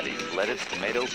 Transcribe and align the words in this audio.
patties, 0.00 0.34
lettuce, 0.34 0.66
tomato. 0.66 1.06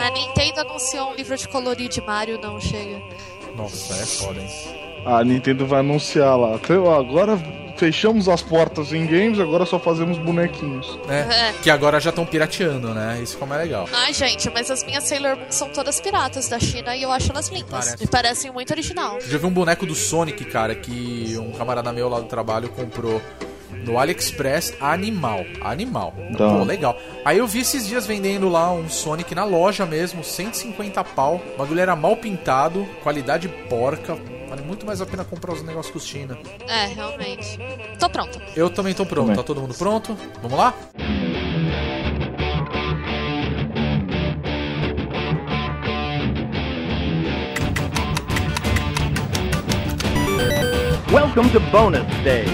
A 0.00 0.10
Nintendo 0.10 0.60
anunciou 0.60 1.10
um 1.10 1.14
livro 1.14 1.36
de 1.36 1.48
colorir 1.48 1.88
de 1.88 2.00
Mario, 2.00 2.40
não 2.40 2.60
chega. 2.60 3.00
Nossa, 3.56 3.94
é 3.94 4.06
foda, 4.06 4.40
hein? 4.40 4.48
A 5.04 5.22
Nintendo 5.24 5.66
vai 5.66 5.80
anunciar 5.80 6.36
lá. 6.38 6.54
Então, 6.54 6.92
Agora 6.92 7.36
fechamos 7.82 8.28
as 8.28 8.40
portas 8.40 8.92
em 8.92 9.04
games, 9.04 9.40
agora 9.40 9.66
só 9.66 9.76
fazemos 9.76 10.16
bonequinhos. 10.16 10.86
É, 11.08 11.48
É. 11.48 11.52
Que 11.60 11.68
agora 11.68 11.98
já 11.98 12.10
estão 12.10 12.24
pirateando, 12.24 12.94
né? 12.94 13.18
Isso 13.20 13.36
como 13.36 13.52
é 13.54 13.56
legal. 13.56 13.88
Ai, 13.92 14.12
gente, 14.12 14.48
mas 14.50 14.70
as 14.70 14.84
minhas 14.84 15.02
Sailor 15.02 15.36
Moon 15.36 15.50
são 15.50 15.68
todas 15.68 16.00
piratas 16.00 16.48
da 16.48 16.60
China 16.60 16.94
e 16.94 17.02
eu 17.02 17.10
acho 17.10 17.32
elas 17.32 17.48
lindas. 17.48 17.70
Parece. 17.70 18.00
Me 18.00 18.06
parecem 18.06 18.52
muito 18.52 18.70
original. 18.70 19.20
Já 19.20 19.36
vi 19.36 19.46
um 19.46 19.50
boneco 19.50 19.84
do 19.84 19.96
Sonic, 19.96 20.44
cara, 20.44 20.76
que 20.76 21.36
um 21.36 21.50
camarada 21.50 21.92
meu 21.92 22.08
lá 22.08 22.20
do 22.20 22.26
trabalho 22.26 22.68
comprou 22.68 23.20
no 23.84 23.98
AliExpress. 23.98 24.74
Animal. 24.80 25.44
Animal. 25.60 26.14
Da 26.38 26.50
Pô, 26.50 26.62
legal. 26.62 26.96
Aí 27.24 27.38
eu 27.38 27.48
vi 27.48 27.62
esses 27.62 27.84
dias 27.84 28.06
vendendo 28.06 28.48
lá 28.48 28.72
um 28.72 28.88
Sonic 28.88 29.34
na 29.34 29.44
loja 29.44 29.84
mesmo, 29.84 30.22
150 30.22 31.02
pau. 31.02 31.42
O 31.54 31.58
bagulho 31.58 31.80
era 31.80 31.96
mal 31.96 32.16
pintado, 32.16 32.86
qualidade 33.02 33.48
porca. 33.68 34.16
Vale 34.52 34.66
muito 34.66 34.84
mais 34.84 35.00
a 35.00 35.06
pena 35.06 35.24
comprar 35.24 35.54
os 35.54 35.62
negócios 35.62 35.90
com 35.90 35.98
China. 35.98 36.38
É, 36.68 36.84
realmente. 36.84 37.58
Tô 37.98 38.10
pronta. 38.10 38.38
Eu 38.54 38.68
também 38.68 38.92
tô 38.92 39.06
pronto. 39.06 39.28
Também. 39.28 39.36
Tá 39.36 39.42
todo 39.42 39.62
mundo 39.62 39.72
pronto? 39.72 40.14
Vamos 40.42 40.58
lá? 40.58 40.74
Welcome 51.10 51.48
to 51.48 51.60
bonus 51.70 52.04
day. 52.22 52.44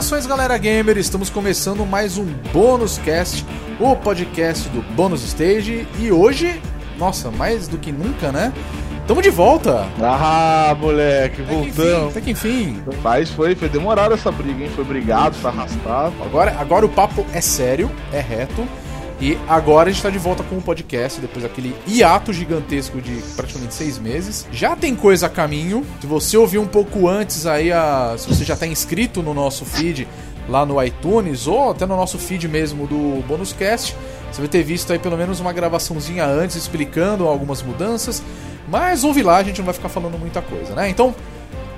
Saudações, 0.00 0.24
galera 0.24 0.56
gamer! 0.56 0.96
Estamos 0.96 1.28
começando 1.28 1.84
mais 1.84 2.16
um 2.16 2.24
Bônus 2.54 2.96
Cast, 2.96 3.44
o 3.80 3.96
podcast 3.96 4.68
do 4.68 4.82
Bônus 4.94 5.22
Stage. 5.24 5.86
E 5.98 6.12
hoje, 6.12 6.60
nossa, 6.98 7.30
mais 7.30 7.66
do 7.68 7.78
que 7.78 7.90
nunca, 7.90 8.30
né? 8.30 8.52
Tamo 9.06 9.22
de 9.22 9.30
volta! 9.30 9.88
Ah, 10.00 10.76
moleque, 10.78 11.42
Até 11.42 11.52
voltamos. 11.52 12.10
até 12.10 12.20
que 12.20 12.30
enfim. 12.30 12.80
Mas 13.02 13.30
foi, 13.30 13.56
foi 13.56 13.68
demorado 13.68 14.14
essa 14.14 14.30
briga, 14.30 14.62
hein? 14.64 14.70
Foi 14.76 14.84
brigado, 14.84 15.34
foi 15.34 15.50
arrastado. 15.50 16.14
Agora, 16.22 16.56
agora 16.60 16.86
o 16.86 16.88
papo 16.88 17.26
é 17.32 17.40
sério, 17.40 17.90
é 18.12 18.20
reto. 18.20 18.64
E 19.20 19.36
agora 19.48 19.90
a 19.90 19.92
gente 19.92 20.02
tá 20.02 20.08
de 20.08 20.16
volta 20.18 20.42
com 20.42 20.56
o 20.56 20.62
podcast, 20.62 21.20
depois 21.20 21.42
daquele 21.42 21.76
hiato 21.86 22.32
gigantesco 22.32 23.02
de 23.02 23.16
praticamente 23.36 23.74
seis 23.74 23.98
meses. 23.98 24.46
Já 24.50 24.74
tem 24.74 24.94
coisa 24.96 25.26
a 25.26 25.28
caminho. 25.28 25.84
Se 26.00 26.06
você 26.06 26.38
ouvir 26.38 26.56
um 26.58 26.66
pouco 26.66 27.06
antes 27.06 27.44
aí, 27.46 27.70
a, 27.70 28.14
se 28.16 28.26
você 28.26 28.44
já 28.44 28.56
tá 28.56 28.66
inscrito 28.66 29.22
no 29.22 29.34
nosso 29.34 29.66
feed 29.66 30.08
lá 30.50 30.66
no 30.66 30.82
iTunes 30.82 31.46
ou 31.46 31.70
até 31.70 31.86
no 31.86 31.96
nosso 31.96 32.18
feed 32.18 32.48
mesmo 32.48 32.86
do 32.86 33.22
Bonus 33.26 33.52
Cast, 33.52 33.96
você 34.30 34.40
vai 34.40 34.48
ter 34.48 34.62
visto 34.62 34.92
aí 34.92 34.98
pelo 34.98 35.16
menos 35.16 35.40
uma 35.40 35.52
gravaçãozinha 35.52 36.26
antes 36.26 36.56
explicando 36.56 37.26
algumas 37.26 37.62
mudanças. 37.62 38.22
Mas 38.68 39.04
ouve 39.04 39.22
lá, 39.22 39.38
a 39.38 39.42
gente 39.42 39.58
não 39.58 39.64
vai 39.64 39.74
ficar 39.74 39.88
falando 39.88 40.18
muita 40.18 40.42
coisa, 40.42 40.74
né? 40.74 40.88
Então, 40.88 41.14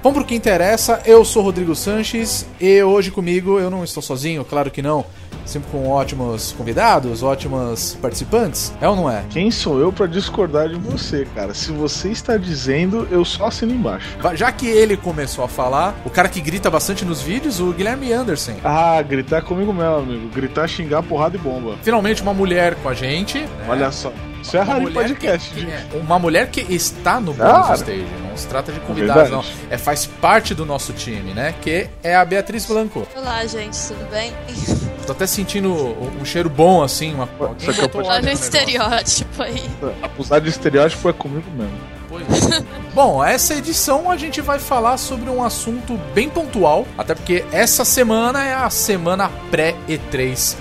Vamos 0.03 0.19
pro 0.19 0.27
que 0.27 0.34
interessa, 0.34 1.00
eu 1.05 1.25
sou 1.25 1.45
Rodrigo 1.45 1.77
Sanches 1.77 2.45
e 2.61 2.83
hoje 2.83 3.12
comigo 3.12 3.61
eu 3.61 3.70
não 3.70 3.84
estou 3.84 4.03
sozinho, 4.03 4.45
claro 4.45 4.69
que 4.69 4.83
não. 4.83 5.06
Sempre 5.44 5.70
com 5.70 5.88
ótimos 5.88 6.52
convidados, 6.52 7.22
ótimas 7.22 7.96
participantes. 8.00 8.72
É 8.80 8.88
ou 8.88 8.96
não 8.96 9.10
é? 9.10 9.24
Quem 9.30 9.50
sou 9.50 9.78
eu 9.80 9.92
pra 9.92 10.06
discordar 10.06 10.68
de 10.68 10.76
você, 10.76 11.26
cara? 11.34 11.54
Se 11.54 11.72
você 11.72 12.10
está 12.10 12.36
dizendo, 12.36 13.06
eu 13.10 13.24
só 13.24 13.46
assino 13.46 13.72
embaixo. 13.72 14.16
Já 14.34 14.50
que 14.52 14.66
ele 14.66 14.96
começou 14.96 15.44
a 15.44 15.48
falar, 15.48 15.94
o 16.04 16.10
cara 16.10 16.28
que 16.28 16.40
grita 16.40 16.70
bastante 16.70 17.04
nos 17.04 17.20
vídeos, 17.20 17.60
o 17.60 17.72
Guilherme 17.72 18.12
Anderson. 18.12 18.54
Ah, 18.64 19.00
gritar 19.02 19.38
é 19.38 19.41
comigo 19.42 19.72
mesmo, 19.72 19.97
amigo. 19.97 20.28
Gritar, 20.28 20.69
xingar, 20.69 21.02
porrada 21.02 21.36
e 21.36 21.38
bomba. 21.38 21.76
Finalmente 21.82 22.22
uma 22.22 22.34
mulher 22.34 22.75
com 22.76 22.88
a 22.88 22.94
gente. 22.94 23.38
né? 23.41 23.66
Olha 23.69 23.91
só. 23.91 24.12
Isso 24.42 24.56
é 24.56 24.60
Uma 24.60 24.66
raro 24.72 24.80
em 24.80 24.82
mulher 24.82 25.03
podcast, 25.08 25.50
que- 25.54 25.60
gente. 25.60 25.70
é, 25.72 25.86
Uma 25.98 26.19
mulher 26.19 26.50
que 26.50 26.60
está 26.75 27.20
no. 27.20 27.32
Bonus 27.32 27.70
Stage. 27.80 28.04
Não 28.28 28.36
se 28.36 28.47
trata 28.47 28.72
de 28.72 28.80
convidados, 28.80 29.30
não. 29.30 29.44
É, 29.70 29.78
faz 29.78 30.06
parte 30.06 30.54
do 30.54 30.66
nosso 30.66 30.92
time, 30.92 31.32
né? 31.32 31.54
Que 31.60 31.88
é 32.03 32.16
a 32.16 32.25
Beatriz 32.25 32.64
Blanco. 32.66 33.06
Olá, 33.14 33.44
gente, 33.47 33.76
tudo 33.88 34.10
bem? 34.10 34.32
Tô 35.06 35.12
até 35.12 35.26
sentindo 35.26 35.72
um 35.72 36.12
um 36.20 36.25
cheiro 36.25 36.48
bom, 36.50 36.82
assim. 36.82 37.14
Uma... 37.14 37.28
É 37.41 37.44
óleo 37.44 38.06
Olha 38.08 38.31
o 38.31 38.32
estereótipo 38.32 39.42
aí. 39.42 39.62
Acusar 40.02 40.41
de 40.41 40.48
estereótipo 40.48 41.08
é 41.08 41.12
comigo 41.12 41.50
mesmo. 41.56 41.78
Pois 42.08 42.52
é. 42.52 42.62
Bom, 42.94 43.25
essa 43.25 43.54
edição 43.54 44.10
a 44.10 44.16
gente 44.16 44.41
vai 44.41 44.58
falar 44.58 44.97
sobre 44.98 45.31
um 45.31 45.42
assunto 45.42 45.98
bem 46.14 46.28
pontual, 46.28 46.86
até 46.98 47.14
porque 47.14 47.42
essa 47.50 47.84
semana 47.86 48.44
é 48.44 48.52
a 48.54 48.69
semana 48.69 49.31
pré-E3, 49.50 50.56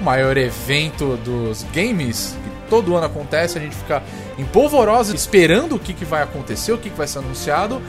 o 0.00 0.04
maior 0.04 0.36
evento 0.36 1.16
dos 1.18 1.64
games 1.72 2.34
todo 2.68 2.96
ano 2.96 3.06
acontece, 3.06 3.58
a 3.58 3.60
gente 3.60 3.76
fica 3.76 4.02
em 4.38 4.44
polvorosa 4.44 5.14
esperando 5.14 5.76
o 5.76 5.78
que, 5.78 5.92
que 5.92 6.04
vai 6.04 6.22
acontecer, 6.22 6.72
o 6.72 6.78
que, 6.78 6.90
que 6.90 6.96
vai 6.96 7.06
ser 7.06 7.18
anunciado, 7.18 7.80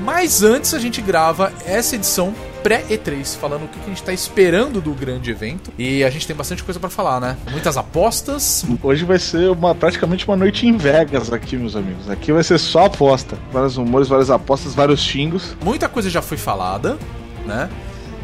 mas 0.00 0.42
antes 0.42 0.74
a 0.74 0.78
gente 0.78 1.00
grava 1.00 1.52
essa 1.64 1.94
edição 1.94 2.34
pré-E3, 2.62 3.36
falando 3.36 3.64
o 3.64 3.68
que, 3.68 3.78
a 3.78 3.88
gente 3.88 4.02
tá 4.02 4.12
esperando 4.12 4.80
do 4.80 4.92
grande 4.92 5.30
evento, 5.30 5.70
e 5.78 6.02
a 6.02 6.08
gente 6.08 6.26
tem 6.26 6.34
bastante 6.34 6.64
coisa 6.64 6.80
pra 6.80 6.88
falar, 6.88 7.20
né? 7.20 7.36
Muitas 7.50 7.76
apostas, 7.76 8.64
Hoje 8.82 9.04
vai 9.04 9.18
ser 9.18 9.50
uma, 9.50 9.74
praticamente 9.74 10.26
uma 10.26 10.36
noite 10.36 10.66
em 10.66 10.76
Vegas 10.76 11.32
aqui, 11.32 11.56
meus 11.56 11.76
amigos. 11.76 12.08
Aqui 12.08 12.32
vai 12.32 12.42
ser 12.42 12.58
só 12.58 12.86
aposta. 12.86 13.36
Vários 13.52 13.76
rumores, 13.76 14.08
várias 14.08 14.30
apostas, 14.30 14.74
vários 14.74 15.00
xingos. 15.00 15.56
muita 15.62 15.88
coisa 15.88 16.08
já 16.08 16.22
foi 16.22 16.36
falada, 16.36 16.98
né? 17.46 17.68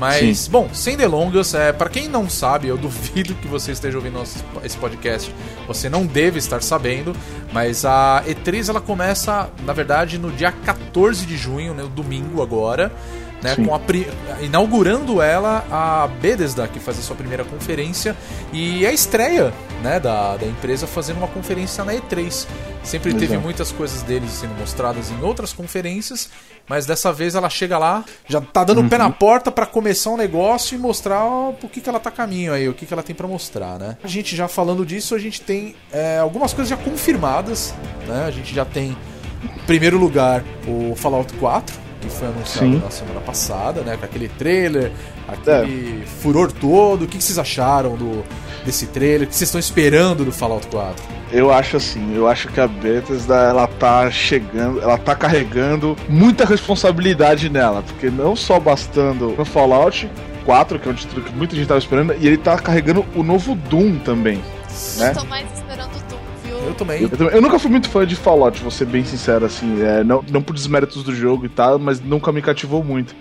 Mas, 0.00 0.49
bom, 0.49 0.69
sem 0.72 0.97
delongas, 0.97 1.53
é, 1.55 1.72
para 1.72 1.91
quem 1.91 2.09
não 2.09 2.28
sabe, 2.28 2.69
eu 2.69 2.77
duvido 2.78 3.34
que 3.34 3.47
você 3.47 3.72
esteja 3.72 3.99
ouvindo 3.99 4.15
nosso- 4.15 4.43
esse 4.65 4.77
podcast, 4.77 5.33
você 5.66 5.88
não 5.88 6.06
deve 6.06 6.38
estar 6.38 6.62
sabendo, 6.62 7.15
mas 7.53 7.84
a 7.84 8.25
E3 8.27 8.71
ela 8.71 8.81
começa, 8.81 9.50
na 9.65 9.72
verdade, 9.72 10.19
no 10.19 10.31
dia 10.33 10.50
14 10.50 11.27
de 11.27 11.37
junho, 11.37 11.75
né, 11.75 11.83
no 11.83 11.89
domingo 11.89 12.43
agora, 12.43 12.91
né, 13.43 13.55
Sim. 13.55 13.65
com 13.65 13.75
a 13.75 13.81
inaugurando 14.41 15.21
ela 15.21 15.65
a 15.71 16.06
Bethesda, 16.06 16.69
que 16.69 16.78
faz 16.78 16.99
a 16.99 17.03
sua 17.03 17.17
primeira 17.17 17.45
conferência, 17.45 18.17
e 18.53 18.84
é 18.84 18.89
a 18.89 18.93
estreia 18.93 19.53
né, 19.83 19.99
da, 19.99 20.37
da 20.37 20.47
empresa 20.47 20.87
fazendo 20.87 21.19
uma 21.19 21.28
conferência 21.28 21.84
na 21.84 21.95
E3. 21.95 22.47
Sempre 22.83 23.12
teve 23.12 23.27
Exato. 23.27 23.41
muitas 23.41 23.73
coisas 23.73 24.03
deles 24.03 24.31
sendo 24.31 24.55
mostradas 24.59 25.11
em 25.11 25.23
outras 25.23 25.53
conferências, 25.53 26.31
mas 26.69 26.87
dessa 26.87 27.12
vez 27.12 27.34
ela 27.34 27.51
chega 27.51 27.77
lá, 27.78 28.05
já 28.27 28.41
tá 28.41 28.65
dando 28.65 28.81
o 28.81 28.89
pé 28.89 28.97
na 28.97 29.11
porta 29.11 29.51
pra 29.51 29.67
começar 29.67 30.11
um 30.11 30.17
negócio 30.17 30.75
e 30.75 30.78
mostrar 30.78 31.25
o 31.25 31.55
que, 31.71 31.81
que 31.81 31.89
ela 31.89 32.01
tá 32.01 32.09
a 32.09 32.12
caminho 32.12 32.53
aí, 32.53 32.69
o 32.69 32.75
que, 32.75 32.87
que 32.87 32.93
ela 32.93 33.03
tem 33.03 33.15
pra 33.15 33.27
mostrar, 33.27 33.78
né? 33.78 33.97
A 34.03 34.09
gente 34.09 34.34
já 34.34 34.49
falando 34.49 34.84
disso, 34.84 35.15
a 35.15 35.19
gente 35.19 35.41
tem 35.41 35.75
é, 35.93 36.19
algumas 36.19 36.53
coisas 36.53 36.69
já 36.69 36.77
confirmadas, 36.77 37.75
né? 38.07 38.25
A 38.27 38.31
gente 38.31 38.55
já 38.55 38.65
tem, 38.65 38.97
em 39.45 39.67
primeiro 39.67 39.99
lugar, 39.99 40.43
o 40.67 40.95
Fallout 40.97 41.33
4, 41.34 41.90
que 42.00 42.09
foi 42.09 42.28
anunciado 42.28 42.72
Sim. 42.72 42.81
na 42.83 42.91
semana 42.91 43.21
passada, 43.21 43.83
né? 43.83 43.97
Com 43.97 44.05
aquele 44.05 44.28
trailer, 44.28 44.91
aquele 45.28 46.05
furor 46.06 46.50
todo. 46.50 47.05
O 47.05 47.06
que, 47.06 47.19
que 47.19 47.25
vocês 47.25 47.38
acharam 47.38 47.97
do, 47.97 48.25
desse 48.65 48.87
trailer? 48.87 49.22
O 49.22 49.27
que 49.31 49.37
vocês 49.37 49.49
estão 49.49 49.59
esperando 49.59 50.25
do 50.25 50.33
Fallout 50.33 50.66
4? 50.69 51.21
Eu 51.33 51.53
acho 51.53 51.77
assim, 51.77 52.16
eu 52.16 52.27
acho 52.27 52.49
que 52.49 52.60
a 52.60 52.66
Bethesda 52.66 53.37
ela 53.37 53.66
tá 53.66 54.10
chegando, 54.10 54.83
ela 54.83 54.99
tá 54.99 55.15
carregando 55.15 55.97
muita 56.09 56.44
responsabilidade 56.44 57.49
nela, 57.49 57.83
porque 57.83 58.10
não 58.10 58.34
só 58.34 58.59
bastando 58.59 59.37
no 59.39 59.44
Fallout 59.44 60.10
4, 60.44 60.78
que 60.81 60.89
é 60.89 60.91
um 60.91 60.94
título 60.94 61.22
que 61.22 61.33
muita 61.33 61.55
gente 61.55 61.69
tava 61.69 61.78
esperando, 61.78 62.15
e 62.19 62.27
ele 62.27 62.37
tá 62.37 62.59
carregando 62.59 63.06
o 63.15 63.22
novo 63.22 63.55
Doom 63.55 63.99
também. 63.99 64.43
Né? 64.99 65.12
Tô 65.15 65.25
mais 65.25 65.47
Eu 66.66 66.75
também. 66.75 67.03
Eu, 67.19 67.28
eu 67.31 67.41
nunca 67.43 67.59
fui 67.59 67.71
muito 67.71 67.89
fã 67.89 68.07
de 68.07 68.15
Fallout, 68.16 68.60
vou 68.62 68.71
ser 68.71 68.84
bem 68.86 69.04
sincero, 69.04 69.45
assim, 69.45 69.83
é, 69.83 70.04
não, 70.04 70.24
não 70.30 70.42
por 70.42 70.54
desméritos 70.54 71.03
do 71.03 71.15
jogo 71.15 71.47
e 71.47 71.48
tal, 71.48 71.78
mas 71.78 72.01
nunca 72.01 72.30
me 72.33 72.41
cativou 72.42 72.83
muito. 72.84 73.15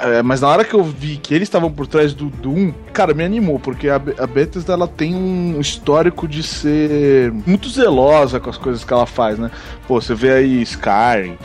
É, 0.00 0.22
Mas 0.22 0.40
na 0.40 0.48
hora 0.48 0.64
que 0.64 0.74
eu 0.74 0.82
vi 0.84 1.16
que 1.16 1.34
eles 1.34 1.46
estavam 1.48 1.70
por 1.70 1.86
trás 1.86 2.14
do 2.14 2.26
Doom, 2.26 2.72
cara, 2.92 3.14
me 3.14 3.24
animou, 3.24 3.58
porque 3.58 3.88
a, 3.88 3.98
Be- 3.98 4.14
a 4.18 4.26
Bethesda 4.26 4.72
ela 4.74 4.86
tem 4.86 5.14
um 5.14 5.60
histórico 5.60 6.28
de 6.28 6.42
ser 6.42 7.32
muito 7.46 7.68
zelosa 7.68 8.38
com 8.38 8.48
as 8.50 8.58
coisas 8.58 8.84
que 8.84 8.92
ela 8.92 9.06
faz, 9.06 9.38
né? 9.38 9.50
Pô, 9.88 10.00
você 10.00 10.14
vê 10.14 10.32
aí 10.34 10.62
Skyrim, 10.62 11.36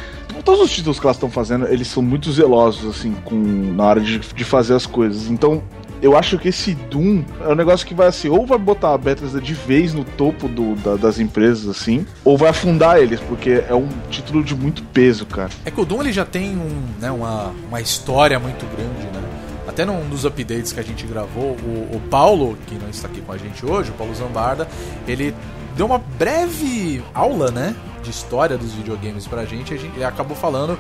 todos 0.46 0.62
os 0.62 0.72
títulos 0.72 1.00
que 1.00 1.06
elas 1.06 1.16
estão 1.18 1.32
fazendo, 1.32 1.68
eles 1.68 1.88
são 1.88 2.04
muito 2.04 2.32
zelosos, 2.32 2.96
assim, 2.98 3.16
com, 3.26 3.36
na 3.36 3.84
hora 3.86 4.02
de, 4.02 4.20
de 4.20 4.44
fazer 4.44 4.76
as 4.76 4.86
coisas. 4.86 5.30
Então, 5.32 5.64
eu 6.02 6.18
acho 6.18 6.38
que 6.38 6.50
esse 6.50 6.74
Doom 6.76 7.24
é 7.42 7.48
um 7.50 7.56
negócio 7.56 7.86
que 7.86 7.94
vai 7.94 8.08
assim, 8.08 8.30
ou 8.30 8.46
vai 8.46 8.58
botar 8.58 8.94
a 8.94 8.98
Bethesda 8.98 9.40
de 9.42 9.54
vez 9.54 9.94
no 9.94 10.04
topo 10.04 10.48
do- 10.48 10.76
da- 10.76 10.96
das 10.96 11.20
empresas, 11.20 11.68
assim, 11.68 12.06
ou 12.24 12.38
vai 12.38 12.50
afundar 12.50 12.98
eles, 13.00 13.20
porque 13.22 13.64
é 13.68 13.74
um 13.74 13.88
título 14.10 14.44
de 14.44 14.56
muito 14.56 14.84
peso, 14.84 15.26
cara. 15.26 15.50
É 15.66 15.72
que 15.72 15.80
o 15.82 15.86
Doom 15.86 16.02
ele 16.02 16.12
já 16.14 16.26
tem 16.26 16.56
um, 16.58 16.82
né, 17.00 17.10
uma, 17.12 17.52
uma 17.68 17.82
história 17.82 18.38
muito 18.40 18.66
grande, 18.76 19.06
né? 19.14 19.24
Até 19.68 19.84
num 19.86 20.08
dos 20.10 20.24
updates 20.26 20.72
que 20.72 20.80
a 20.80 20.84
gente 20.84 21.06
gravou, 21.06 21.56
o, 21.64 21.96
o 21.98 22.02
Paulo, 22.10 22.58
que 22.68 22.76
não 22.76 22.90
está 22.90 23.08
aqui 23.08 23.22
com 23.22 23.32
a 23.32 23.38
gente 23.38 23.66
hoje, 23.66 23.90
o 23.92 23.94
Paulo 23.94 24.14
Zambarda, 24.16 24.68
ele 25.08 25.36
deu 25.76 25.86
uma 25.86 25.98
breve 26.00 27.04
aula, 27.14 27.52
né? 27.52 27.76
De 28.02 28.10
história 28.10 28.58
dos 28.58 28.72
videogames 28.74 29.28
pra 29.28 29.44
gente. 29.46 29.74
A 29.74 29.78
gente 29.78 30.02
acabou 30.04 30.36
falando 30.38 30.80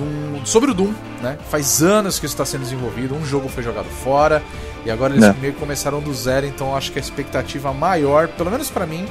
um, 0.00 0.44
sobre 0.44 0.70
o 0.70 0.74
Doom, 0.74 0.92
né? 1.20 1.38
Faz 1.50 1.82
anos 1.82 2.18
que 2.18 2.26
isso 2.26 2.34
está 2.34 2.44
sendo 2.44 2.62
desenvolvido, 2.62 3.14
um 3.14 3.24
jogo 3.24 3.48
foi 3.48 3.62
jogado 3.62 3.88
fora 3.88 4.42
e 4.84 4.90
agora 4.90 5.14
eles 5.14 5.24
é. 5.24 5.34
meio 5.40 5.52
que 5.52 5.60
começaram 5.60 6.00
do 6.00 6.12
zero, 6.12 6.46
então 6.46 6.76
acho 6.76 6.92
que 6.92 6.98
a 6.98 7.02
expectativa 7.02 7.72
maior, 7.72 8.28
pelo 8.28 8.50
menos 8.50 8.70
para 8.70 8.86
mim, 8.86 9.06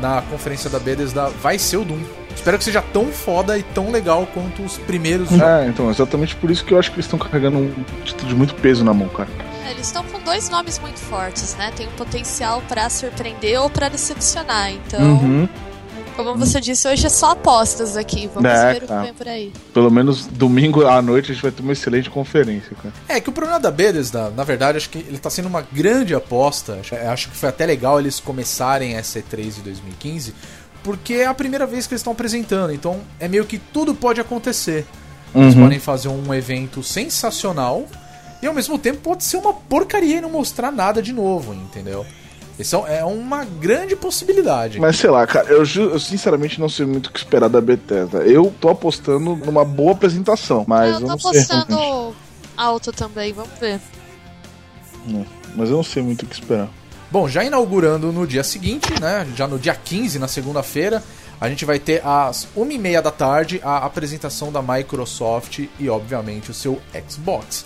na 0.00 0.22
conferência 0.22 0.68
da 0.68 0.78
Bethesda 0.78 1.28
vai 1.28 1.58
ser 1.58 1.78
o 1.78 1.84
Doom. 1.84 2.00
Espero 2.34 2.58
que 2.58 2.64
seja 2.64 2.82
tão 2.92 3.06
foda 3.06 3.56
e 3.56 3.62
tão 3.62 3.90
legal 3.90 4.28
quanto 4.32 4.62
os 4.62 4.76
primeiros. 4.78 5.32
É, 5.32 5.66
então, 5.68 5.90
exatamente 5.90 6.36
por 6.36 6.50
isso 6.50 6.64
que 6.64 6.74
eu 6.74 6.78
acho 6.78 6.90
que 6.90 6.96
eles 6.96 7.06
estão 7.06 7.18
carregando 7.18 7.58
um 7.58 7.84
título 8.04 8.28
de 8.28 8.34
muito 8.34 8.54
peso 8.54 8.84
na 8.84 8.92
mão, 8.92 9.08
cara. 9.08 9.28
É, 9.64 9.70
eles 9.70 9.86
estão 9.86 10.04
com 10.04 10.20
dois 10.20 10.50
nomes 10.50 10.78
muito 10.78 11.00
fortes, 11.00 11.56
né? 11.56 11.72
Tem 11.74 11.88
um 11.88 11.92
potencial 11.92 12.62
para 12.68 12.88
surpreender 12.90 13.60
ou 13.60 13.70
para 13.70 13.88
decepcionar, 13.88 14.70
então. 14.70 15.00
Uhum. 15.00 15.48
Como 16.16 16.34
você 16.34 16.60
disse, 16.60 16.88
hoje 16.88 17.06
é 17.06 17.10
só 17.10 17.32
apostas 17.32 17.96
aqui. 17.96 18.28
Vamos 18.32 18.50
é, 18.50 18.72
ver 18.72 18.84
o 18.84 18.86
que 18.86 18.94
vem 18.94 19.14
por 19.14 19.28
aí. 19.28 19.52
Pelo 19.74 19.90
menos 19.90 20.26
domingo 20.26 20.86
à 20.86 21.02
noite 21.02 21.30
a 21.30 21.34
gente 21.34 21.42
vai 21.42 21.50
ter 21.50 21.62
uma 21.62 21.72
excelente 21.72 22.08
conferência, 22.08 22.74
cara. 22.82 22.94
É 23.06 23.20
que 23.20 23.28
o 23.28 23.32
problema 23.32 23.60
da 23.60 23.70
Bethesda, 23.70 24.30
na 24.30 24.42
verdade, 24.42 24.78
acho 24.78 24.88
que 24.88 24.98
ele 24.98 25.18
tá 25.18 25.28
sendo 25.28 25.46
uma 25.46 25.60
grande 25.60 26.14
aposta. 26.14 26.80
Acho 27.12 27.28
que 27.28 27.36
foi 27.36 27.50
até 27.50 27.66
legal 27.66 28.00
eles 28.00 28.18
começarem 28.18 28.94
essa 28.94 29.20
E3 29.20 29.56
de 29.56 29.60
2015, 29.60 30.34
porque 30.82 31.14
é 31.14 31.26
a 31.26 31.34
primeira 31.34 31.66
vez 31.66 31.86
que 31.86 31.92
eles 31.92 32.00
estão 32.00 32.14
apresentando. 32.14 32.72
Então 32.72 33.00
é 33.20 33.28
meio 33.28 33.44
que 33.44 33.58
tudo 33.58 33.94
pode 33.94 34.20
acontecer. 34.20 34.86
Eles 35.34 35.54
uhum. 35.54 35.64
podem 35.64 35.78
fazer 35.78 36.08
um 36.08 36.32
evento 36.32 36.82
sensacional 36.82 37.86
e 38.42 38.46
ao 38.46 38.54
mesmo 38.54 38.78
tempo 38.78 39.00
pode 39.00 39.22
ser 39.22 39.36
uma 39.36 39.52
porcaria 39.52 40.16
e 40.16 40.20
não 40.20 40.30
mostrar 40.30 40.70
nada 40.70 41.02
de 41.02 41.12
novo, 41.12 41.52
entendeu? 41.52 42.06
Isso 42.58 42.76
é 42.86 43.04
uma 43.04 43.44
grande 43.44 43.94
possibilidade. 43.94 44.80
Mas 44.80 44.96
sei 44.96 45.10
lá, 45.10 45.26
cara, 45.26 45.48
eu, 45.48 45.58
eu, 45.58 46.00
sinceramente 46.00 46.58
não 46.58 46.68
sei 46.68 46.86
muito 46.86 47.08
o 47.08 47.12
que 47.12 47.18
esperar 47.18 47.48
da 47.48 47.60
Bethesda. 47.60 48.18
Eu 48.18 48.52
tô 48.60 48.70
apostando 48.70 49.36
numa 49.36 49.64
boa 49.64 49.92
apresentação, 49.92 50.64
mas 50.66 50.94
eu, 50.94 51.00
eu 51.00 51.06
não 51.06 51.18
sei. 51.18 51.40
Eu 51.40 51.46
tô 51.46 51.54
apostando 51.54 52.16
alto 52.56 52.92
também, 52.92 53.32
vamos 53.32 53.58
ver. 53.60 53.78
Não, 55.06 55.26
mas 55.54 55.68
eu 55.68 55.76
não 55.76 55.84
sei 55.84 56.02
muito 56.02 56.22
o 56.22 56.26
que 56.26 56.34
esperar. 56.34 56.68
Bom, 57.10 57.28
já 57.28 57.44
inaugurando 57.44 58.10
no 58.10 58.26
dia 58.26 58.42
seguinte, 58.42 58.88
né? 59.00 59.26
Já 59.36 59.46
no 59.46 59.58
dia 59.58 59.74
15, 59.74 60.18
na 60.18 60.26
segunda-feira, 60.26 61.02
a 61.40 61.48
gente 61.48 61.64
vai 61.64 61.78
ter 61.78 62.04
às 62.04 62.48
1h30 62.56 63.02
da 63.02 63.10
tarde 63.10 63.60
a 63.62 63.78
apresentação 63.78 64.50
da 64.50 64.62
Microsoft 64.62 65.60
e, 65.78 65.88
obviamente, 65.88 66.50
o 66.50 66.54
seu 66.54 66.80
Xbox. 67.08 67.64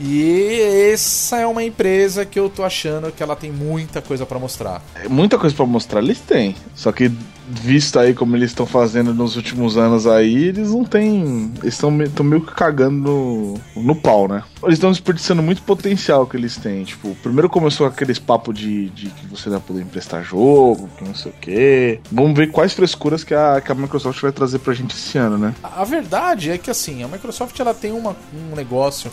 E 0.00 0.60
essa 0.92 1.38
é 1.38 1.46
uma 1.46 1.64
empresa 1.64 2.24
que 2.24 2.38
eu 2.38 2.48
tô 2.48 2.62
achando 2.62 3.10
que 3.10 3.22
ela 3.22 3.34
tem 3.34 3.50
muita 3.50 4.00
coisa 4.00 4.24
para 4.24 4.38
mostrar. 4.38 4.82
É, 4.94 5.08
muita 5.08 5.38
coisa 5.38 5.54
para 5.54 5.66
mostrar 5.66 6.00
eles 6.00 6.20
têm. 6.20 6.54
Só 6.74 6.92
que 6.92 7.10
visto 7.50 7.98
aí 7.98 8.14
como 8.14 8.36
eles 8.36 8.50
estão 8.50 8.66
fazendo 8.66 9.14
nos 9.14 9.34
últimos 9.34 9.76
anos 9.76 10.06
aí, 10.06 10.48
eles 10.48 10.70
não 10.70 10.84
têm. 10.84 11.52
Eles 11.62 11.74
estão 11.74 11.90
meio 11.90 12.42
que 12.42 12.54
cagando 12.54 12.96
no, 12.96 13.82
no 13.82 13.96
pau, 13.96 14.28
né? 14.28 14.44
Eles 14.62 14.74
estão 14.74 14.90
desperdiçando 14.90 15.42
muito 15.42 15.62
potencial 15.62 16.26
que 16.26 16.36
eles 16.36 16.56
têm. 16.56 16.84
Tipo, 16.84 17.14
primeiro 17.16 17.48
começou 17.48 17.86
aqueles 17.86 18.18
papo 18.18 18.52
de, 18.52 18.90
de 18.90 19.08
que 19.08 19.26
você 19.26 19.48
vai 19.48 19.60
poder 19.60 19.82
emprestar 19.82 20.22
jogo, 20.22 20.88
que 20.96 21.04
não 21.04 21.14
sei 21.14 21.32
o 21.32 21.34
quê. 21.40 22.00
Vamos 22.12 22.36
ver 22.36 22.52
quais 22.52 22.72
frescuras 22.72 23.24
que 23.24 23.34
a, 23.34 23.60
que 23.60 23.72
a 23.72 23.74
Microsoft 23.74 24.20
vai 24.20 24.32
trazer 24.32 24.58
pra 24.58 24.74
gente 24.74 24.94
esse 24.94 25.18
ano, 25.18 25.38
né? 25.38 25.54
A, 25.62 25.82
a 25.82 25.84
verdade 25.84 26.50
é 26.50 26.58
que 26.58 26.70
assim, 26.70 27.02
a 27.02 27.08
Microsoft 27.08 27.58
ela 27.58 27.74
tem 27.74 27.92
uma, 27.92 28.14
um 28.32 28.54
negócio 28.54 29.10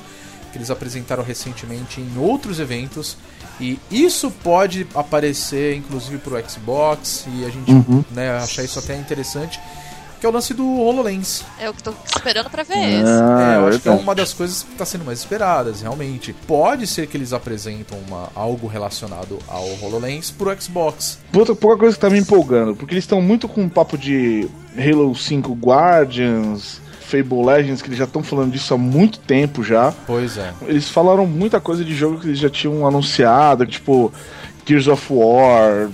que 0.56 0.58
eles 0.60 0.72
apresentaram 0.72 1.22
recentemente 1.22 2.00
em 2.00 2.18
outros 2.18 2.62
eventos. 2.62 3.18
E 3.60 3.78
isso 3.92 4.32
pode 4.32 4.88
aparecer 4.96 5.76
inclusive 5.76 6.18
para 6.18 6.40
o 6.40 6.50
Xbox 6.50 7.26
e 7.28 7.44
a 7.44 7.50
gente 7.50 7.70
uhum. 7.72 8.06
né, 8.12 8.38
achar 8.38 8.64
isso 8.64 8.80
até 8.80 8.96
interessante. 8.96 9.60
Que 10.18 10.26
é 10.26 10.30
o 10.30 10.32
lance 10.32 10.54
do 10.54 10.66
HoloLens. 10.66 11.44
É 11.60 11.70
o 11.70 11.74
que 11.74 11.84
tô 11.84 11.94
esperando 12.06 12.50
para 12.50 12.64
ver 12.64 13.04
ah, 13.06 13.54
é, 13.54 13.58
eu 13.58 13.68
acho 13.68 13.80
que 13.80 13.90
é 13.90 13.92
uma 13.92 14.16
das 14.16 14.32
coisas 14.32 14.64
que 14.64 14.72
está 14.72 14.86
sendo 14.86 15.04
mais 15.04 15.20
esperadas, 15.20 15.82
realmente. 15.82 16.32
Pode 16.48 16.88
ser 16.88 17.06
que 17.08 17.18
eles 17.18 17.34
apresentam 17.34 17.98
uma, 18.08 18.30
algo 18.34 18.66
relacionado 18.66 19.38
ao 19.50 19.68
HoloLens 19.82 20.32
pro 20.32 20.56
Xbox. 20.60 21.20
Outra 21.36 21.54
pouca 21.54 21.78
coisa 21.78 21.96
que 21.96 22.00
tá 22.00 22.10
me 22.10 22.18
empolgando, 22.18 22.78
porque 22.78 22.94
eles 22.94 23.04
estão 23.04 23.22
muito 23.22 23.50
com 23.50 23.62
um 23.62 23.70
papo 23.70 23.98
de 23.98 24.48
Halo 24.78 25.14
5 25.14 25.52
Guardians, 25.54 26.80
Fable 27.06 27.46
Legends, 27.46 27.82
que 27.82 27.88
eles 27.88 28.00
já 28.00 28.06
estão 28.06 28.24
falando 28.24 28.52
disso 28.52 28.74
há 28.74 28.78
muito 28.78 29.20
tempo 29.20 29.64
já. 29.64 29.94
Pois 30.08 30.38
é. 30.38 30.52
Eles 30.64 30.90
falaram 30.90 31.26
muita 31.26 31.60
coisa 31.60 31.84
de 31.84 31.96
jogo 31.96 32.20
que 32.20 32.28
eles 32.28 32.40
já 32.40 32.50
tinham 32.50 32.86
anunciado, 32.86 33.66
tipo 33.66 34.12
Gears 34.66 34.88
of 34.88 35.06
War, 35.12 35.90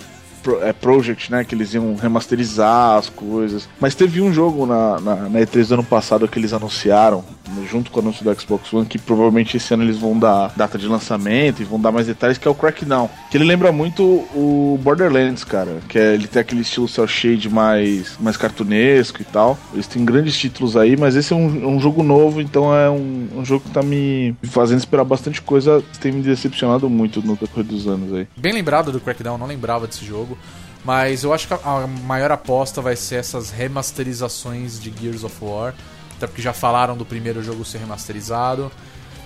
Project, 0.80 1.32
né? 1.32 1.44
Que 1.44 1.56
eles 1.56 1.74
iam 1.74 1.96
remasterizar 1.96 2.98
as 2.98 3.10
coisas. 3.10 3.68
Mas 3.80 3.96
teve 3.96 4.22
um 4.22 4.34
jogo 4.34 4.66
na, 4.66 5.00
na, 5.00 5.16
na, 5.30 5.40
E3 5.40 5.68
do 5.68 5.74
ano 5.76 5.84
passado 5.84 6.28
que 6.28 6.40
eles 6.40 6.54
anunciaram, 6.54 7.24
junto 7.70 7.92
com 7.92 8.00
o 8.00 8.04
anúncio 8.04 8.24
do 8.24 8.40
Xbox 8.40 8.72
One, 8.74 8.86
que 8.86 8.98
provavelmente 8.98 9.58
esse 9.58 9.74
ano 9.74 9.84
eles 9.84 9.98
vão 9.98 10.18
dar 10.18 10.54
data 10.56 10.78
de 10.78 10.88
lançamento 10.88 11.62
e 11.62 11.66
vão 11.66 11.80
dar 11.80 11.92
mais 11.92 12.08
detalhes, 12.08 12.38
que 12.38 12.48
é 12.48 12.52
o 12.52 12.56
Crackdown. 12.56 13.10
Que 13.30 13.38
ele 13.38 13.46
lembra 13.46 13.72
muito 13.72 14.04
o 14.04 14.80
Borderlands, 14.82 15.44
cara. 15.44 15.78
Que 15.88 16.00
é, 16.00 16.14
ele 16.14 16.28
tem 16.28 16.42
aquele 16.42 16.62
estilo 16.62 16.88
cel 16.88 17.08
shade 17.08 17.50
mais, 17.50 18.18
mais 18.20 18.38
cartunesco 18.38 19.22
e 19.22 19.26
tal. 19.26 19.58
Eles 19.74 19.88
têm 19.88 20.04
grandes 20.04 20.38
títulos 20.38 20.76
aí, 20.78 20.98
mas 20.98 21.16
esse 21.16 21.34
é 21.34 21.36
um, 21.36 21.76
um 21.76 21.80
jogo 21.80 22.04
novo, 22.04 22.42
então 22.42 22.76
é 22.76 22.90
um, 22.90 23.28
um, 23.36 23.46
jogo 23.46 23.66
que 23.66 23.72
tá 23.72 23.84
me 23.84 24.36
fazendo 24.44 24.80
esperar 24.80 25.04
bastante 25.04 25.42
coisa. 25.42 25.84
Tem 26.00 26.12
me 26.12 26.22
decepcionado 26.22 26.90
muito 26.90 27.22
no 27.22 27.36
decorrer 27.36 27.66
dos 27.66 27.88
anos 27.88 28.14
aí. 28.14 28.28
Bem 28.38 28.54
lembrado 28.54 28.92
do 28.92 29.00
Crackdown, 29.00 29.38
não 29.38 29.48
lembrava 29.48 29.88
desse 29.88 30.06
jogo 30.06 30.31
jogo. 30.32 30.38
Mas 30.84 31.24
eu 31.24 31.32
acho 31.32 31.48
que 31.48 31.54
a 31.54 31.88
maior 31.88 32.32
aposta 32.32 32.82
vai 32.82 32.96
ser 32.96 33.16
essas 33.16 33.52
remasterizações 33.52 34.80
de 34.80 34.92
Gears 34.92 35.24
of 35.24 35.36
War. 35.42 35.76
Até 36.18 36.26
porque 36.26 36.42
já 36.42 36.54
falaram 36.54 36.98
do 36.98 37.06
primeiro 37.06 37.44
jogo 37.44 37.64
ser 37.64 37.78
remasterizado. 37.78 38.72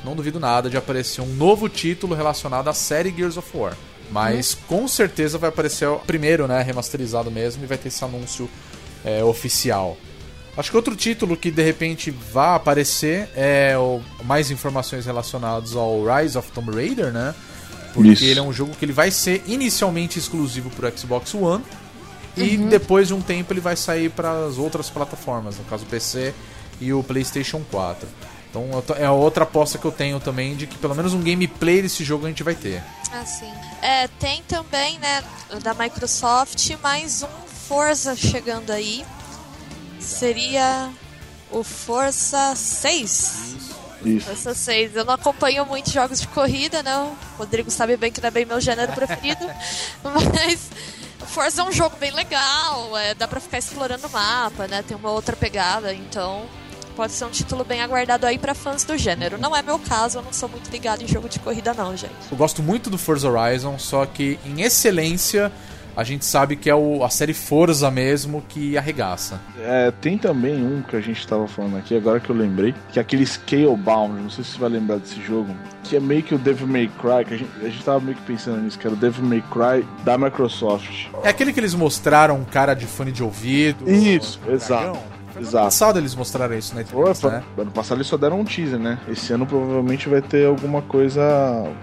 Não 0.03 0.15
duvido 0.15 0.39
nada 0.39 0.69
de 0.69 0.77
aparecer 0.77 1.21
um 1.21 1.33
novo 1.33 1.69
título 1.69 2.13
relacionado 2.13 2.67
à 2.67 2.73
série 2.73 3.13
Gears 3.15 3.37
of 3.37 3.57
War. 3.57 3.73
Mas 4.11 4.53
hum. 4.53 4.57
com 4.67 4.87
certeza 4.87 5.37
vai 5.37 5.49
aparecer 5.49 5.87
o 5.87 5.97
primeiro, 5.99 6.47
né? 6.47 6.61
Remasterizado 6.61 7.31
mesmo 7.31 7.63
e 7.63 7.67
vai 7.67 7.77
ter 7.77 7.87
esse 7.87 8.03
anúncio 8.03 8.49
é, 9.03 9.23
oficial. 9.23 9.97
Acho 10.57 10.71
que 10.71 10.77
outro 10.77 10.95
título 10.95 11.35
que 11.35 11.51
de 11.51 11.63
repente 11.63 12.11
vai 12.11 12.55
aparecer 12.55 13.29
é 13.35 13.77
o, 13.77 14.01
mais 14.23 14.51
informações 14.51 15.05
relacionadas 15.05 15.75
ao 15.75 16.03
Rise 16.05 16.37
of 16.37 16.51
Tomb 16.51 16.71
Raider, 16.71 17.11
né? 17.11 17.33
Porque 17.95 18.12
Isso. 18.12 18.25
ele 18.25 18.39
é 18.42 18.44
um 18.44 18.51
jogo 18.51 18.75
que 18.77 18.83
ele 18.83 18.92
vai 18.92 19.09
ser 19.09 19.42
inicialmente 19.47 20.19
exclusivo 20.19 20.69
para 20.69 20.89
o 20.89 20.97
Xbox 20.97 21.33
One 21.33 21.63
e 22.36 22.57
uhum. 22.57 22.68
depois 22.68 23.07
de 23.07 23.13
um 23.13 23.21
tempo 23.21 23.53
ele 23.53 23.62
vai 23.62 23.77
sair 23.77 24.09
para 24.09 24.45
as 24.45 24.57
outras 24.57 24.89
plataformas, 24.89 25.58
no 25.58 25.63
caso 25.63 25.86
o 25.86 25.88
PC 25.88 26.34
e 26.81 26.91
o 26.91 27.01
PlayStation 27.01 27.63
4. 27.72 28.05
Então 28.50 28.69
é 28.98 29.10
outra 29.10 29.46
aposta 29.46 29.77
que 29.77 29.86
eu 29.86 29.93
tenho 29.93 30.19
também 30.19 30.58
de 30.58 30.67
que 30.67 30.77
pelo 30.77 30.93
menos 30.93 31.13
um 31.13 31.22
gameplay 31.22 31.81
desse 31.81 32.03
jogo 32.03 32.25
a 32.25 32.29
gente 32.29 32.43
vai 32.43 32.53
ter. 32.53 32.84
Ah, 33.13 33.25
sim. 33.25 33.51
É, 33.81 34.10
tem 34.19 34.43
também, 34.43 35.00
né, 35.00 35.24
da 35.63 35.74
Microsoft, 35.74 36.69
mais 36.84 37.24
um 37.24 37.48
Forza 37.69 38.13
chegando 38.13 38.72
aí. 38.72 39.05
Seria 40.01 40.89
o 41.50 41.63
Forza 41.63 42.53
6. 42.55 43.64
Isso. 44.07 44.29
Essas 44.29 44.57
seis. 44.57 44.95
Eu 44.95 45.05
não 45.05 45.13
acompanho 45.13 45.65
muitos 45.65 45.91
jogos 45.91 46.21
de 46.21 46.27
corrida, 46.27 46.81
né? 46.83 46.97
O 46.97 47.15
Rodrigo 47.38 47.69
sabe 47.71 47.97
bem 47.97 48.12
que 48.12 48.21
não 48.21 48.27
é 48.27 48.31
bem 48.31 48.45
meu 48.45 48.59
gênero 48.62 48.91
preferido. 48.93 49.45
mas 50.03 50.69
Forza 51.25 51.62
é 51.62 51.65
um 51.65 51.71
jogo 51.71 51.97
bem 51.97 52.12
legal, 52.12 52.97
é, 52.97 53.13
dá 53.13 53.27
pra 53.27 53.39
ficar 53.39 53.57
explorando 53.57 54.07
o 54.07 54.09
mapa, 54.09 54.67
né? 54.67 54.83
Tem 54.83 54.95
uma 54.95 55.12
outra 55.12 55.35
pegada, 55.35 55.93
então 55.93 56.45
pode 56.95 57.12
ser 57.12 57.25
um 57.25 57.29
título 57.29 57.65
bem 57.65 57.81
aguardado 57.81 58.25
aí 58.25 58.38
para 58.38 58.55
fãs 58.55 58.83
do 58.83 58.97
gênero. 58.97 59.38
Não 59.38 59.55
é 59.55 59.62
meu 59.62 59.77
caso, 59.77 60.19
eu 60.19 60.21
não 60.21 60.31
sou 60.31 60.47
muito 60.47 60.69
ligado 60.71 61.03
em 61.03 61.07
jogo 61.07 61.27
de 61.27 61.39
corrida 61.39 61.74
não, 61.74 61.95
gente. 61.95 62.13
Eu 62.31 62.38
gosto 62.38 62.63
muito 62.63 62.89
do 62.89 62.97
Forza 62.97 63.29
Horizon, 63.29 63.77
só 63.77 64.05
que 64.05 64.39
em 64.45 64.62
excelência 64.62 65.51
a 65.95 66.03
gente 66.03 66.25
sabe 66.25 66.55
que 66.55 66.69
é 66.69 66.75
o, 66.75 67.03
a 67.03 67.09
série 67.09 67.33
Forza 67.33 67.89
mesmo 67.89 68.43
que 68.47 68.77
arregaça. 68.77 69.39
É, 69.59 69.91
tem 70.01 70.17
também 70.17 70.63
um 70.63 70.81
que 70.81 70.95
a 70.95 71.01
gente 71.01 71.19
estava 71.19 71.47
falando 71.47 71.77
aqui, 71.77 71.95
agora 71.95 72.19
que 72.19 72.29
eu 72.29 72.35
lembrei, 72.35 72.73
que 72.91 72.99
é 72.99 73.01
aquele 73.01 73.25
Scalebound, 73.25 74.21
não 74.21 74.29
sei 74.29 74.43
se 74.43 74.51
você 74.51 74.59
vai 74.59 74.69
lembrar 74.69 74.97
desse 74.97 75.21
jogo, 75.21 75.55
que 75.83 75.95
é 75.95 75.99
meio 75.99 76.23
que 76.23 76.35
o 76.35 76.37
Devil 76.37 76.67
May 76.67 76.89
Cry, 76.99 77.25
que 77.25 77.33
a 77.33 77.37
gente, 77.37 77.51
a 77.61 77.69
gente 77.69 77.83
tava 77.83 77.99
meio 77.99 78.17
que 78.17 78.23
pensando 78.23 78.61
nisso, 78.61 78.77
que 78.77 78.87
era 78.87 78.95
o 78.95 78.99
Devil 78.99 79.23
May 79.23 79.43
Cry 79.51 79.87
da 80.03 80.17
Microsoft. 80.17 81.07
É 81.23 81.29
aquele 81.29 81.53
que 81.53 81.59
eles 81.59 81.73
mostraram 81.73 82.37
um 82.37 82.45
cara 82.45 82.73
de 82.73 82.85
fone 82.85 83.11
de 83.11 83.23
ouvido. 83.23 83.89
Isso, 83.89 84.39
exato. 84.47 85.14
Exato. 85.39 85.58
Ano 85.58 85.65
passado 85.65 86.00
eles 86.00 86.15
mostraram 86.15 86.58
isso 86.58 86.75
na 86.75 86.82
entrevista, 86.82 87.30
né? 87.30 87.44
Ano 87.58 87.72
passado 87.72 87.98
eles 87.98 88.08
só 88.08 88.18
deram 88.18 88.39
um 88.39 88.46
teaser, 88.46 88.80
né? 88.80 89.00
Esse 89.08 89.34
ano 89.34 89.46
provavelmente 89.46 90.08
vai 90.10 90.22
ter 90.22 90.48
alguma 90.48 90.82
coisa 90.82 91.22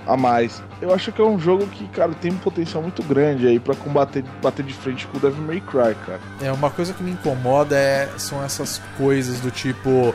a 0.07 0.17
mais. 0.17 0.63
Eu 0.81 0.93
acho 0.93 1.13
que 1.13 1.21
é 1.21 1.25
um 1.25 1.39
jogo 1.39 1.67
que, 1.67 1.87
cara, 1.89 2.13
tem 2.15 2.33
um 2.33 2.39
potencial 2.39 2.83
muito 2.83 3.03
grande 3.03 3.47
aí 3.47 3.61
para 3.61 3.75
combater 3.75 4.25
bater 4.43 4.65
de 4.65 4.73
frente 4.73 5.07
com 5.07 5.19
o 5.19 5.21
Devil 5.21 5.43
May 5.45 5.61
Cry, 5.61 5.95
cara. 6.07 6.21
É, 6.41 6.53
uma 6.53 6.71
coisa 6.71 6.93
que 6.93 7.03
me 7.03 7.13
incomoda 7.13 7.77
é, 7.77 8.09
são 8.17 8.43
essas 8.43 8.81
coisas 8.97 9.41
do 9.41 9.51
tipo. 9.51 10.15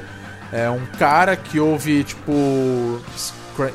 É 0.52 0.70
um 0.70 0.86
cara 0.98 1.36
que 1.36 1.60
ouve, 1.60 2.04
tipo. 2.04 2.32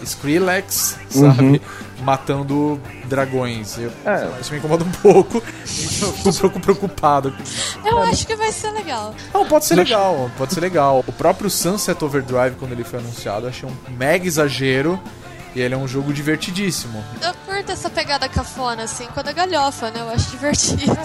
Skrillex, 0.02 0.98
sabe? 1.08 1.42
Uhum. 1.42 1.60
Matando 2.02 2.80
dragões. 3.04 3.78
Eu, 3.78 3.92
é. 4.04 4.28
Isso 4.40 4.52
me 4.52 4.58
incomoda 4.58 4.84
um 4.84 4.90
pouco. 4.90 5.38
Então 5.38 6.08
eu 6.08 6.12
fico 6.14 6.28
um 6.28 6.32
pouco 6.32 6.60
preocupado. 6.60 7.34
Eu 7.84 7.98
acho 7.98 8.26
que 8.26 8.34
vai 8.34 8.50
ser 8.50 8.70
legal. 8.72 9.14
Não, 9.32 9.46
pode 9.46 9.64
ser 9.64 9.76
legal, 9.76 10.30
pode 10.36 10.54
ser 10.54 10.60
legal. 10.60 11.04
O 11.06 11.12
próprio 11.12 11.48
Sunset 11.48 12.02
Overdrive, 12.04 12.56
quando 12.58 12.72
ele 12.72 12.84
foi 12.84 12.98
anunciado, 12.98 13.46
eu 13.46 13.50
achei 13.50 13.68
um 13.68 13.92
mega 13.96 14.26
exagero. 14.26 15.00
E 15.54 15.60
ele 15.60 15.74
é 15.74 15.76
um 15.76 15.86
jogo 15.86 16.14
divertidíssimo. 16.14 17.04
Eu 17.20 17.34
curto 17.44 17.72
essa 17.72 17.90
pegada 17.90 18.26
cafona, 18.26 18.84
assim, 18.84 19.06
quando 19.12 19.28
é 19.28 19.34
galhofa, 19.34 19.90
né? 19.90 20.00
Eu 20.00 20.08
acho 20.08 20.30
divertido. 20.30 20.96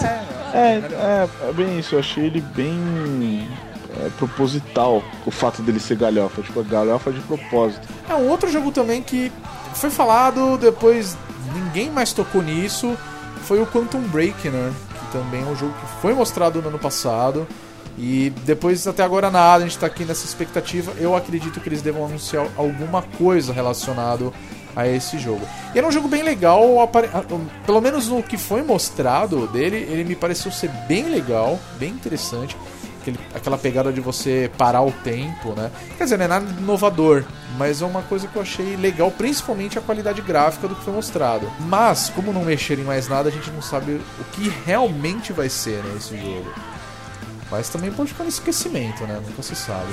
É, 0.54 0.76
é, 0.76 1.28
é 1.50 1.52
bem 1.52 1.78
isso, 1.78 1.94
eu 1.94 1.98
achei 1.98 2.24
ele 2.24 2.40
bem 2.40 3.46
é, 3.98 4.08
proposital 4.18 5.02
o 5.26 5.30
fato 5.30 5.62
dele 5.62 5.80
ser 5.80 5.96
galhofa, 5.96 6.42
tipo, 6.42 6.62
galhofa 6.64 7.10
de 7.12 7.20
propósito. 7.20 7.86
É 8.08 8.14
um 8.14 8.28
outro 8.28 8.50
jogo 8.50 8.70
também 8.72 9.02
que 9.02 9.30
foi 9.74 9.90
falado, 9.90 10.56
depois 10.58 11.16
ninguém 11.54 11.90
mais 11.90 12.12
tocou 12.12 12.42
nisso, 12.42 12.96
foi 13.42 13.60
o 13.60 13.66
Quantum 13.66 14.00
Break, 14.02 14.48
né? 14.48 14.72
Que 15.00 15.12
também 15.18 15.42
é 15.42 15.46
um 15.46 15.56
jogo 15.56 15.72
que 15.72 16.00
foi 16.02 16.12
mostrado 16.14 16.60
no 16.62 16.68
ano 16.68 16.78
passado. 16.78 17.46
E 18.00 18.30
depois, 18.44 18.86
até 18.86 19.02
agora, 19.02 19.28
nada, 19.28 19.64
a 19.64 19.66
gente 19.66 19.76
tá 19.78 19.86
aqui 19.86 20.04
nessa 20.04 20.24
expectativa. 20.24 20.92
Eu 20.98 21.16
acredito 21.16 21.58
que 21.60 21.68
eles 21.68 21.82
devam 21.82 22.04
anunciar 22.04 22.46
alguma 22.56 23.02
coisa 23.02 23.52
relacionado 23.52 24.32
a 24.76 24.86
esse 24.86 25.18
jogo. 25.18 25.40
E 25.74 25.78
era 25.78 25.86
um 25.86 25.90
jogo 25.90 26.06
bem 26.06 26.22
legal, 26.22 26.80
apare- 26.80 27.10
a- 27.12 27.24
pelo 27.66 27.80
menos 27.80 28.06
no 28.06 28.22
que 28.22 28.36
foi 28.36 28.62
mostrado 28.62 29.48
dele, 29.48 29.76
ele 29.90 30.04
me 30.04 30.14
pareceu 30.14 30.52
ser 30.52 30.70
bem 30.86 31.08
legal, 31.08 31.58
bem 31.80 31.90
interessante. 31.90 32.56
Aquele- 33.10 33.18
aquela 33.34 33.58
pegada 33.58 33.92
de 33.92 34.00
você 34.00 34.50
parar 34.58 34.82
o 34.82 34.92
tempo, 34.92 35.52
né? 35.56 35.70
Quer 35.96 36.04
dizer, 36.04 36.16
não 36.18 36.24
é 36.24 36.28
nada 36.28 36.46
inovador, 36.58 37.24
mas 37.56 37.80
é 37.82 37.86
uma 37.86 38.02
coisa 38.02 38.26
que 38.28 38.36
eu 38.36 38.42
achei 38.42 38.76
legal, 38.76 39.10
principalmente 39.10 39.78
a 39.78 39.82
qualidade 39.82 40.20
gráfica 40.22 40.68
do 40.68 40.74
que 40.74 40.84
foi 40.84 40.92
mostrado. 40.92 41.50
Mas, 41.60 42.10
como 42.10 42.32
não 42.32 42.44
mexer 42.44 42.78
em 42.78 42.84
mais 42.84 43.08
nada, 43.08 43.28
a 43.28 43.32
gente 43.32 43.50
não 43.50 43.62
sabe 43.62 44.00
o 44.20 44.24
que 44.32 44.48
realmente 44.66 45.32
vai 45.32 45.48
ser 45.48 45.82
né, 45.82 45.94
esse 45.96 46.16
jogo. 46.16 46.50
Mas 47.50 47.68
também 47.70 47.90
pode 47.90 48.10
ficar 48.10 48.24
no 48.24 48.28
esquecimento, 48.28 49.04
né? 49.04 49.20
Nunca 49.26 49.42
se 49.42 49.56
sabe. 49.56 49.92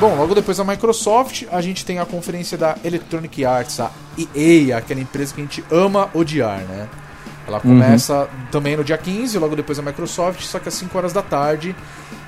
Bom, 0.00 0.16
logo 0.16 0.34
depois 0.34 0.56
da 0.56 0.64
Microsoft, 0.64 1.44
a 1.52 1.60
gente 1.60 1.84
tem 1.84 1.98
a 1.98 2.06
conferência 2.06 2.56
da 2.56 2.74
Electronic 2.82 3.44
Arts, 3.44 3.80
a 3.80 3.90
EA, 4.16 4.78
aquela 4.78 4.98
empresa 4.98 5.34
que 5.34 5.42
a 5.42 5.44
gente 5.44 5.62
ama 5.70 6.08
odiar, 6.14 6.60
né? 6.60 6.88
Ela 7.46 7.60
começa 7.60 8.26
também 8.50 8.78
no 8.78 8.82
dia 8.82 8.96
15, 8.96 9.38
logo 9.38 9.54
depois 9.54 9.76
da 9.76 9.84
Microsoft, 9.84 10.40
só 10.40 10.58
que 10.58 10.68
às 10.68 10.74
5 10.74 10.96
horas 10.96 11.12
da 11.12 11.20
tarde. 11.20 11.76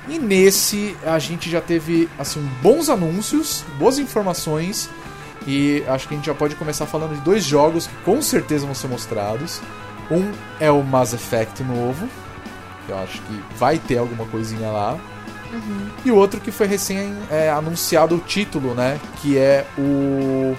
E 0.07 0.19
nesse 0.19 0.95
a 1.03 1.17
gente 1.17 1.49
já 1.49 1.61
teve 1.61 2.07
assim 2.19 2.47
bons 2.61 2.89
anúncios, 2.89 3.65
boas 3.79 3.97
informações 3.97 4.87
e 5.47 5.83
acho 5.87 6.07
que 6.07 6.13
a 6.13 6.17
gente 6.17 6.27
já 6.27 6.35
pode 6.35 6.53
começar 6.53 6.85
falando 6.85 7.15
de 7.15 7.21
dois 7.21 7.43
jogos 7.43 7.87
que 7.87 7.95
com 8.05 8.21
certeza 8.21 8.67
vão 8.67 8.75
ser 8.75 8.87
mostrados. 8.87 9.59
Um 10.11 10.31
é 10.59 10.69
o 10.69 10.83
Mass 10.83 11.13
Effect 11.13 11.63
novo, 11.63 12.07
que 12.85 12.91
eu 12.91 12.99
acho 12.99 13.19
que 13.21 13.43
vai 13.57 13.79
ter 13.79 13.97
alguma 13.97 14.27
coisinha 14.27 14.69
lá. 14.69 14.99
E 16.03 16.11
o 16.11 16.15
outro 16.15 16.39
que 16.39 16.51
foi 16.51 16.67
recém 16.67 17.15
é, 17.29 17.49
anunciado 17.49 18.15
o 18.15 18.19
título, 18.19 18.73
né? 18.73 18.99
Que 19.21 19.37
é 19.37 19.65
o 19.77 20.55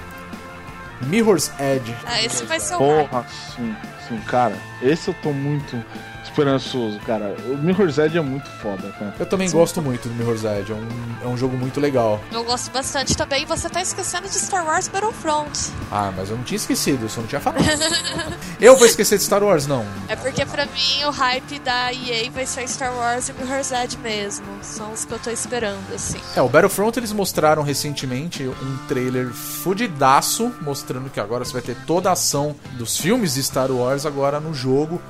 Mirror's 1.02 1.50
Edge. 1.58 1.94
Ah, 2.04 2.22
esse 2.22 2.44
vai 2.44 2.60
ser 2.60 2.74
o. 2.74 2.78
Porra, 2.78 3.26
sim, 3.54 3.74
sim, 4.08 4.18
cara, 4.26 4.56
esse 4.82 5.08
eu 5.08 5.14
tô 5.22 5.32
muito 5.32 5.82
esperançoso, 6.24 6.98
cara. 7.00 7.34
O 7.46 7.56
Mirror's 7.58 7.98
Edge 7.98 8.18
é 8.18 8.20
muito 8.20 8.48
foda, 8.60 8.90
cara. 8.98 9.14
Eu 9.18 9.26
também 9.26 9.50
gosto 9.50 9.80
muito 9.80 10.08
do 10.08 10.14
Mirror's 10.14 10.44
Edge, 10.44 10.72
é 10.72 10.74
um, 10.74 10.88
é 11.24 11.26
um 11.26 11.36
jogo 11.36 11.56
muito 11.56 11.80
legal. 11.80 12.20
Eu 12.32 12.44
gosto 12.44 12.70
bastante 12.70 13.16
também. 13.16 13.42
E 13.42 13.46
você 13.46 13.68
tá 13.68 13.80
esquecendo 13.80 14.28
de 14.28 14.34
Star 14.34 14.64
Wars 14.66 14.88
Battlefront. 14.88 15.72
Ah, 15.90 16.12
mas 16.16 16.30
eu 16.30 16.36
não 16.36 16.44
tinha 16.44 16.56
esquecido, 16.56 17.04
eu 17.04 17.08
só 17.08 17.20
não 17.20 17.28
tinha 17.28 17.40
falado. 17.40 17.62
eu 18.60 18.76
vou 18.76 18.86
esquecer 18.86 19.18
de 19.18 19.24
Star 19.24 19.42
Wars, 19.42 19.66
não. 19.66 19.84
É 20.08 20.16
porque 20.16 20.44
pra 20.46 20.66
mim 20.66 21.04
o 21.06 21.10
hype 21.10 21.58
da 21.60 21.92
EA 21.92 22.30
vai 22.30 22.46
ser 22.46 22.66
Star 22.68 22.94
Wars 22.94 23.28
e 23.28 23.32
Mirror's 23.34 23.72
Edge 23.72 23.98
mesmo. 23.98 24.46
São 24.62 24.92
os 24.92 25.04
que 25.04 25.12
eu 25.12 25.18
tô 25.18 25.30
esperando, 25.30 25.94
assim. 25.94 26.18
É, 26.34 26.42
o 26.42 26.48
Battlefront 26.48 26.98
eles 26.98 27.12
mostraram 27.12 27.62
recentemente 27.62 28.44
um 28.44 28.76
trailer 28.88 29.28
fudidaço, 29.32 30.52
mostrando 30.60 31.10
que 31.10 31.20
agora 31.20 31.44
você 31.44 31.52
vai 31.52 31.62
ter 31.62 31.76
toda 31.86 32.08
a 32.08 32.12
ação 32.12 32.54
dos 32.72 32.96
filmes 32.96 33.34
de 33.34 33.42
Star 33.42 33.70
Wars 33.70 34.06
agora 34.06 34.40
no 34.40 34.54
jogo. 34.54 35.00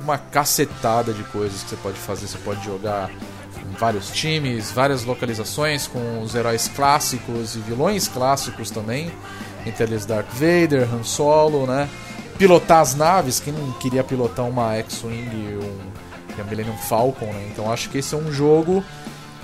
Uma 0.00 0.18
cacetada 0.18 1.12
de 1.12 1.22
coisas 1.24 1.62
que 1.62 1.70
você 1.70 1.76
pode 1.76 1.98
fazer. 1.98 2.26
Você 2.26 2.38
pode 2.38 2.64
jogar 2.64 3.10
em 3.10 3.72
vários 3.78 4.10
times, 4.10 4.70
várias 4.70 5.04
localizações 5.04 5.86
com 5.86 6.22
os 6.22 6.34
heróis 6.34 6.68
clássicos 6.68 7.54
e 7.54 7.58
vilões 7.60 8.08
clássicos 8.08 8.70
também. 8.70 9.12
Entre 9.66 9.84
eles 9.84 10.06
Darth 10.06 10.30
Vader, 10.32 10.88
Han 10.92 11.04
Solo, 11.04 11.66
né? 11.66 11.88
Pilotar 12.38 12.80
as 12.80 12.94
naves, 12.94 13.38
quem 13.38 13.52
não 13.52 13.72
queria 13.72 14.02
pilotar 14.02 14.46
uma 14.46 14.74
X-Wing 14.76 15.28
e 15.34 15.58
um 15.62 15.90
a 16.40 16.44
Millennium 16.44 16.76
Falcon, 16.76 17.26
né? 17.26 17.48
Então 17.52 17.70
acho 17.70 17.88
que 17.90 17.98
esse 17.98 18.14
é 18.14 18.18
um 18.18 18.32
jogo 18.32 18.84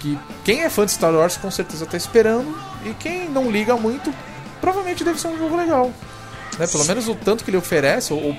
que 0.01 0.19
quem 0.45 0.63
é 0.63 0.71
fã 0.71 0.85
de 0.85 0.93
Star 0.93 1.13
Wars 1.13 1.37
com 1.37 1.51
certeza 1.51 1.87
tá 1.87 1.97
esperando 1.97 2.57
e 2.85 2.93
quem 2.95 3.29
não 3.29 3.51
liga 3.51 3.77
muito 3.77 4.13
provavelmente 4.61 5.05
deve 5.05 5.21
ser 5.21 5.29
um 5.29 5.39
jogo 5.39 5.57
legal, 5.57 5.93
né? 6.59 6.67
Pelo 6.67 6.85
menos 6.85 7.09
o 7.09 7.15
tanto 7.15 7.45
que 7.45 7.51
ele 7.51 7.57
oferece 7.57 8.13
ou, 8.13 8.37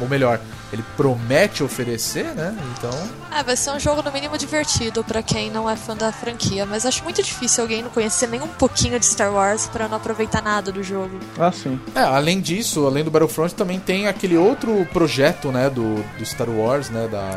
ou 0.00 0.08
melhor, 0.08 0.40
ele 0.72 0.84
promete 0.96 1.62
oferecer, 1.62 2.24
né? 2.34 2.56
Então, 2.76 2.90
Ah, 3.30 3.42
vai 3.42 3.56
ser 3.56 3.70
um 3.70 3.78
jogo 3.78 4.02
no 4.02 4.10
mínimo 4.10 4.36
divertido 4.36 5.04
pra 5.04 5.22
quem 5.22 5.50
não 5.50 5.68
é 5.70 5.76
fã 5.76 5.96
da 5.96 6.10
franquia, 6.10 6.66
mas 6.66 6.84
acho 6.84 7.04
muito 7.04 7.22
difícil 7.22 7.62
alguém 7.62 7.82
não 7.82 7.90
conhecer 7.90 8.26
nem 8.26 8.40
um 8.42 8.48
pouquinho 8.48 8.98
de 8.98 9.06
Star 9.06 9.32
Wars 9.32 9.66
pra 9.68 9.86
não 9.86 9.96
aproveitar 9.98 10.42
nada 10.42 10.72
do 10.72 10.82
jogo. 10.82 11.18
Ah, 11.38 11.52
sim. 11.52 11.80
é, 11.94 12.00
além 12.00 12.40
disso, 12.40 12.84
além 12.86 13.04
do 13.04 13.10
Battlefront 13.10 13.54
também 13.54 13.78
tem 13.78 14.08
aquele 14.08 14.36
outro 14.36 14.86
projeto, 14.92 15.52
né, 15.52 15.70
do, 15.70 16.02
do 16.18 16.26
Star 16.26 16.48
Wars, 16.50 16.90
né, 16.90 17.06
da 17.08 17.30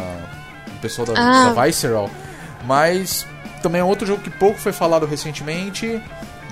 do 0.73 0.79
pessoal 0.81 1.05
da, 1.07 1.13
Ah. 1.15 1.53
da 1.53 1.65
Visceral, 1.65 2.09
mas 2.65 3.27
também 3.61 3.81
é 3.81 3.83
outro 3.83 4.07
jogo 4.07 4.21
que 4.23 4.29
pouco 4.29 4.57
foi 4.59 4.71
falado 4.71 5.05
recentemente, 5.05 6.01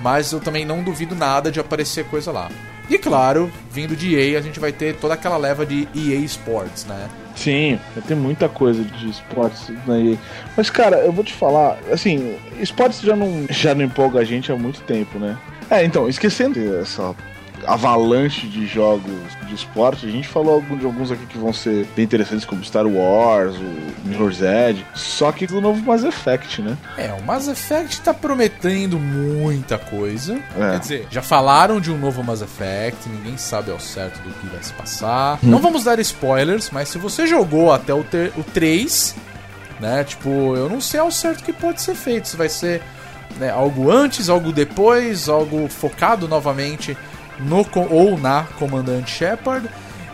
mas 0.00 0.30
eu 0.32 0.38
também 0.40 0.64
não 0.64 0.82
duvido 0.84 1.14
nada 1.14 1.50
de 1.50 1.58
aparecer 1.58 2.04
coisa 2.06 2.30
lá. 2.30 2.48
E 2.90 2.98
claro, 2.98 3.50
vindo 3.70 3.94
de 3.94 4.16
EA, 4.16 4.38
a 4.38 4.42
gente 4.42 4.58
vai 4.58 4.72
ter 4.72 4.96
toda 4.96 5.14
aquela 5.14 5.36
leva 5.36 5.66
de 5.66 5.86
EA 5.94 6.18
Sports, 6.20 6.86
né? 6.86 7.08
Sim, 7.36 7.78
ter 8.06 8.16
muita 8.16 8.48
coisa 8.48 8.82
de 8.82 9.10
esportes 9.10 9.70
na 9.86 9.98
EA. 9.98 10.16
Mas, 10.56 10.70
cara, 10.70 10.98
eu 10.98 11.12
vou 11.12 11.22
te 11.22 11.32
falar, 11.32 11.78
assim, 11.92 12.36
esportes 12.58 13.00
já 13.00 13.14
não, 13.14 13.46
já 13.50 13.74
não 13.74 13.84
empolga 13.84 14.20
a 14.20 14.24
gente 14.24 14.50
há 14.50 14.56
muito 14.56 14.80
tempo, 14.82 15.18
né? 15.18 15.36
É, 15.70 15.84
então, 15.84 16.08
esquecendo 16.08 16.58
essa 16.78 17.14
avalanche 17.66 18.46
de 18.46 18.66
jogos 18.66 19.12
de 19.46 19.54
esporte, 19.54 20.06
a 20.06 20.10
gente 20.10 20.28
falou 20.28 20.60
de 20.60 20.84
alguns 20.84 21.10
aqui 21.10 21.24
que 21.26 21.38
vão 21.38 21.52
ser 21.52 21.86
bem 21.96 22.04
interessantes, 22.04 22.44
como 22.44 22.62
Star 22.64 22.86
Wars, 22.86 23.56
o 23.56 24.08
Mirror's 24.08 24.40
Edge, 24.42 24.84
só 24.94 25.32
que 25.32 25.46
do 25.46 25.60
novo 25.60 25.84
Mass 25.84 26.04
Effect, 26.04 26.62
né? 26.62 26.76
É, 26.96 27.12
o 27.12 27.22
Mass 27.22 27.48
Effect 27.48 28.00
tá 28.00 28.12
prometendo 28.12 28.98
muita 28.98 29.78
coisa. 29.78 30.38
É. 30.56 30.72
Quer 30.72 30.78
dizer, 30.80 31.06
já 31.10 31.22
falaram 31.22 31.80
de 31.80 31.90
um 31.90 31.98
novo 31.98 32.22
Mass 32.22 32.42
Effect, 32.42 33.08
ninguém 33.08 33.36
sabe 33.36 33.70
ao 33.70 33.80
certo 33.80 34.20
do 34.22 34.30
que 34.34 34.46
vai 34.46 34.62
se 34.62 34.72
passar. 34.72 35.38
Não 35.42 35.58
vamos 35.58 35.84
dar 35.84 35.98
spoilers, 35.98 36.70
mas 36.70 36.88
se 36.88 36.98
você 36.98 37.26
jogou 37.26 37.72
até 37.72 37.92
o, 37.94 38.04
ter, 38.04 38.32
o 38.36 38.42
3, 38.42 39.14
né? 39.80 40.04
Tipo, 40.04 40.56
eu 40.56 40.68
não 40.68 40.80
sei 40.80 41.00
ao 41.00 41.10
certo 41.10 41.40
o 41.40 41.44
que 41.44 41.52
pode 41.52 41.80
ser 41.80 41.94
feito. 41.94 42.28
Se 42.28 42.36
vai 42.36 42.48
ser 42.48 42.82
né, 43.38 43.50
algo 43.50 43.90
antes, 43.90 44.28
algo 44.28 44.52
depois, 44.52 45.28
algo 45.28 45.68
focado 45.68 46.26
novamente 46.28 46.96
no 47.40 47.66
ou 47.90 48.18
na 48.18 48.44
Comandante 48.58 49.10
Shepard. 49.10 49.68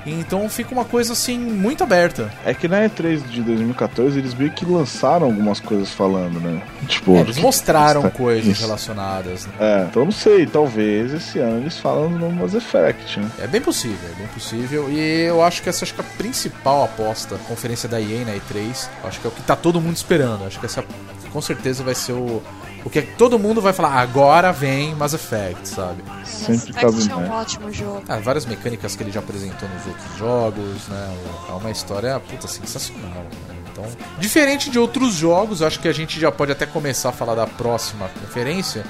Então 0.07 0.49
fica 0.49 0.73
uma 0.73 0.85
coisa 0.85 1.13
assim 1.13 1.39
muito 1.39 1.83
aberta. 1.83 2.31
É 2.45 2.53
que 2.53 2.69
na 2.69 2.83
E3 2.83 3.23
de 3.27 3.43
2014 3.43 4.19
eles 4.19 4.35
meio 4.35 4.51
que 4.51 4.65
lançaram 4.65 5.27
algumas 5.27 5.61
coisas 5.61 5.91
falando, 5.91 6.39
né? 6.41 6.61
Tipo, 6.87 7.17
É, 7.17 7.21
eles 7.21 7.39
mostraram 7.39 8.03
Isso. 8.03 8.11
coisas 8.11 8.61
relacionadas. 8.61 9.47
Né? 9.47 9.53
É, 9.59 9.87
então 9.89 10.05
não 10.05 10.13
sei, 10.13 10.47
talvez 10.47 11.13
esse 11.13 11.39
ano 11.39 11.59
eles 11.63 11.79
falam 11.79 12.11
no 12.11 12.31
Mass 12.31 12.55
Effect, 12.55 13.19
né? 13.19 13.31
É 13.39 13.47
bem 13.47 13.61
possível, 13.61 14.11
é 14.15 14.19
bem 14.19 14.27
possível. 14.29 14.91
E 14.91 15.23
eu 15.23 15.43
acho 15.43 15.63
que 15.63 15.69
essa 15.69 15.85
acho 15.85 15.95
que 15.95 16.01
é 16.01 16.05
a 16.05 16.17
principal 16.17 16.85
aposta, 16.85 17.37
conferência 17.49 17.89
da 17.89 18.01
EA 18.01 18.25
na 18.25 18.33
E3, 18.33 18.89
eu 19.03 19.09
acho 19.09 19.21
que 19.21 19.27
é 19.27 19.31
o 19.31 19.33
que 19.33 19.43
tá 19.43 19.57
todo 19.57 19.81
mundo 19.81 19.97
esperando. 19.97 20.45
Acho 20.47 20.61
que 20.61 20.67
essa 20.67 20.85
com 21.33 21.41
certeza 21.41 21.83
vai 21.83 21.95
ser 21.95 22.13
o 22.13 22.43
o 22.85 22.91
que 22.91 23.01
todo 23.01 23.39
mundo 23.39 23.61
vai 23.61 23.73
falar, 23.73 23.95
agora 23.95 24.53
vem 24.53 24.95
Mass 24.95 25.15
Effect, 25.15 25.69
sabe? 25.69 26.05
Sempre 26.25 26.73
Mass 26.73 26.83
cabe 26.83 26.97
Effect 26.99 27.13
é 27.13 27.17
um 27.17 27.31
ótimo 27.31 27.73
jogo. 27.73 28.03
Ah, 28.09 28.19
várias 28.19 28.45
mecânicas 28.45 28.95
que 28.95 29.03
ele 29.03 29.11
já 29.11 29.21
apresentou 29.21 29.69
nos 29.69 29.87
outros 29.87 30.19
jogos, 30.19 30.89
né? 30.89 31.17
É 31.49 31.53
uma 31.53 31.71
história, 31.71 32.21
puta, 32.21 32.47
sensacional. 32.47 33.11
né? 33.49 33.57
Então, 33.73 33.85
diferente 34.19 34.71
de 34.71 34.79
outros 34.79 35.15
jogos, 35.15 35.63
acho 35.63 35.81
que 35.81 35.89
a 35.89 35.93
gente 35.93 36.21
já 36.21 36.31
pode 36.31 36.53
até 36.53 36.67
começar 36.67 37.09
a 37.09 37.13
falar 37.13 37.35
da 37.35 37.47
próxima 37.47 38.09
conferência, 38.21 38.85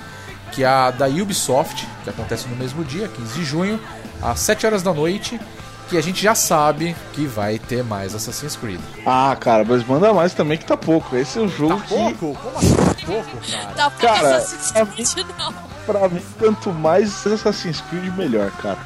que 0.52 0.62
é 0.62 0.66
a 0.66 0.90
da 0.90 1.06
Ubisoft, 1.06 1.86
que 2.02 2.10
acontece 2.10 2.46
no 2.48 2.56
mesmo 2.56 2.84
dia, 2.84 3.08
15 3.08 3.32
de 3.32 3.44
junho, 3.44 3.80
às 4.20 4.40
7 4.40 4.66
horas 4.66 4.82
da 4.82 4.92
noite, 4.92 5.40
que 5.88 5.96
a 5.98 6.00
gente 6.02 6.22
já 6.22 6.34
sabe 6.34 6.96
que 7.12 7.26
vai 7.26 7.58
ter 7.58 7.84
mais 7.84 8.14
Assassin's 8.14 8.56
Creed. 8.56 8.80
Ah, 9.06 9.36
cara, 9.38 9.64
mas 9.64 9.86
manda 9.86 10.12
mais 10.12 10.32
também 10.34 10.56
que 10.58 10.64
tá 10.64 10.76
pouco. 10.76 11.14
Esse 11.16 11.38
é 11.38 11.42
um 11.42 11.48
jogo 11.48 11.80
que. 11.82 11.88
Como 12.16 12.58
assim 12.58 12.74
tá 12.74 12.94
pouco, 13.06 13.36
cara? 13.50 13.72
Tá 13.74 13.90
pouco 13.90 14.06
Cara, 14.14 14.36
Assassin's 14.36 15.14
Creed, 15.14 15.26
não. 15.38 15.54
pra 15.86 16.08
mim, 16.08 16.22
quanto 16.38 16.72
mais 16.72 17.26
Assassin's 17.26 17.80
Creed, 17.82 18.12
melhor, 18.16 18.50
cara. 18.52 18.78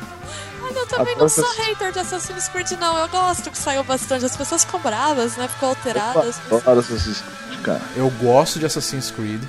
Mas 0.60 0.76
eu 0.76 0.86
também 0.86 1.14
A 1.14 1.18
não 1.18 1.28
sou 1.28 1.44
própria- 1.44 1.64
hater 1.66 1.92
de 1.92 1.98
Assassin's 2.00 2.48
Creed, 2.48 2.70
não. 2.72 2.98
Eu 2.98 3.08
gosto 3.08 3.50
que 3.50 3.56
saiu 3.58 3.82
bastante. 3.84 4.24
As 4.24 4.36
pessoas 4.36 4.64
ficam 4.64 4.80
bravas, 4.80 5.36
né? 5.36 5.48
Ficam 5.48 5.70
alteradas. 5.70 6.36
Eu 6.50 6.58
adoro 6.58 6.80
Assassin's 6.80 7.22
Creed, 7.22 7.62
cara. 7.62 7.80
Eu 7.96 8.10
gosto 8.20 8.58
de 8.58 8.66
Assassin's 8.66 9.10
Creed, 9.10 9.42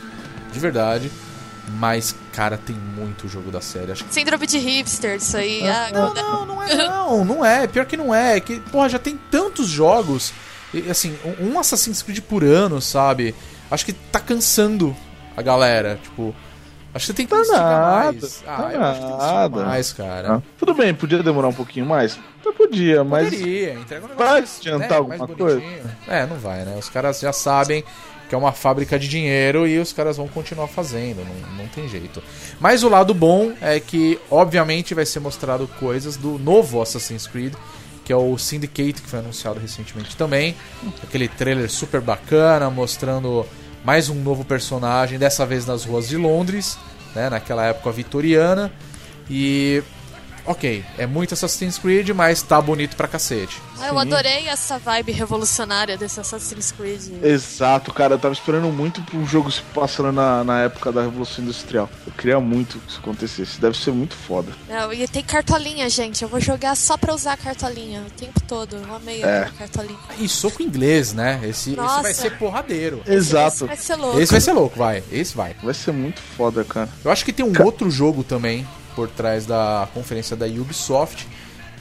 de 0.51 0.59
verdade. 0.59 1.11
Mas, 1.73 2.15
cara, 2.39 2.57
tem 2.57 2.73
muito 2.73 3.27
jogo 3.27 3.51
da 3.51 3.59
série. 3.59 3.91
Acho 3.91 4.05
que. 4.05 4.13
Síndrome 4.13 4.47
de 4.47 4.57
hipster, 4.57 5.17
isso 5.17 5.35
aí. 5.35 5.67
Ah, 5.67 5.89
Não, 5.91 6.13
não, 6.13 6.45
não 6.45 6.63
é 6.63 6.75
não, 6.75 7.25
não 7.25 7.45
é. 7.45 7.67
Pior 7.67 7.85
que 7.85 7.97
não 7.97 8.15
é. 8.15 8.37
É 8.37 8.39
que, 8.39 8.61
porra, 8.61 8.87
já 8.87 8.97
tem 8.97 9.19
tantos 9.29 9.67
jogos. 9.67 10.31
E, 10.73 10.89
assim, 10.89 11.17
um 11.41 11.59
Assassin's 11.59 12.01
Creed 12.01 12.21
por 12.21 12.41
ano, 12.45 12.79
sabe? 12.79 13.35
Acho 13.69 13.85
que 13.85 13.91
tá 13.91 14.21
cansando 14.21 14.95
a 15.35 15.41
galera. 15.41 15.99
Tipo, 16.01 16.33
acho 16.93 17.07
que 17.07 17.11
você 17.11 17.13
tem 17.13 17.25
que 17.25 17.31
Tá 17.31 17.37
investigar 17.39 17.69
nada, 17.81 18.03
mais. 18.13 18.41
tá 18.41 18.55
Ah, 18.57 18.73
eu 18.73 18.83
acho 18.83 18.99
que 19.01 19.05
tem 19.07 19.17
que 19.17 19.23
nada. 19.25 19.65
mais, 19.65 19.91
cara. 19.93 20.35
Ah, 20.35 20.41
Tudo 20.57 20.73
bem, 20.73 20.93
podia 20.93 21.21
demorar 21.21 21.49
um 21.49 21.53
pouquinho 21.53 21.85
mais? 21.85 22.17
Até 22.39 22.53
podia, 22.53 23.03
mas. 23.03 23.29
Poderia, 23.31 23.73
entrega 23.73 24.05
um 24.05 24.09
negócio 24.09 24.31
Vai 24.31 24.41
adiantar 24.43 24.89
né, 24.89 24.95
alguma 24.95 25.17
mais 25.17 25.37
coisa? 25.37 25.61
É, 26.07 26.25
não 26.25 26.37
vai, 26.37 26.63
né? 26.63 26.77
Os 26.79 26.87
caras 26.87 27.19
já 27.19 27.33
sabem 27.33 27.83
que 28.29 28.35
é 28.35 28.37
uma 28.37 28.51
fábrica 28.51 28.99
de 28.99 29.07
dinheiro 29.07 29.67
e 29.67 29.79
os 29.79 29.91
caras 29.91 30.17
vão 30.17 30.27
continuar 30.27 30.67
fazendo, 30.67 31.25
não, 31.25 31.57
não 31.57 31.67
tem 31.67 31.89
jeito. 31.89 32.21
Mas 32.59 32.83
o 32.83 32.89
lado 32.89 33.11
bom 33.11 33.53
é 33.59 33.79
que, 33.79 34.19
obviamente, 34.29 34.93
vai 34.93 35.05
ser 35.05 35.19
mostrado 35.19 35.67
coisas 35.79 36.15
do 36.15 36.37
novo 36.37 36.79
Assassin's 36.79 37.25
Creed, 37.25 37.55
que 38.05 38.13
é 38.13 38.15
o 38.15 38.37
Syndicate, 38.37 39.01
que 39.01 39.09
foi 39.09 39.19
anunciado 39.19 39.59
recentemente 39.59 40.15
também. 40.15 40.55
Aquele 41.01 41.27
trailer 41.27 41.69
super 41.69 42.01
bacana, 42.01 42.69
mostrando 42.69 43.45
mais 43.83 44.09
um 44.09 44.15
novo 44.15 44.45
personagem, 44.45 45.17
dessa 45.17 45.45
vez 45.45 45.65
nas 45.65 45.83
ruas 45.83 46.07
de 46.07 46.15
Londres, 46.15 46.77
né, 47.15 47.29
naquela 47.29 47.65
época 47.65 47.91
vitoriana. 47.91 48.71
E 49.27 49.83
ok, 50.49 50.83
é 50.97 51.05
muito 51.05 51.33
Assassin's 51.33 51.77
Creed, 51.77 52.09
mas 52.09 52.41
tá 52.41 52.59
bonito 52.59 52.95
pra 52.95 53.07
cacete. 53.07 53.61
Ah, 53.79 53.87
Eu 53.89 53.99
adorei 53.99 54.47
essa 54.47 54.77
vibe 54.79 55.11
revolucionária 55.11 55.95
desse 55.97 56.19
Assassin's 56.19 56.71
Creed. 56.71 57.01
Exato, 57.23 57.93
cara, 57.93 58.15
eu 58.15 58.19
tava 58.19 58.33
esperando 58.33 58.67
muito 58.67 59.01
pro 59.03 59.23
jogo 59.25 59.49
se 59.51 59.61
passando 59.73 60.11
na, 60.11 60.43
na 60.43 60.61
época 60.63 60.91
da 60.91 61.01
Revolução 61.01 61.43
Industrial. 61.43 61.89
Eu 62.05 62.11
queria 62.13 62.39
muito 62.39 62.79
que 62.79 62.89
isso 62.91 62.99
acontecesse. 62.99 63.61
Deve 63.61 63.77
ser 63.77 63.91
muito 63.91 64.15
foda. 64.15 64.51
Não, 64.67 64.91
e 64.91 65.07
tem 65.07 65.23
cartolinha, 65.23 65.87
gente. 65.89 66.23
Eu 66.23 66.27
vou 66.29 66.39
jogar 66.39 66.75
só 66.75 66.97
pra 66.97 67.13
usar 67.13 67.33
a 67.33 67.37
cartolinha 67.37 68.01
o 68.01 68.11
tempo 68.11 68.41
todo. 68.47 68.75
Eu 68.75 68.95
amei 68.95 69.23
É. 69.23 69.43
a 69.43 69.49
cartolinha. 69.51 69.99
E 70.19 70.27
soco 70.27 70.61
inglês, 70.63 71.13
né? 71.13 71.39
Esse, 71.43 71.71
esse 71.71 72.01
vai 72.01 72.13
ser 72.13 72.37
porradeiro. 72.37 73.01
Esse 73.05 73.13
Exato. 73.13 73.67
vai 73.67 73.77
ser 73.77 73.95
louco. 73.95 74.19
Esse 74.19 74.31
vai 74.31 74.41
ser 74.41 74.53
louco, 74.53 74.77
vai. 74.77 75.03
Esse 75.11 75.35
vai. 75.35 75.55
Vai 75.63 75.73
ser 75.73 75.91
muito 75.93 76.19
foda, 76.35 76.63
cara. 76.63 76.89
Eu 77.05 77.11
acho 77.11 77.23
que 77.23 77.31
tem 77.31 77.45
um 77.45 77.53
Ca- 77.53 77.63
outro 77.63 77.89
jogo 77.89 78.23
também 78.23 78.67
por 78.99 79.07
trás 79.07 79.45
da 79.45 79.87
conferência 79.93 80.35
da 80.35 80.45
Ubisoft, 80.45 81.25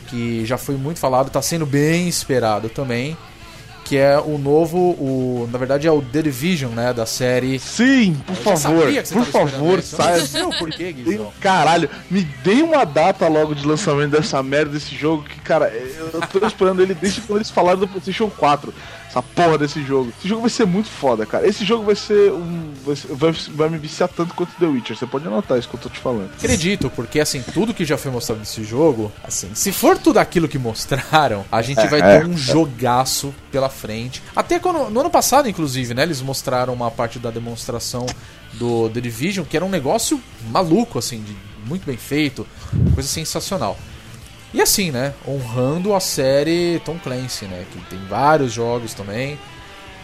que 0.09 0.47
já 0.47 0.57
foi 0.57 0.77
muito 0.77 1.01
falado, 1.01 1.31
tá 1.31 1.43
sendo 1.43 1.67
bem 1.67 2.07
esperado 2.09 2.69
também, 2.69 3.17
que 3.85 3.97
é 3.97 4.17
o 4.21 4.39
novo, 4.39 4.79
o, 4.79 5.49
na 5.51 5.59
verdade 5.59 5.89
é 5.89 5.91
o 5.91 6.01
The 6.01 6.23
Division, 6.23 6.71
né, 6.73 6.93
da 6.93 7.07
série. 7.07 7.59
Sim, 7.59 8.17
por 8.25 8.37
favor, 8.37 8.87
por 9.13 9.27
favor, 9.27 9.79
isso. 9.81 9.97
Eu 9.97 9.99
não 9.99 10.05
saia. 10.05 10.27
sei 10.27 10.43
o 10.45 10.51
porquê, 10.51 10.93
Tem- 10.93 10.95
Guizão. 11.05 11.33
Caralho, 11.41 11.91
me 12.09 12.23
dê 12.45 12.63
uma 12.63 12.85
data 12.85 13.27
logo 13.27 13.53
de 13.53 13.67
lançamento 13.67 14.13
dessa 14.13 14.41
merda 14.43 14.73
desse 14.73 14.95
jogo 14.95 15.25
que, 15.25 15.41
cara, 15.41 15.67
eu 15.69 16.21
tô 16.31 16.47
esperando 16.47 16.81
ele 16.83 16.95
desde 16.95 17.21
quando 17.23 17.39
eles 17.39 17.51
falaram 17.51 17.81
do 17.81 17.89
PlayStation 17.89 18.31
4. 18.31 18.73
Essa 19.09 19.23
porra 19.23 19.57
desse 19.59 19.83
jogo. 19.83 20.12
Esse 20.19 20.29
jogo 20.29 20.43
vai 20.43 20.50
ser 20.50 20.67
muito 20.67 20.88
foda, 20.88 21.25
cara. 21.25 21.47
Esse 21.47 21.65
jogo 21.65 21.85
vai 21.85 21.95
ser 21.97 22.31
um. 22.33 22.73
Vai, 22.85 22.95
ser- 22.97 23.09
vai, 23.15 23.33
vai 23.33 23.69
me 23.71 23.79
viciar 23.79 24.09
tanto 24.09 24.35
quanto 24.35 24.53
The 24.59 24.67
Witcher. 24.67 24.97
Você 24.97 25.07
pode 25.07 25.27
anotar 25.27 25.59
isso 25.59 25.69
que 25.69 25.75
eu 25.77 25.81
tô 25.81 25.88
te 25.88 25.99
falando. 25.99 26.31
Acredito, 26.37 26.91
porque 26.91 27.19
assim, 27.19 27.43
tudo 27.55 27.73
que 27.73 27.85
já 27.85 27.97
foi 27.97 28.11
mostrado 28.11 28.41
nesse 28.41 28.62
jogo, 28.65 29.11
assim, 29.25 29.50
se 29.55 29.73
for 29.73 29.97
tudo 29.99 30.19
aquilo 30.19 30.47
que 30.47 30.59
mostraram, 30.59 31.45
a 31.50 31.63
gente 31.63 31.87
vai 31.89 32.00
é. 32.00 32.21
ter 32.21 32.26
um 32.26 32.37
jogaço 32.37 33.35
pela 33.50 33.69
frente. 33.71 34.23
Até 34.37 34.59
quando, 34.59 34.91
no 34.91 35.00
ano 35.00 35.11
passado, 35.11 35.49
inclusive, 35.49 35.95
né, 35.95 36.02
eles 36.02 36.21
mostraram 36.21 36.73
uma 36.75 36.91
parte 36.91 37.19
da 37.19 37.30
demonstração 37.30 38.04
do 38.54 38.89
The 38.91 39.00
Division, 39.00 39.45
que 39.47 39.56
era 39.56 39.65
um 39.65 39.71
negócio 39.71 40.21
maluco, 40.50 40.99
assim, 40.99 41.23
de- 41.23 41.37
muito 41.67 41.85
bem 41.87 41.97
feito, 41.97 42.47
coisa 42.95 43.09
sensacional. 43.09 43.78
E 44.52 44.63
assim, 44.63 44.91
né, 44.91 45.13
honrando 45.26 45.95
a 45.95 46.00
série 46.00 46.80
Tom 46.84 46.99
Clancy, 46.99 47.45
né, 47.45 47.65
que 47.71 47.78
tem 47.91 47.99
vários 48.08 48.52
jogos 48.52 48.95
também. 48.95 49.39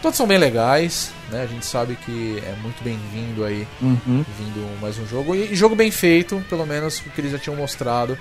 Todos 0.01 0.17
são 0.17 0.27
bem 0.27 0.37
legais, 0.37 1.11
né? 1.31 1.41
A 1.41 1.47
gente 1.47 1.65
sabe 1.65 1.95
que 2.05 2.39
é 2.45 2.55
muito 2.61 2.83
bem-vindo 2.83 3.43
aí 3.43 3.67
Uhum. 3.81 4.23
vindo 4.37 4.79
mais 4.81 4.99
um 4.99 5.07
jogo. 5.07 5.33
E 5.33 5.55
jogo 5.55 5.73
bem 5.75 5.89
feito, 5.89 6.43
pelo 6.47 6.63
menos 6.65 6.99
o 6.99 7.09
que 7.09 7.21
eles 7.21 7.31
já 7.31 7.39
tinham 7.39 7.55
mostrado. 7.55 8.15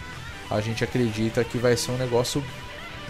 A 0.51 0.63
gente 0.63 0.83
acredita 0.83 1.45
que 1.45 1.59
vai 1.59 1.77
ser 1.77 1.91
um 1.91 1.99
negócio 1.99 2.43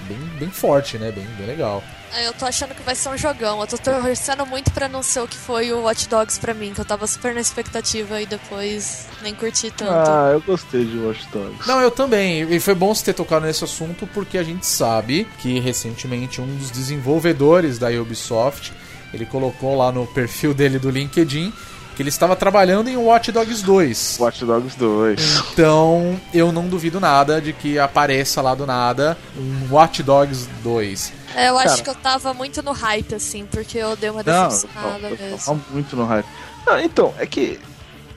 bem, 0.09 0.19
bem 0.39 0.51
forte, 0.51 0.99
né? 0.99 1.11
Bem, 1.11 1.25
bem 1.37 1.47
legal. 1.47 1.83
Ah, 2.13 2.23
Eu 2.23 2.33
tô 2.33 2.47
achando 2.47 2.75
que 2.75 2.83
vai 2.83 2.95
ser 2.95 3.09
um 3.09 3.19
jogão. 3.19 3.61
Eu 3.61 3.67
tô 3.67 3.77
torcendo 3.77 4.47
muito 4.47 4.71
pra 4.71 4.89
não 4.89 5.03
ser 5.03 5.21
o 5.21 5.27
que 5.27 5.37
foi 5.37 5.73
o 5.73 5.83
Watch 5.83 6.09
Dogs 6.09 6.39
pra 6.39 6.55
mim, 6.55 6.73
que 6.73 6.81
eu 6.81 6.85
tava 6.85 7.07
super 7.09 7.35
na 7.35 7.41
expectativa 7.41 8.21
e 8.23 8.27
depois 8.27 9.07
nem 9.23 9.35
curti 9.35 9.71
tanto. 9.71 9.91
Ah, 9.93 10.31
eu 10.33 10.41
gostei 10.41 10.85
de 10.85 10.97
Watch 10.99 11.27
Dogs. 11.33 11.67
Não, 11.67 11.81
eu 11.81 11.91
também. 11.91 12.43
E 12.55 12.61
foi 12.61 12.75
bom 12.75 12.95
você 12.95 13.05
ter 13.07 13.15
tocado 13.15 13.47
nesse 13.47 13.65
assunto 13.65 14.07
porque 14.15 14.39
a 14.39 14.45
gente 14.45 14.65
sabe 14.65 15.27
que 15.39 15.59
recentemente 15.59 16.41
um 16.41 16.57
dos 16.57 16.71
desenvolvedores 16.71 17.79
da 17.79 17.89
Ubisoft 17.91 18.73
ele 19.13 19.27
colocou 19.27 19.77
lá 19.77 19.93
no 19.93 20.07
perfil 20.09 20.53
dele 20.55 20.79
do 20.79 20.91
LinkedIn 20.91 21.53
que 21.95 22.03
ele 22.03 22.09
estava 22.09 22.35
trabalhando 22.35 22.89
em 22.89 22.97
Watch 22.97 23.31
Dogs 23.31 23.63
2. 23.63 24.17
Watch 24.21 24.45
Dogs 24.45 24.77
2. 24.77 25.43
Então, 25.53 26.21
eu 26.33 26.51
não 26.51 26.67
duvido 26.69 26.99
nada 27.01 27.41
de 27.41 27.53
que 27.53 27.79
apareça 27.79 28.43
lá 28.43 28.55
do 28.55 28.67
nada 28.67 29.17
um 29.37 29.73
Watch 29.73 30.03
Dogs 30.03 30.49
2. 30.63 31.13
É, 31.37 31.49
eu 31.49 31.59
acho 31.59 31.69
Cara. 31.69 31.83
que 31.83 31.91
eu 31.91 31.95
tava 31.97 32.35
muito 32.35 32.63
no 32.63 32.73
hype, 32.73 33.15
assim, 33.15 33.47
porque 33.51 33.79
eu 33.79 33.97
dei 33.97 34.11
uma 34.11 34.23
Não, 34.25 34.49
decepcionada 34.49 35.09
eu 35.09 35.17
tô 35.17 35.25
mesmo. 35.25 35.65
muito 35.71 35.97
no 35.97 36.05
hype. 36.05 36.27
Não, 36.67 36.81
então, 36.81 37.15
é 37.19 37.27
que. 37.27 37.59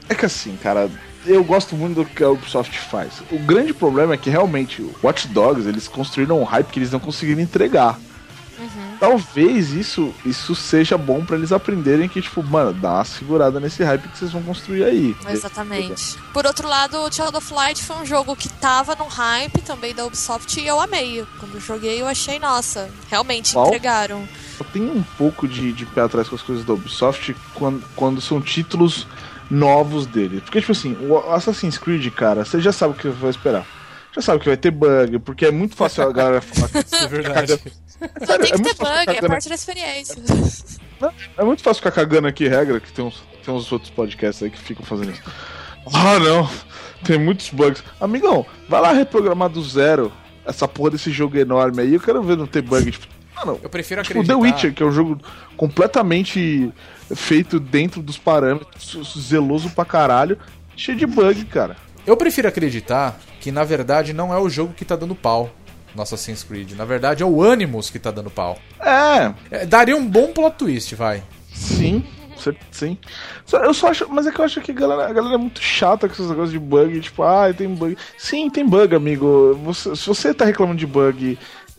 É 0.09 0.15
que 0.15 0.25
assim, 0.25 0.55
cara, 0.61 0.89
eu 1.25 1.43
gosto 1.43 1.75
muito 1.75 1.95
do 1.95 2.05
que 2.05 2.23
a 2.23 2.29
Ubisoft 2.29 2.79
faz. 2.79 3.21
O 3.31 3.37
grande 3.39 3.73
problema 3.73 4.13
é 4.13 4.17
que 4.17 4.29
realmente 4.29 4.81
o 4.81 4.95
Watch 5.03 5.27
Dogs, 5.27 5.67
eles 5.67 5.87
construíram 5.87 6.39
um 6.39 6.43
hype 6.43 6.67
que 6.67 6.79
eles 6.79 6.91
não 6.91 6.99
conseguiram 6.99 7.41
entregar. 7.41 7.99
Talvez 8.99 9.73
isso, 9.73 10.13
isso 10.25 10.55
seja 10.55 10.97
bom 10.97 11.23
pra 11.23 11.36
eles 11.36 11.51
aprenderem 11.51 12.10
que, 12.10 12.21
tipo, 12.21 12.41
mano, 12.43 12.73
dá 12.73 12.95
uma 12.95 13.05
segurada 13.05 13.60
nesse 13.60 13.83
hype 13.83 14.07
que 14.07 14.17
vocês 14.17 14.31
vão 14.31 14.41
construir 14.41 14.83
aí. 14.83 15.15
Exatamente. 15.29 16.17
Por 16.33 16.45
outro 16.45 16.67
lado, 16.67 16.97
o 16.97 17.12
Child 17.12 17.38
of 17.38 17.53
Light 17.53 17.83
foi 17.83 17.95
um 17.97 18.05
jogo 18.05 18.36
que 18.36 18.49
tava 18.49 18.95
no 18.95 19.05
hype 19.05 19.62
também 19.62 19.93
da 19.93 20.05
Ubisoft 20.05 20.60
e 20.60 20.65
eu 20.65 20.79
amei. 20.79 21.25
Quando 21.39 21.55
eu 21.55 21.62
joguei, 21.62 22.01
eu 22.01 22.07
achei, 22.07 22.39
nossa, 22.39 22.89
realmente 23.10 23.53
Qual? 23.53 23.67
entregaram. 23.67 24.27
Eu 24.60 24.65
tenho 24.73 24.91
um 24.95 25.03
pouco 25.17 25.47
de, 25.47 25.71
de 25.71 25.86
pé 25.86 26.01
atrás 26.01 26.27
com 26.27 26.36
as 26.36 26.41
coisas 26.41 26.65
da 26.65 26.73
Ubisoft 26.73 27.36
quando, 27.53 27.83
quando 27.95 28.19
são 28.19 28.41
títulos 28.41 29.05
novos 29.49 30.05
dele. 30.05 30.41
Porque, 30.41 30.60
tipo 30.60 30.71
assim, 30.71 30.97
o 31.07 31.17
Assassin's 31.31 31.77
Creed, 31.77 32.12
cara, 32.13 32.43
você 32.43 32.60
já 32.60 32.71
sabe 32.71 32.93
o 32.93 32.97
que 32.97 33.07
você 33.07 33.19
vai 33.19 33.29
esperar. 33.29 33.65
Já 34.13 34.21
sabe 34.21 34.39
que 34.39 34.47
vai 34.47 34.57
ter 34.57 34.71
bug, 34.71 35.19
porque 35.19 35.45
é 35.45 35.51
muito 35.51 35.75
fácil 35.75 36.03
a 36.03 36.12
galera 36.12 36.41
falar 36.41 36.69
que 36.69 36.79
Isso 36.79 36.95
é 36.95 37.07
verdade. 37.07 37.62
Só 38.25 38.38
tem 38.38 38.49
é 38.49 38.51
que 38.51 38.51
ter 38.51 38.57
muito 38.57 38.75
fácil 38.75 39.05
bug, 39.05 39.17
é 39.17 39.27
parte 39.27 39.49
da 39.49 39.55
experiência. 39.55 40.23
É 41.38 41.43
muito 41.43 41.63
fácil 41.63 41.81
ficar 41.81 41.91
cagando 41.91 42.27
aqui 42.27 42.47
regra, 42.47 42.79
que 42.79 42.91
tem 42.91 43.05
uns, 43.05 43.23
tem 43.43 43.53
uns 43.53 43.71
outros 43.71 43.91
podcasts 43.91 44.41
aí 44.43 44.49
que 44.49 44.60
ficam 44.60 44.86
fazendo 44.86 45.12
isso. 45.12 45.21
Ah, 45.93 46.19
não. 46.19 46.49
Tem 47.03 47.17
muitos 47.17 47.49
bugs. 47.49 47.83
Amigão, 47.99 48.45
vai 48.67 48.81
lá 48.81 48.91
reprogramar 48.91 49.49
do 49.49 49.62
zero 49.63 50.12
essa 50.45 50.67
porra 50.67 50.91
desse 50.91 51.12
jogo 51.12 51.38
enorme 51.38 51.81
aí. 51.81 51.93
Eu 51.93 51.99
quero 51.99 52.21
ver 52.23 52.38
não 52.38 52.47
ter 52.47 52.62
bug. 52.62 52.91
Tipo, 52.91 53.07
mano, 53.36 53.60
Eu 53.62 53.69
prefiro 53.69 54.01
tipo 54.01 54.19
acreditar. 54.19 54.33
The 54.33 54.41
Witcher, 54.41 54.73
que 54.73 54.83
é 54.83 54.86
um 54.86 54.91
jogo 54.91 55.19
completamente 55.55 56.71
feito 57.15 57.60
dentro 57.60 58.01
dos 58.01 58.17
parâmetros, 58.17 59.13
zeloso 59.17 59.69
pra 59.69 59.86
caralho, 59.86 60.38
cheio 60.75 60.97
de 60.97 61.05
bug, 61.05 61.45
cara. 61.45 61.75
Eu 62.05 62.17
prefiro 62.17 62.47
acreditar 62.47 63.19
que 63.39 63.51
na 63.51 63.63
verdade 63.63 64.13
não 64.13 64.33
é 64.33 64.38
o 64.39 64.49
jogo 64.49 64.73
que 64.73 64.86
tá 64.86 64.95
dando 64.95 65.13
pau 65.13 65.51
no 65.97 66.03
Assassin's 66.03 66.43
Creed. 66.43 66.71
Na 66.73 66.86
verdade 66.86 67.23
é 67.23 67.25
o 67.25 67.43
Animus 67.43 67.89
que 67.89 67.99
tá 67.99 68.12
dando 68.12 68.29
pau. 68.29 68.57
É, 68.79 69.33
É, 69.51 69.65
daria 69.65 69.97
um 69.97 70.07
bom 70.07 70.31
plot 70.31 70.55
twist, 70.57 70.95
vai. 70.95 71.21
sim. 71.51 72.05
Sim. 72.71 72.95
Eu 73.51 73.73
só 73.73 73.88
acho. 73.89 74.07
Mas 74.10 74.27
é 74.27 74.31
que 74.31 74.39
eu 74.39 74.45
acho 74.45 74.62
que 74.62 74.69
a 74.69 74.73
galera, 74.73 75.10
a 75.10 75.12
galera 75.13 75.33
é 75.36 75.38
muito 75.39 75.60
chata 75.60 76.07
com 76.07 76.13
esses 76.13 76.29
negócios 76.29 76.51
de 76.51 76.60
bug. 76.60 76.99
Tipo, 77.01 77.23
ah, 77.23 77.51
tem 77.51 77.67
bug. 77.67 77.97
Sim, 78.15 78.47
tem 78.47 78.63
bug, 78.63 78.95
amigo. 78.95 79.60
Você- 79.65 79.95
se 79.95 80.05
você 80.07 80.33
tá 80.36 80.45
reclamando 80.45 80.77
de 80.77 80.86
bug 80.86 81.38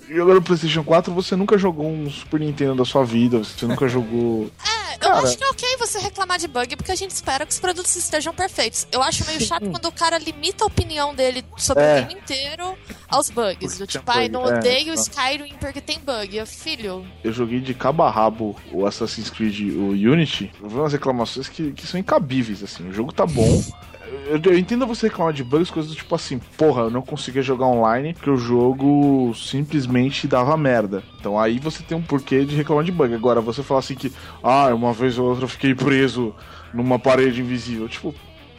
jogando 0.09 0.37
no 0.37 0.43
PlayStation 0.43 0.83
4, 0.85 1.13
você 1.13 1.37
nunca 1.37 1.57
jogou 1.59 1.87
um 1.91 2.11
Super 2.11 2.41
Nintendo 2.41 2.75
da 2.75 2.85
sua 2.85 3.05
vida. 3.05 3.39
Você 3.39 3.67
nunca 3.67 3.87
jogou. 3.89 4.51
É, 4.67 4.95
eu 4.95 4.99
Cara. 5.01 5.19
acho 5.23 5.37
que 5.39 5.45
é 5.45 5.49
ok 5.49 5.77
você 5.79 5.99
reclamar 5.99 6.39
de 6.39 6.49
bug, 6.49 6.77
porque 6.77 6.91
a 6.93 6.95
gente 6.97 7.11
espera 7.13 7.45
que 7.47 7.53
os 7.53 7.59
produtos 7.61 7.95
estejam 7.95 8.33
perfeitos. 8.35 8.87
Eu 8.91 9.03
acho 9.03 9.25
meio 9.27 9.41
chato 9.41 9.71
quando 9.71 9.87
o 9.87 9.93
cara 9.93 10.19
limita 10.19 10.65
a 10.65 10.67
opinião 10.67 11.15
dele 11.15 11.45
sobre 11.57 11.83
É. 11.85 12.01
o 12.01 12.07
game 12.07 12.21
inteiro 12.21 12.75
aos 13.09 13.31
bugs. 13.31 13.59
Porque 13.59 13.79
Do 13.79 13.87
tipo, 13.87 14.11
ai, 14.11 14.29
não 14.29 14.45
é, 14.49 14.59
odeio 14.59 14.89
não. 14.89 14.95
Skyrim 14.95 15.55
porque 15.61 15.81
tem 15.81 15.99
bug. 16.01 16.37
Eu, 16.37 16.47
filho, 16.47 17.07
Eu 17.23 17.33
joguei 17.33 17.61
de 17.61 17.75
cabo 17.75 18.03
a 18.03 18.11
rabo 18.11 18.57
o 18.73 18.87
Assassin's 18.87 19.31
Creed, 19.31 19.75
o 19.75 19.91
Unity. 19.91 20.51
Eu 20.63 20.69
vi 20.69 20.77
umas 20.77 20.93
reclamações 20.93 21.49
que, 21.49 21.73
que 21.73 21.87
são 21.87 21.99
incabíveis, 22.01 22.63
assim. 22.63 22.89
O 22.89 22.93
jogo 22.93 23.13
tá 23.13 23.25
bom. 23.27 23.63
eu, 24.27 24.41
eu 24.53 24.59
entendo 24.59 24.87
você 24.87 25.09
reclamar 25.09 25.33
de 25.33 25.43
bugs, 25.43 25.71
coisas 25.71 25.95
tipo 25.95 26.15
assim, 26.15 26.39
porra, 26.57 26.83
eu 26.83 26.91
não 26.91 27.03
conseguia 27.03 27.43
jogar 27.43 27.67
online 27.67 28.15
porque 28.15 28.31
o 28.31 28.37
jogo 28.37 29.33
simplesmente 29.35 30.27
dava 30.27 30.57
merda. 30.57 31.03
Então 31.19 31.39
aí 31.39 31.59
você 31.59 31.83
tem 31.83 31.97
um 31.97 32.03
porquê 32.03 32.45
de 32.45 32.55
reclamar 32.55 32.85
de 32.85 32.93
bug. 32.93 33.15
Agora, 33.15 33.41
você 33.41 33.63
falar 33.63 33.81
assim 33.81 33.95
que, 33.95 34.13
ah, 34.43 34.75
uma 34.75 34.93
vez 34.93 35.19
ou 35.19 35.29
outra 35.29 35.45
eu 35.45 35.49
fiquei 35.49 35.75
preso 35.75 36.35
numa 36.73 36.99
parede 36.99 37.41
invisível. 37.41 37.89
Tipo, 37.89 38.15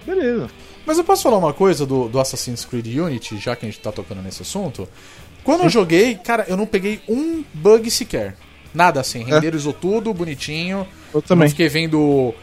beleza. 0.06 0.50
Mas 0.86 0.98
eu 0.98 1.04
posso 1.04 1.24
falar 1.24 1.38
uma 1.38 1.54
coisa 1.54 1.86
do, 1.86 2.08
do 2.08 2.20
Assassin's 2.20 2.66
Creed 2.66 2.88
Unity, 2.98 3.38
já 3.38 3.56
que 3.56 3.66
a 3.66 3.70
gente 3.70 3.80
tá 3.80 3.92
tocando 3.92 4.22
nesse 4.22 4.42
assunto? 4.42 4.88
Quando 5.44 5.64
eu 5.64 5.70
joguei, 5.70 6.16
cara, 6.16 6.46
eu 6.48 6.58
não 6.58 6.66
peguei 6.66 7.02
um 7.08 7.44
bug 7.54 7.90
sequer. 7.90 8.36
Nada 8.74 9.00
assim, 9.00 9.24
renderizou 9.24 9.74
tudo 9.74 10.14
bonitinho. 10.14 10.86
Eu 11.14 11.22
também. 11.22 11.46
Não 11.46 11.50
fiquei 11.50 11.70
vendo 11.70 12.34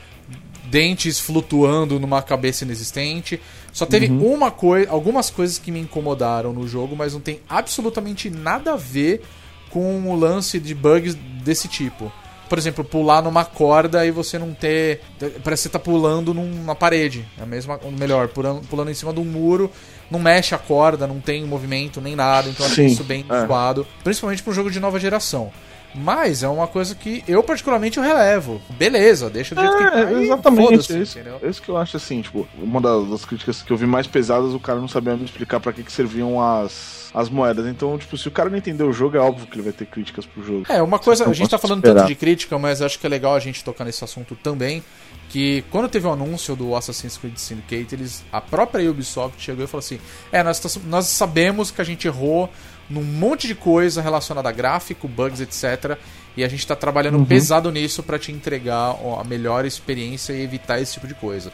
dentes 0.71 1.19
flutuando 1.19 1.99
numa 1.99 2.23
cabeça 2.23 2.65
inexistente. 2.65 3.41
Só 3.73 3.85
teve 3.85 4.07
uma 4.07 4.51
coisa, 4.51 4.91
algumas 4.91 5.31
coisas 5.31 5.59
que 5.59 5.71
me 5.71 5.81
incomodaram 5.81 6.53
no 6.53 6.67
jogo, 6.67 6.97
mas 6.97 7.13
não 7.13 7.21
tem 7.21 7.41
absolutamente 7.49 8.31
nada 8.31 8.73
a 8.73 8.77
ver 8.77 9.23
com 9.71 10.11
o 10.11 10.17
lance 10.19 10.59
de 10.59 10.75
bugs 10.75 11.15
desse 11.45 11.69
tipo. 11.69 12.11
Por 12.49 12.59
exemplo, 12.59 12.85
pular 12.85 13.23
numa 13.23 13.45
corda 13.45 14.07
e 14.07 14.11
você 14.11 14.39
não 14.39 14.55
ter. 14.55 15.01
Parece 15.43 15.43
que 15.43 15.57
você 15.57 15.69
tá 15.69 15.79
pulando 15.79 16.33
numa 16.33 16.77
parede. 16.77 17.27
É 17.39 17.43
a 17.43 17.47
mesma. 17.47 17.81
ou 17.83 17.91
Melhor, 17.91 18.29
pulando, 18.29 18.61
pulando 18.69 18.91
em 18.91 18.95
cima 18.95 19.13
de 19.13 19.19
um 19.19 19.25
muro, 19.25 19.71
não 20.11 20.21
mexe 20.21 20.55
a 20.55 20.59
corda, 20.59 21.07
não 21.07 21.21
tem 21.21 21.45
movimento 21.45 22.01
nem 22.01 22.15
nada. 22.15 22.49
Então 22.49 22.65
eu 22.65 22.71
acho 22.71 22.83
isso 22.83 23.03
bem 23.03 23.25
é. 23.29 23.47
zoado. 23.47 23.87
Principalmente 24.05 24.43
pra 24.43 24.53
um 24.53 24.55
jogo 24.55 24.71
de 24.71 24.79
nova 24.79 25.01
geração. 25.01 25.51
Mas 25.97 26.43
é 26.43 26.49
uma 26.49 26.67
coisa 26.67 26.95
que 26.95 27.25
eu 27.27 27.43
particularmente 27.43 27.97
eu 27.97 28.05
relevo. 28.05 28.61
Beleza, 28.71 29.31
deixa 29.31 29.55
do 29.55 29.61
jeito 29.63 29.77
que 29.77 29.83
tá. 29.91 29.99
É, 29.99 30.23
exatamente. 30.23 30.93
É 30.93 30.99
isso, 30.99 31.19
é 31.19 31.49
isso 31.49 31.63
que 31.63 31.69
eu 31.71 31.77
acho 31.77 31.97
assim, 31.97 32.21
tipo, 32.21 32.47
uma 32.59 32.81
das, 32.81 33.09
das 33.09 33.25
críticas 33.25 33.63
que 33.63 33.73
eu 33.73 33.77
vi 33.77 33.87
mais 33.87 34.07
pesadas, 34.07 34.53
o 34.53 34.61
cara 34.61 34.79
não 34.79 34.89
sabia 34.89 35.17
me 35.17 35.25
explicar 35.25 35.59
pra 35.59 35.73
que, 35.73 35.83
que 35.83 35.91
serviam 35.91 36.41
as, 36.41 37.11
as 37.15 37.31
moedas. 37.31 37.67
Então, 37.67 37.97
tipo, 37.97 38.17
se 38.19 38.29
o 38.29 38.31
cara 38.31 38.51
não 38.51 38.59
entender 38.59 38.85
o 38.85 38.93
jogo, 38.93 39.17
é 39.17 39.21
óbvio 39.21 39.47
que 39.47 39.55
ele 39.57 39.63
vai 39.63 39.73
ter 39.73 39.87
críticas 39.87 40.27
pro 40.27 40.45
jogo. 40.45 40.67
É, 40.69 40.83
uma 40.83 40.99
coisa, 40.99 41.29
a 41.29 41.33
gente 41.33 41.49
tá 41.49 41.59
falando 41.59 41.79
esperar. 41.79 42.01
tanto 42.01 42.09
de 42.09 42.15
crítica, 42.15 42.59
mas 42.59 42.83
acho 42.83 42.99
que 42.99 43.07
é 43.07 43.09
legal 43.09 43.35
a 43.35 43.41
gente 43.41 43.65
tocar 43.65 43.85
nesse 43.85 44.05
assunto 44.05 44.37
também. 44.37 44.85
Que 45.29 45.65
quando 45.71 45.89
teve 45.89 46.07
o 46.07 46.13
anúncio 46.13 46.55
do 46.55 46.77
Assassin's 46.77 47.17
Creed 47.17 47.37
Syndicate, 47.37 47.95
eles, 47.95 48.25
a 48.33 48.41
própria 48.41 48.89
Ubisoft 48.89 49.43
chegou 49.43 49.65
e 49.65 49.67
falou 49.67 49.81
assim: 49.81 49.99
É, 50.31 50.41
nós, 50.43 50.61
tá- 50.61 50.81
nós 50.85 51.07
sabemos 51.07 51.71
que 51.73 51.81
a 51.81 51.85
gente 51.85 52.07
errou 52.07 52.49
num 52.89 53.03
monte 53.03 53.47
de 53.47 53.55
coisa 53.55 54.01
relacionada 54.01 54.49
a 54.49 54.53
gráfico, 54.53 55.09
bugs, 55.09 55.41
etc. 55.41 55.99
E 56.37 56.45
a 56.45 56.49
gente 56.49 56.67
tá 56.67 56.77
trabalhando 56.77 57.25
pesado 57.25 57.71
nisso 57.73 58.03
pra 58.03 58.19
te 58.19 58.31
entregar 58.31 58.97
a 59.19 59.25
melhor 59.25 59.65
experiência 59.65 60.33
e 60.33 60.43
evitar 60.43 60.81
esse 60.81 60.95
tipo 60.95 61.07
de 61.07 61.15
coisa. 61.15 61.51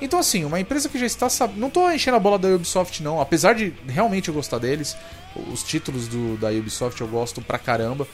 Então, 0.00 0.18
assim, 0.18 0.44
uma 0.44 0.58
empresa 0.58 0.88
que 0.88 0.98
já 0.98 1.04
está 1.04 1.28
sabendo. 1.28 1.60
Não 1.60 1.68
tô 1.68 1.90
enchendo 1.90 2.16
a 2.16 2.20
bola 2.20 2.38
da 2.38 2.48
Ubisoft, 2.48 3.02
não. 3.02 3.20
Apesar 3.20 3.54
de 3.54 3.74
realmente 3.86 4.28
eu 4.28 4.34
gostar 4.34 4.58
deles, 4.58 4.96
os 5.52 5.62
títulos 5.62 6.08
do, 6.08 6.36
da 6.38 6.48
Ubisoft 6.48 7.00
eu 7.00 7.08
gosto 7.08 7.42
pra 7.42 7.58
caramba. 7.58 8.06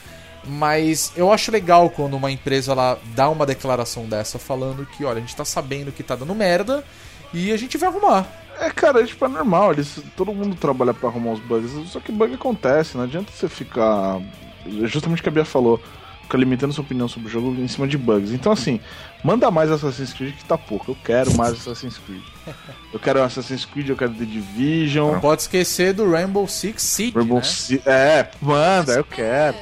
Mas 0.45 1.13
eu 1.17 1.33
acho 1.33 1.51
legal 1.51 1.91
quando 1.91 2.15
uma 2.15 2.31
empresa 2.31 2.73
ela 2.73 2.99
dá 3.15 3.29
uma 3.29 3.45
declaração 3.45 4.07
dessa 4.07 4.39
falando 4.39 4.87
que, 4.87 5.05
olha, 5.05 5.19
a 5.19 5.21
gente 5.21 5.35
tá 5.35 5.45
sabendo 5.45 5.93
que 5.93 6.03
tá 6.03 6.15
dando 6.15 6.35
merda 6.35 6.85
e 7.33 7.53
a 7.53 7.57
gente 7.57 7.77
vai 7.77 7.89
arrumar. 7.89 8.27
É, 8.59 8.71
cara, 8.71 9.05
tipo, 9.05 9.25
é 9.25 9.29
normal. 9.29 9.73
Eles, 9.73 10.03
todo 10.17 10.33
mundo 10.33 10.57
trabalha 10.57 10.95
pra 10.95 11.09
arrumar 11.09 11.33
os 11.33 11.41
bugs. 11.41 11.71
Só 11.91 12.01
que 12.01 12.13
bug 12.13 12.35
acontece, 12.35 12.97
não 12.97 13.05
adianta 13.05 13.31
você 13.33 13.49
ficar. 13.49 14.21
Justamente 14.85 15.21
o 15.21 15.23
que 15.23 15.29
a 15.29 15.33
Bia 15.33 15.45
falou. 15.45 15.81
Ficar 16.23 16.39
limitando 16.39 16.73
sua 16.73 16.83
opinião 16.83 17.07
sobre 17.07 17.29
o 17.29 17.31
jogo 17.31 17.55
em 17.55 17.69
cima 17.69 17.87
de 17.87 17.97
bugs. 17.97 18.33
Então, 18.33 18.51
assim, 18.51 18.81
manda 19.23 19.49
mais 19.49 19.71
Assassin's 19.71 20.13
Creed 20.13 20.35
que 20.35 20.45
tá 20.45 20.59
pouco. 20.59 20.91
Eu 20.91 20.97
quero 21.05 21.33
mais 21.37 21.53
Assassin's 21.53 21.99
Creed. 21.99 22.23
Eu 22.93 22.99
quero 22.99 23.23
Assassin's 23.23 23.65
Creed, 23.65 23.91
eu 23.91 23.97
quero 23.97 24.13
The 24.13 24.25
Division. 24.25 25.13
Não 25.13 25.21
pode 25.21 25.43
esquecer 25.43 25.93
do 25.93 26.11
Rainbow 26.11 26.49
Six 26.49 26.83
Siege, 26.83 27.13
Rainbow 27.15 27.39
né? 27.39 27.45
Six. 27.45 27.87
É, 27.87 28.29
manda, 28.41 28.95
eu 28.95 29.05
quero. 29.05 29.57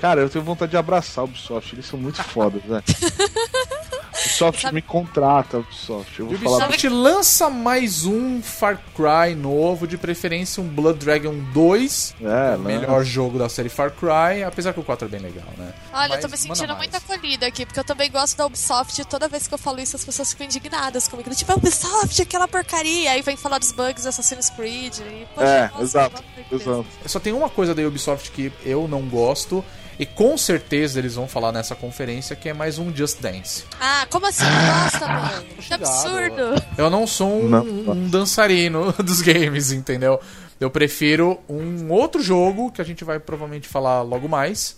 Cara, 0.00 0.20
eu 0.20 0.28
tenho 0.28 0.44
vontade 0.44 0.70
de 0.70 0.76
abraçar 0.76 1.24
o 1.24 1.26
Ubisoft, 1.26 1.74
eles 1.74 1.86
são 1.86 1.98
muito 1.98 2.22
fodas, 2.22 2.62
né? 2.64 2.82
Ubisoft 4.20 4.62
Sabe- 4.62 4.74
me 4.74 4.82
contrata, 4.82 5.58
Ubisoft. 5.58 6.20
Eu 6.20 6.26
vou 6.28 6.38
falar. 6.38 6.56
Ubisoft 6.68 6.88
lança 6.88 7.50
mais 7.50 8.04
um 8.04 8.40
Far 8.42 8.80
Cry 8.94 9.34
novo, 9.34 9.86
de 9.86 9.96
preferência 9.98 10.62
um 10.62 10.68
Blood 10.68 10.98
Dragon 11.00 11.34
2, 11.52 12.14
É, 12.20 12.56
o 12.56 12.60
melhor 12.60 13.04
jogo 13.04 13.38
da 13.38 13.48
série 13.48 13.68
Far 13.68 13.90
Cry, 13.90 14.42
apesar 14.46 14.72
que 14.72 14.80
o 14.80 14.84
4 14.84 15.06
é 15.06 15.10
bem 15.10 15.20
legal, 15.20 15.46
né? 15.58 15.72
Olha, 15.92 16.08
Mas 16.08 16.16
eu 16.16 16.20
tô 16.22 16.28
me 16.28 16.36
sentindo 16.36 16.76
muito 16.76 16.96
acolhida 16.96 17.46
aqui, 17.46 17.66
porque 17.66 17.80
eu 17.80 17.84
também 17.84 18.10
gosto 18.10 18.36
da 18.36 18.46
Ubisoft. 18.46 19.00
e 19.00 19.04
Toda 19.04 19.28
vez 19.28 19.46
que 19.48 19.54
eu 19.54 19.58
falo 19.58 19.80
isso, 19.80 19.96
as 19.96 20.04
pessoas 20.04 20.30
ficam 20.30 20.46
indignadas 20.46 21.08
comigo. 21.08 21.34
Tipo, 21.34 21.52
a 21.52 21.56
Ubisoft, 21.56 22.22
aquela 22.22 22.46
porcaria. 22.48 23.10
Aí 23.10 23.22
vem 23.22 23.36
falar 23.36 23.58
dos 23.58 23.72
bugs 23.72 24.02
do 24.04 24.08
Assassin's 24.08 24.48
Creed. 24.50 24.98
E, 24.98 25.26
poxa, 25.34 25.46
É, 25.48 25.68
gosto- 25.68 25.82
exato, 25.82 26.24
exato. 26.52 26.86
Só 27.06 27.18
tem 27.18 27.32
uma 27.32 27.48
coisa 27.48 27.74
da 27.74 27.82
Ubisoft 27.82 28.30
que 28.30 28.52
eu 28.64 28.86
não 28.88 29.02
gosto, 29.02 29.64
e 29.98 30.04
com 30.06 30.36
certeza 30.36 30.98
eles 30.98 31.14
vão 31.14 31.26
falar 31.28 31.52
nessa 31.52 31.74
conferência, 31.74 32.34
que 32.34 32.48
é 32.48 32.52
mais 32.52 32.78
um 32.78 32.94
Just 32.94 33.20
Dance. 33.20 33.64
Ah, 33.80 34.06
como 34.10 34.26
assim? 34.26 34.44
Não 34.44 34.82
gosta, 34.82 35.06
mano? 35.08 35.44
Que 35.60 35.74
absurdo. 35.74 36.62
Eu 36.76 36.90
não 36.90 37.06
sou 37.06 37.42
um, 37.44 37.48
Não. 37.48 37.62
um 37.64 38.08
dançarino 38.08 38.92
dos 39.02 39.20
games, 39.20 39.70
entendeu? 39.72 40.20
Eu 40.60 40.70
prefiro 40.70 41.38
um 41.48 41.90
outro 41.90 42.22
jogo 42.22 42.70
que 42.72 42.80
a 42.80 42.84
gente 42.84 43.04
vai 43.04 43.18
provavelmente 43.18 43.68
falar 43.68 44.02
logo 44.02 44.28
mais, 44.28 44.76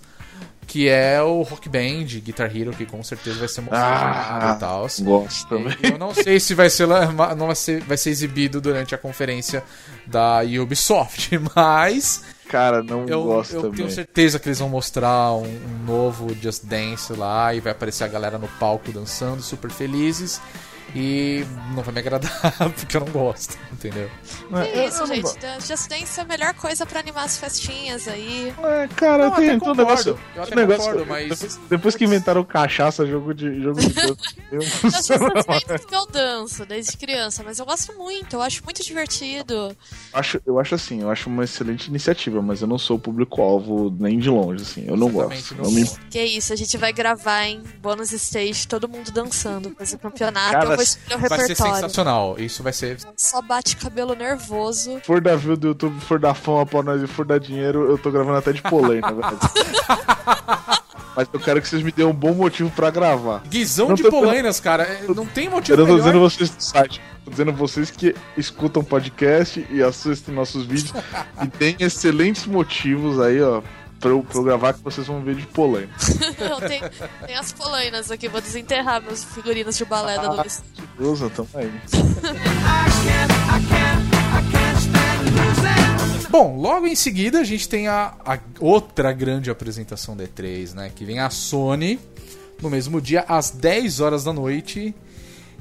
que 0.66 0.88
é 0.88 1.22
o 1.22 1.42
Rock 1.42 1.68
Band, 1.68 2.05
Guitar 2.22 2.55
Hero, 2.55 2.72
que 2.72 2.85
com 2.85 3.02
certeza 3.02 3.38
vai 3.38 3.46
ser 3.48 3.61
mostrado 3.61 4.44
Ah, 4.44 4.55
e 4.57 4.61
tal. 4.61 4.87
Gosto 5.00 5.48
também. 5.48 5.76
Eu 5.83 5.98
não 5.98 6.12
sei 6.12 6.40
se 6.40 6.55
vai 6.55 6.68
ser, 6.68 6.88
não 6.88 7.46
vai 7.46 7.55
ser, 7.55 7.81
vai 7.83 7.96
ser 7.96 8.11
exibido 8.11 8.61
durante 8.61 8.94
a 8.94 8.98
conferência 8.98 9.62
da 10.07 10.40
Ubisoft, 10.61 11.31
mas 11.55 12.24
Cara, 12.49 12.83
não 12.83 13.07
eu, 13.07 13.25
gosto 13.25 13.55
eu 13.55 13.63
também. 13.63 13.77
tenho 13.79 13.91
certeza 13.91 14.39
que 14.39 14.49
eles 14.49 14.59
vão 14.59 14.69
mostrar 14.69 15.33
um, 15.33 15.45
um 15.45 15.85
novo 15.85 16.35
Just 16.41 16.65
Dance 16.65 17.13
lá 17.13 17.53
e 17.55 17.61
vai 17.61 17.73
aparecer 17.73 18.05
a 18.05 18.09
galera 18.09 18.39
no 18.39 18.49
palco 18.61 18.93
dançando, 18.93 19.43
super 19.43 19.71
felizes. 19.71 20.41
E 20.94 21.44
não 21.75 21.83
vai 21.83 21.92
me 21.92 22.01
agradar 22.01 22.31
porque 22.75 22.96
eu 22.96 23.01
não 23.03 23.09
gosto, 23.12 23.59
entendeu? 23.72 24.09
Que 24.49 24.55
É, 24.79 24.87
isso, 24.87 24.96
eu 25.03 25.07
não 25.07 25.14
gente. 25.14 25.22
gosto. 25.25 25.66
Just 25.66 25.88
Dance 25.88 26.18
é 26.20 26.22
a 26.22 26.25
melhor 26.27 26.55
coisa 26.55 26.87
pra 26.87 27.01
animar 27.01 27.25
as 27.25 27.37
festinhas 27.38 28.09
aí. 28.09 28.55
É, 28.62 28.88
cara, 28.94 29.29
Não, 29.29 29.35
tem, 29.37 29.51
um 29.57 29.59
concordo. 29.59 29.83
negócio. 29.83 30.18
Eu 30.35 30.42
até 30.42 30.55
um 30.55 30.59
negócio 30.59 30.85
concordo, 30.92 31.07
mas- 31.07 31.29
depois, 31.29 31.61
depois 31.68 31.96
que 31.96 32.05
inventaram 32.05 32.42
cachaça, 32.44 33.05
jogo 33.07 33.35
de 33.35 33.61
jogo 33.62 33.79
de 33.81 33.88
dança, 33.92 34.16
eu 34.51 34.59
não 34.59 35.37
Just. 35.42 35.66
Dance 35.66 35.87
eu 35.92 36.07
danço 36.07 36.64
desde 36.66 36.96
criança, 36.96 37.42
mas 37.44 37.59
eu 37.59 37.66
gosto 37.66 37.92
muito, 37.94 38.35
eu 38.37 38.42
acho 38.42 38.64
muito 38.64 38.83
divertido. 38.83 39.77
acho, 40.14 40.40
eu 40.46 40.59
acho 40.59 40.75
assim, 40.75 41.03
eu 41.03 41.11
acho 41.11 41.29
uma 41.29 41.44
excelente 41.44 41.88
iniciativa, 41.88 42.40
mas 42.40 42.62
eu 42.62 42.68
não 42.68 42.79
sou 42.79 42.96
o 42.96 43.01
público-alvo 43.01 43.94
nem 43.99 44.18
de 44.18 44.31
longe, 44.31 44.62
assim. 44.62 44.85
Eu 44.87 44.96
não 44.96 45.09
Exatamente, 45.09 45.55
gosto. 45.55 45.57
não 45.57 45.64
Não 45.64 45.70
me... 45.72 45.87
Que 46.11 46.22
isso, 46.22 46.53
a 46.53 46.57
gente 46.57 46.77
vai 46.79 46.92
gravar 46.92 47.44
em 47.44 47.62
bônus 47.83 48.12
stage, 48.12 48.66
todo 48.66 48.88
mundo 48.88 49.11
dançando, 49.11 49.75
fazer 49.77 49.99
campeonato, 49.99 50.53
Cara, 50.53 50.64
eu 50.70 50.77
vou 50.77 50.86
escolher 50.87 51.16
o 51.16 51.18
Vai 51.18 51.29
ser 51.29 51.42
repertório. 51.49 51.75
sensacional. 51.75 52.37
Isso 52.38 52.62
vai 52.62 52.72
ser. 52.72 52.99
Só 53.16 53.40
bate 53.42 53.77
cabelo 53.77 54.14
nervoso. 54.14 54.94
Se 54.96 55.01
for 55.01 55.20
da 55.20 55.37
view 55.37 55.57
do 55.57 55.68
YouTube, 55.68 56.01
for 56.01 56.18
da 56.18 56.35
fama 56.35 56.64
pra 56.66 56.83
nós 56.83 57.03
e 57.03 57.07
for 57.07 57.25
dar 57.25 57.38
dinheiro, 57.38 57.88
eu 57.90 57.99
tô 57.99 58.11
gravando 58.11 58.38
até 58.38 58.53
de 58.53 58.62
polém, 58.62 59.01
na 59.01 59.12
verdade. 59.12 59.38
Mas 61.16 61.27
eu 61.33 61.40
quero 61.40 61.62
que 61.62 61.68
vocês 61.68 61.83
me 61.83 61.90
dêem 61.90 62.07
um 62.07 62.12
bom 62.12 62.35
motivo 62.35 62.70
pra 62.70 62.90
gravar. 62.90 63.42
Guizão 63.49 63.88
Não 63.88 63.94
de 63.94 64.03
Polainas, 64.03 64.61
cara. 64.61 64.83
é, 64.83 65.03
Não 65.14 65.25
tem 65.25 65.46
Eu 65.46 65.51
motivo 65.53 65.77
não 65.79 65.87
tô 65.87 65.92
melhor. 65.94 66.05
dizendo 66.05 66.20
vocês 66.20 66.51
do 66.51 66.61
site, 66.62 67.01
tô 67.25 67.31
dizendo 67.31 67.53
vocês 67.55 67.90
que 67.90 68.14
escutam 68.37 68.85
podcast 68.85 69.66
e 69.70 69.83
assistem 69.83 70.35
nossos 70.35 70.66
vídeos 70.66 70.92
e 71.42 71.46
tem 71.49 71.75
excelentes 71.81 72.44
motivos 72.46 73.18
aí, 73.18 73.40
ó, 73.40 73.62
pra 74.01 74.11
eu, 74.11 74.23
pra 74.23 74.39
eu 74.39 74.45
gravar 74.45 74.73
que 74.75 74.83
vocês 74.83 75.07
vão 75.07 75.23
ver 75.23 75.35
de 75.37 75.47
tenho, 76.61 76.91
tenho 77.27 77.41
as 77.41 77.53
polainas 77.53 78.11
aqui, 78.11 78.29
vou 78.29 78.41
desenterrar 78.41 79.03
meus 79.03 79.25
figurinos 79.25 79.77
de 79.77 79.85
balé 79.85 80.17
da 80.17 80.33
Luiz. 80.33 80.63
Usa, 80.99 81.31
tamo 81.31 81.49
aí. 81.55 81.71
Bom, 86.29 86.57
logo 86.59 86.87
em 86.87 86.95
seguida 86.95 87.41
a 87.41 87.45
gente 87.45 87.69
tem 87.69 87.89
a, 87.89 88.15
a 88.25 88.39
outra 88.61 89.13
grande 89.13 89.51
apresentação 89.51 90.17
da 90.17 90.25
E3, 90.25 90.75
né? 90.75 90.93
Que 90.95 91.05
vem 91.05 91.19
a 91.19 91.31
Sony 91.31 91.99
no 92.61 92.69
mesmo 92.69 93.01
dia, 93.01 93.25
às 93.29 93.51
10 93.51 94.01
horas 94.01 94.25
da 94.25 94.33
noite. 94.33 94.95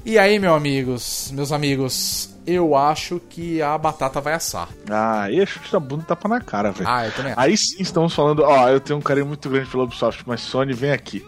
E 0.06 0.20
aí, 0.20 0.38
meus 0.38 0.54
amigos, 0.54 1.30
meus 1.32 1.50
amigos, 1.50 2.30
eu 2.46 2.76
acho 2.76 3.20
que 3.28 3.60
a 3.60 3.76
batata 3.76 4.20
vai 4.20 4.34
assar. 4.34 4.68
Ah, 4.88 5.28
e 5.28 5.40
é 5.40 5.44
chute 5.44 5.72
da 5.72 5.80
bunda 5.80 6.04
tapa 6.04 6.28
na 6.28 6.40
cara, 6.40 6.70
velho. 6.70 6.88
Ah, 6.88 7.06
eu 7.06 7.12
também 7.12 7.32
acho. 7.32 7.40
Aí 7.40 7.56
sim 7.56 7.82
estamos 7.82 8.14
falando, 8.14 8.44
ó, 8.44 8.68
eu 8.68 8.78
tenho 8.78 9.00
um 9.00 9.02
carinho 9.02 9.26
muito 9.26 9.50
grande 9.50 9.68
pela 9.68 9.82
Ubisoft, 9.82 10.22
mas 10.24 10.42
Sony, 10.42 10.72
vem 10.72 10.92
aqui. 10.92 11.26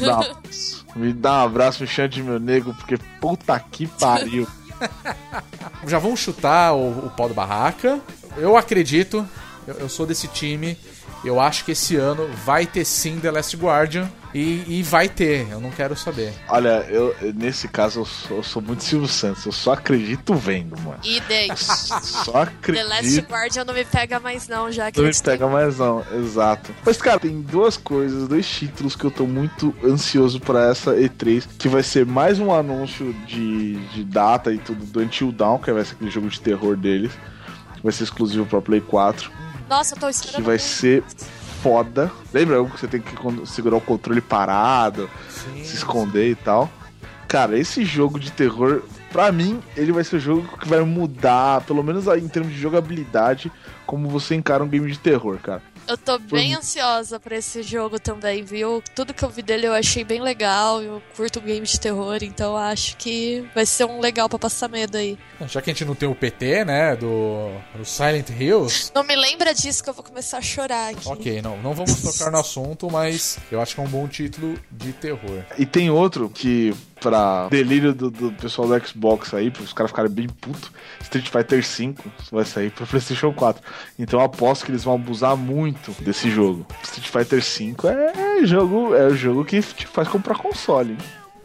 Dá 0.00 0.36
me 0.94 1.12
dá 1.12 1.42
um 1.42 1.46
abraço, 1.46 1.82
me 1.82 1.88
chama 1.88 2.08
de 2.08 2.22
meu 2.22 2.38
nego, 2.38 2.72
porque 2.74 2.96
puta 3.20 3.58
que 3.58 3.88
pariu. 3.88 4.46
Já 5.84 5.98
vamos 5.98 6.20
chutar 6.20 6.74
o, 6.74 7.06
o 7.06 7.10
pau 7.10 7.26
da 7.26 7.34
barraca. 7.34 7.98
Eu 8.36 8.56
acredito, 8.56 9.28
eu, 9.66 9.74
eu 9.74 9.88
sou 9.88 10.06
desse 10.06 10.28
time 10.28 10.78
Eu 11.24 11.40
acho 11.40 11.64
que 11.64 11.72
esse 11.72 11.96
ano 11.96 12.28
vai 12.44 12.66
ter 12.66 12.84
sim 12.84 13.18
The 13.18 13.30
Last 13.30 13.56
Guardian. 13.56 14.08
E, 14.34 14.64
e 14.68 14.82
vai 14.82 15.08
ter, 15.08 15.50
eu 15.50 15.58
não 15.58 15.70
quero 15.70 15.96
saber. 15.96 16.30
Olha, 16.48 16.84
eu 16.90 17.16
nesse 17.34 17.68
caso 17.68 18.00
eu 18.00 18.04
sou, 18.04 18.36
eu 18.36 18.42
sou 18.42 18.60
muito 18.60 18.84
Silvio 18.84 19.08
Santos, 19.08 19.46
eu 19.46 19.52
só 19.52 19.72
acredito 19.72 20.34
vendo, 20.34 20.78
mano. 20.78 20.98
Idem. 21.02 21.56
Só 21.56 22.44
The 22.60 22.84
Last 22.84 22.98
acredito. 22.98 23.30
Guardian 23.30 23.64
não 23.64 23.72
me 23.72 23.84
pega 23.86 24.20
mais 24.20 24.46
não, 24.46 24.70
já 24.70 24.92
que 24.92 25.00
Não 25.00 25.08
me 25.08 25.14
pega 25.14 25.48
mais 25.48 25.78
não, 25.78 26.04
exato. 26.12 26.70
Mas, 26.84 26.98
cara, 26.98 27.18
tem 27.18 27.40
duas 27.40 27.78
coisas, 27.78 28.28
dois 28.28 28.46
títulos 28.46 28.94
que 28.94 29.04
eu 29.04 29.10
tô 29.10 29.26
muito 29.26 29.74
ansioso 29.82 30.38
pra 30.38 30.70
essa 30.70 30.94
E3, 30.94 31.46
que 31.58 31.68
vai 31.68 31.82
ser 31.82 32.04
mais 32.04 32.38
um 32.38 32.52
anúncio 32.52 33.14
de, 33.26 33.76
de 33.86 34.04
data 34.04 34.52
e 34.52 34.58
tudo 34.58 34.84
do 34.84 35.00
Until 35.00 35.32
Dawn, 35.32 35.58
que 35.60 35.72
vai 35.72 35.82
ser 35.82 35.94
aquele 35.94 36.10
jogo 36.10 36.28
de 36.28 36.40
terror 36.42 36.76
deles, 36.76 37.12
que 37.76 37.82
vai 37.82 37.92
ser 37.92 38.04
exclusivo 38.04 38.44
pra 38.44 38.60
Play 38.60 38.82
4, 38.82 39.30
Nossa, 39.68 39.94
eu 39.94 39.98
tô 39.98 40.06
que 40.06 40.12
esperando 40.12 40.44
vai 40.44 40.56
muito. 40.56 40.62
ser 40.62 41.02
foda. 41.62 42.10
Lembra 42.32 42.64
que 42.64 42.80
você 42.80 42.86
tem 42.86 43.00
que 43.00 43.46
segurar 43.46 43.76
o 43.76 43.80
controle 43.80 44.20
parado, 44.20 45.10
se 45.64 45.74
esconder 45.76 46.30
e 46.30 46.34
tal? 46.34 46.70
Cara, 47.26 47.58
esse 47.58 47.84
jogo 47.84 48.20
de 48.20 48.30
terror, 48.30 48.82
pra 49.10 49.32
mim, 49.32 49.60
ele 49.76 49.90
vai 49.90 50.04
ser 50.04 50.16
o 50.16 50.20
jogo 50.20 50.46
que 50.58 50.68
vai 50.68 50.80
mudar, 50.82 51.60
pelo 51.62 51.82
menos 51.82 52.06
em 52.06 52.28
termos 52.28 52.52
de 52.52 52.58
jogabilidade, 52.60 53.50
como 53.84 54.08
você 54.08 54.36
encara 54.36 54.62
um 54.62 54.68
game 54.68 54.90
de 54.90 54.98
terror, 54.98 55.38
cara. 55.42 55.62
Eu 55.88 55.96
tô 55.96 56.18
bem 56.18 56.52
Foi- 56.52 56.58
ansiosa 56.58 57.18
pra 57.20 57.36
esse 57.36 57.62
jogo 57.62 57.98
também, 57.98 58.42
viu? 58.42 58.82
Tudo 58.94 59.14
que 59.14 59.24
eu 59.24 59.28
vi 59.30 59.42
dele 59.42 59.66
eu 59.66 59.72
achei 59.72 60.04
bem 60.04 60.20
legal. 60.20 60.82
Eu 60.82 61.02
curto 61.16 61.40
game 61.40 61.64
de 61.66 61.78
terror, 61.78 62.18
então 62.22 62.56
acho 62.56 62.96
que 62.96 63.44
vai 63.54 63.64
ser 63.66 63.84
um 63.84 64.00
legal 64.00 64.28
pra 64.28 64.38
passar 64.38 64.68
medo 64.68 64.96
aí. 64.96 65.18
Já 65.48 65.60
que 65.62 65.70
a 65.70 65.72
gente 65.72 65.84
não 65.84 65.94
tem 65.94 66.08
o 66.08 66.14
PT, 66.14 66.64
né, 66.64 66.96
do, 66.96 67.50
do 67.76 67.84
Silent 67.84 68.30
Hills, 68.30 68.90
Não 68.94 69.04
me 69.04 69.14
lembra 69.14 69.54
disso 69.54 69.82
que 69.82 69.90
eu 69.90 69.94
vou 69.94 70.02
começar 70.04 70.38
a 70.38 70.42
chorar 70.42 70.90
aqui. 70.92 71.06
ok, 71.08 71.42
não, 71.42 71.56
não 71.58 71.74
vamos 71.74 72.00
tocar 72.00 72.30
no 72.30 72.38
assunto, 72.38 72.90
mas 72.90 73.38
eu 73.50 73.60
acho 73.60 73.74
que 73.74 73.80
é 73.80 73.84
um 73.84 73.88
bom 73.88 74.08
título 74.08 74.58
de 74.70 74.92
terror. 74.92 75.44
E 75.58 75.66
tem 75.66 75.90
outro 75.90 76.28
que, 76.30 76.74
pra 77.00 77.48
delírio 77.48 77.92
do, 77.94 78.10
do 78.10 78.32
pessoal 78.32 78.66
do 78.68 78.86
Xbox 78.86 79.32
aí, 79.34 79.52
os 79.60 79.72
caras 79.72 79.90
ficarem 79.90 80.10
bem 80.10 80.28
putos, 80.28 80.70
Street 81.02 81.28
Fighter 81.28 81.62
V 81.62 81.94
vai 82.32 82.44
sair 82.44 82.70
pra 82.70 82.84
PlayStation 82.86 83.32
4. 83.32 83.62
Então 83.98 84.20
eu 84.20 84.24
aposto 84.26 84.64
que 84.64 84.70
eles 84.70 84.84
vão 84.84 84.94
abusar 84.94 85.36
muito 85.36 85.90
desse 86.02 86.30
jogo. 86.30 86.66
Street 86.82 87.08
Fighter 87.08 87.40
V 87.42 87.74
é 88.42 88.46
jogo, 88.46 88.94
é 88.94 89.06
o 89.06 89.14
jogo 89.14 89.44
que 89.44 89.60
te 89.62 89.86
faz 89.86 90.08
comprar 90.08 90.36
console. 90.36 90.92
hein? 90.92 90.98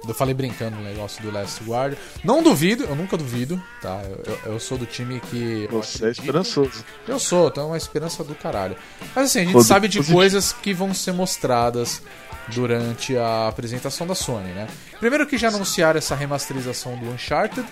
Eu 0.07 0.15
falei 0.15 0.33
brincando 0.33 0.77
no 0.77 0.81
negócio 0.81 1.21
do 1.21 1.29
Last 1.29 1.63
Guard. 1.63 1.95
Não 2.23 2.41
duvido, 2.41 2.85
eu 2.85 2.95
nunca 2.95 3.15
duvido, 3.15 3.61
tá? 3.83 4.01
Eu, 4.03 4.23
eu- 4.25 4.53
eu 4.53 4.59
sou 4.59 4.75
do 4.75 4.87
time 4.87 5.19
que. 5.29 5.67
Você 5.69 6.07
é 6.07 6.09
esperançoso. 6.09 6.83
Eu 7.07 7.19
sou, 7.19 7.49
então 7.49 7.65
é 7.65 7.67
uma 7.67 7.77
esperança 7.77 8.23
do 8.23 8.33
caralho. 8.33 8.75
Mas 9.15 9.25
assim, 9.25 9.41
a 9.41 9.43
gente 9.43 9.51
Todo 9.53 9.63
sabe 9.63 9.87
de 9.87 9.99
positivo. 9.99 10.17
coisas 10.17 10.51
que 10.53 10.73
vão 10.73 10.91
ser 10.91 11.11
mostradas 11.11 12.01
durante 12.47 13.17
a 13.17 13.47
apresentação 13.47 14.05
da 14.05 14.15
Sony, 14.15 14.49
né? 14.49 14.67
Primeiro 14.99 15.25
que 15.25 15.37
já 15.37 15.49
anunciaram 15.49 15.97
essa 15.97 16.15
remasterização 16.15 16.95
do 16.97 17.09
Uncharted, 17.09 17.65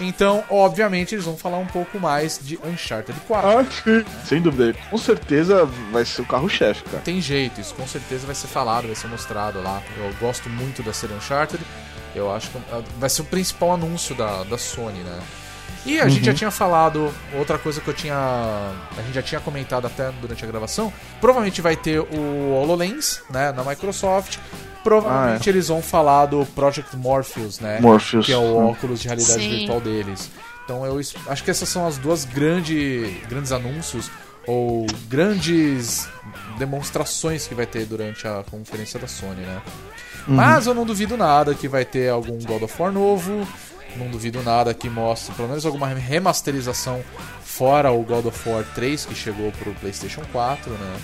então, 0.00 0.42
obviamente, 0.50 1.14
eles 1.14 1.24
vão 1.24 1.36
falar 1.36 1.58
um 1.58 1.66
pouco 1.66 2.00
mais 2.00 2.40
de 2.42 2.58
Uncharted 2.64 3.18
4. 3.28 3.48
Ah, 3.48 3.64
sim. 3.64 4.04
Sem 4.24 4.42
dúvida. 4.42 4.76
Com 4.90 4.98
certeza 4.98 5.64
vai 5.92 6.04
ser 6.04 6.22
o 6.22 6.26
carro-chefe, 6.26 6.82
cara. 6.84 6.98
Tem 6.98 7.20
jeito, 7.20 7.60
isso 7.60 7.74
com 7.74 7.86
certeza 7.86 8.26
vai 8.26 8.34
ser 8.34 8.48
falado, 8.48 8.86
vai 8.86 8.96
ser 8.96 9.06
mostrado 9.06 9.62
lá. 9.62 9.82
Eu 9.96 10.12
gosto 10.20 10.48
muito 10.50 10.82
da 10.82 10.92
série 10.92 11.14
Uncharted, 11.14 11.62
eu 12.14 12.32
acho 12.32 12.50
que 12.50 12.58
ah, 12.72 12.82
vai 12.98 13.08
ser 13.08 13.22
o 13.22 13.24
principal 13.24 13.72
anúncio 13.72 14.14
da, 14.14 14.42
da 14.44 14.58
Sony, 14.58 15.00
né? 15.00 15.20
E 15.86 16.00
a 16.00 16.08
gente 16.08 16.24
já 16.24 16.32
tinha 16.32 16.50
falado, 16.50 17.12
outra 17.34 17.58
coisa 17.58 17.80
que 17.80 17.88
eu 17.88 17.94
tinha. 17.94 18.14
A 18.16 19.02
gente 19.02 19.14
já 19.14 19.22
tinha 19.22 19.40
comentado 19.40 19.86
até 19.86 20.10
durante 20.12 20.42
a 20.42 20.46
gravação. 20.46 20.92
Provavelmente 21.20 21.60
vai 21.60 21.76
ter 21.76 22.00
o 22.00 22.52
HoloLens, 22.52 23.20
né, 23.30 23.52
na 23.52 23.62
Microsoft. 23.62 24.38
Provavelmente 24.82 25.48
eles 25.48 25.68
vão 25.68 25.82
falar 25.82 26.26
do 26.26 26.44
Project 26.46 26.94
Morpheus, 26.96 27.58
né? 27.58 27.80
Morpheus. 27.80 28.26
Que 28.26 28.32
é 28.32 28.36
o 28.36 28.68
óculos 28.68 29.00
de 29.00 29.08
realidade 29.08 29.40
Sim. 29.40 29.50
virtual 29.50 29.80
deles. 29.80 30.30
Então 30.64 30.84
eu 30.84 30.98
acho 31.28 31.44
que 31.44 31.50
essas 31.50 31.68
são 31.68 31.86
as 31.86 31.98
duas 31.98 32.24
grande, 32.24 33.20
grandes 33.28 33.52
anúncios 33.52 34.10
ou 34.46 34.86
grandes 35.08 36.06
demonstrações 36.58 37.46
que 37.46 37.54
vai 37.54 37.66
ter 37.66 37.86
durante 37.86 38.26
a 38.26 38.44
conferência 38.50 38.98
da 38.98 39.06
Sony, 39.06 39.40
né? 39.40 39.62
Mas 40.26 40.66
eu 40.66 40.74
não 40.74 40.86
duvido 40.86 41.16
nada 41.16 41.54
que 41.54 41.68
vai 41.68 41.84
ter 41.84 42.10
algum 42.10 42.38
God 42.38 42.62
of 42.62 42.74
War 42.80 42.92
novo. 42.92 43.46
Não 43.96 44.08
duvido 44.08 44.42
nada 44.42 44.74
que 44.74 44.88
mostre 44.88 45.34
pelo 45.34 45.48
menos 45.48 45.64
alguma 45.64 45.88
remasterização 45.88 47.02
fora 47.42 47.90
o 47.90 48.02
God 48.02 48.26
of 48.26 48.48
War 48.48 48.64
3 48.74 49.06
que 49.06 49.14
chegou 49.14 49.52
pro 49.52 49.72
PlayStation 49.74 50.22
4, 50.32 50.70
né? 50.72 50.96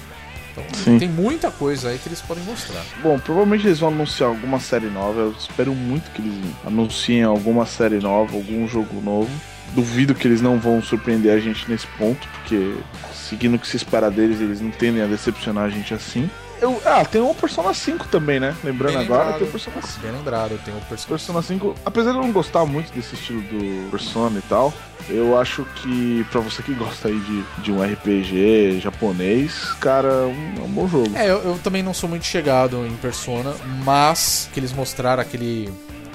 Então 0.53 0.65
Sim. 0.75 0.99
tem 0.99 1.09
muita 1.09 1.51
coisa 1.51 1.91
aí 1.91 1.99
que 1.99 2.09
eles 2.09 2.21
podem 2.21 2.43
mostrar. 2.45 2.83
Bom, 3.03 3.19
provavelmente 3.19 3.67
eles 3.67 3.79
vão 3.79 3.91
anunciar 3.91 4.29
alguma 4.29 4.59
série 4.59 4.91
nova. 4.91 5.21
Eu 5.21 5.31
espero 5.39 5.75
muito 5.75 6.11
que 6.11 6.21
eles 6.21 6.35
anunciem 6.67 7.23
alguma 7.23 7.65
série 7.67 8.01
nova, 8.01 8.35
algum 8.35 8.67
jogo 8.67 9.01
novo. 9.01 9.31
Duvido 9.75 10.15
que 10.15 10.27
eles 10.27 10.41
não 10.41 10.59
vão 10.59 10.83
surpreender 10.83 11.33
a 11.33 11.39
gente 11.39 11.71
nesse 11.71 11.87
ponto, 11.99 12.27
porque 12.29 12.75
seguindo 13.15 13.55
o 13.55 13.59
que 13.59 13.69
se 13.69 13.77
espera 13.77 14.11
deles, 14.11 14.41
eles 14.41 14.61
não 14.61 14.73
tendem 14.73 15.03
a 15.03 15.07
decepcionar 15.07 15.65
a 15.65 15.71
gente 15.71 15.95
assim. 15.95 16.29
Eu, 16.61 16.81
ah, 16.85 17.05
tem 17.05 17.21
o 17.21 17.35
Persona 17.35 17.73
5 17.73 18.09
também, 18.09 18.39
né? 18.39 18.55
Lembrando 18.63 18.95
Bem 18.95 19.05
agora, 19.05 19.23
lembrado. 19.25 19.39
tem 19.39 19.49
o 19.49 19.51
Persona 19.51 19.83
5. 19.83 19.99
Bem 20.01 20.13
lembrado, 20.13 20.61
tem 20.65 20.75
o 20.75 20.81
personagem. 20.81 21.07
Persona 21.09 21.43
5, 21.43 21.75
apesar 21.87 22.11
de 22.13 22.17
eu 22.19 22.23
não 22.23 22.33
gostar 22.33 22.65
muito 22.67 22.93
desse 22.93 23.15
estilo 23.15 23.41
do 23.43 23.91
Persona 23.91 24.39
e 24.39 24.43
tal, 24.43 24.73
eu 25.09 25.39
acho 25.39 25.65
que 25.77 26.25
pra 26.31 26.41
você 26.41 26.63
que 26.63 26.75
gosta 26.75 27.09
aí 27.09 27.19
de, 27.19 27.43
de 27.63 27.73
um 27.73 27.83
RPG 27.83 28.81
japonês, 28.81 29.73
cara, 29.81 30.09
é 30.09 30.27
um, 30.27 30.55
é 30.59 30.65
um 30.65 30.69
bom 30.69 30.87
jogo. 30.89 31.11
É, 31.17 31.31
eu, 31.31 31.39
eu 31.39 31.61
também 31.63 31.83
não 31.83 31.95
sou 31.95 32.09
muito 32.09 32.25
chegado 32.27 32.87
em 32.87 32.95
Persona, 32.97 33.55
mas 33.85 34.49
que 34.53 34.61
eles 34.61 34.73
mostraram 34.73 35.23
aquele 35.23 35.71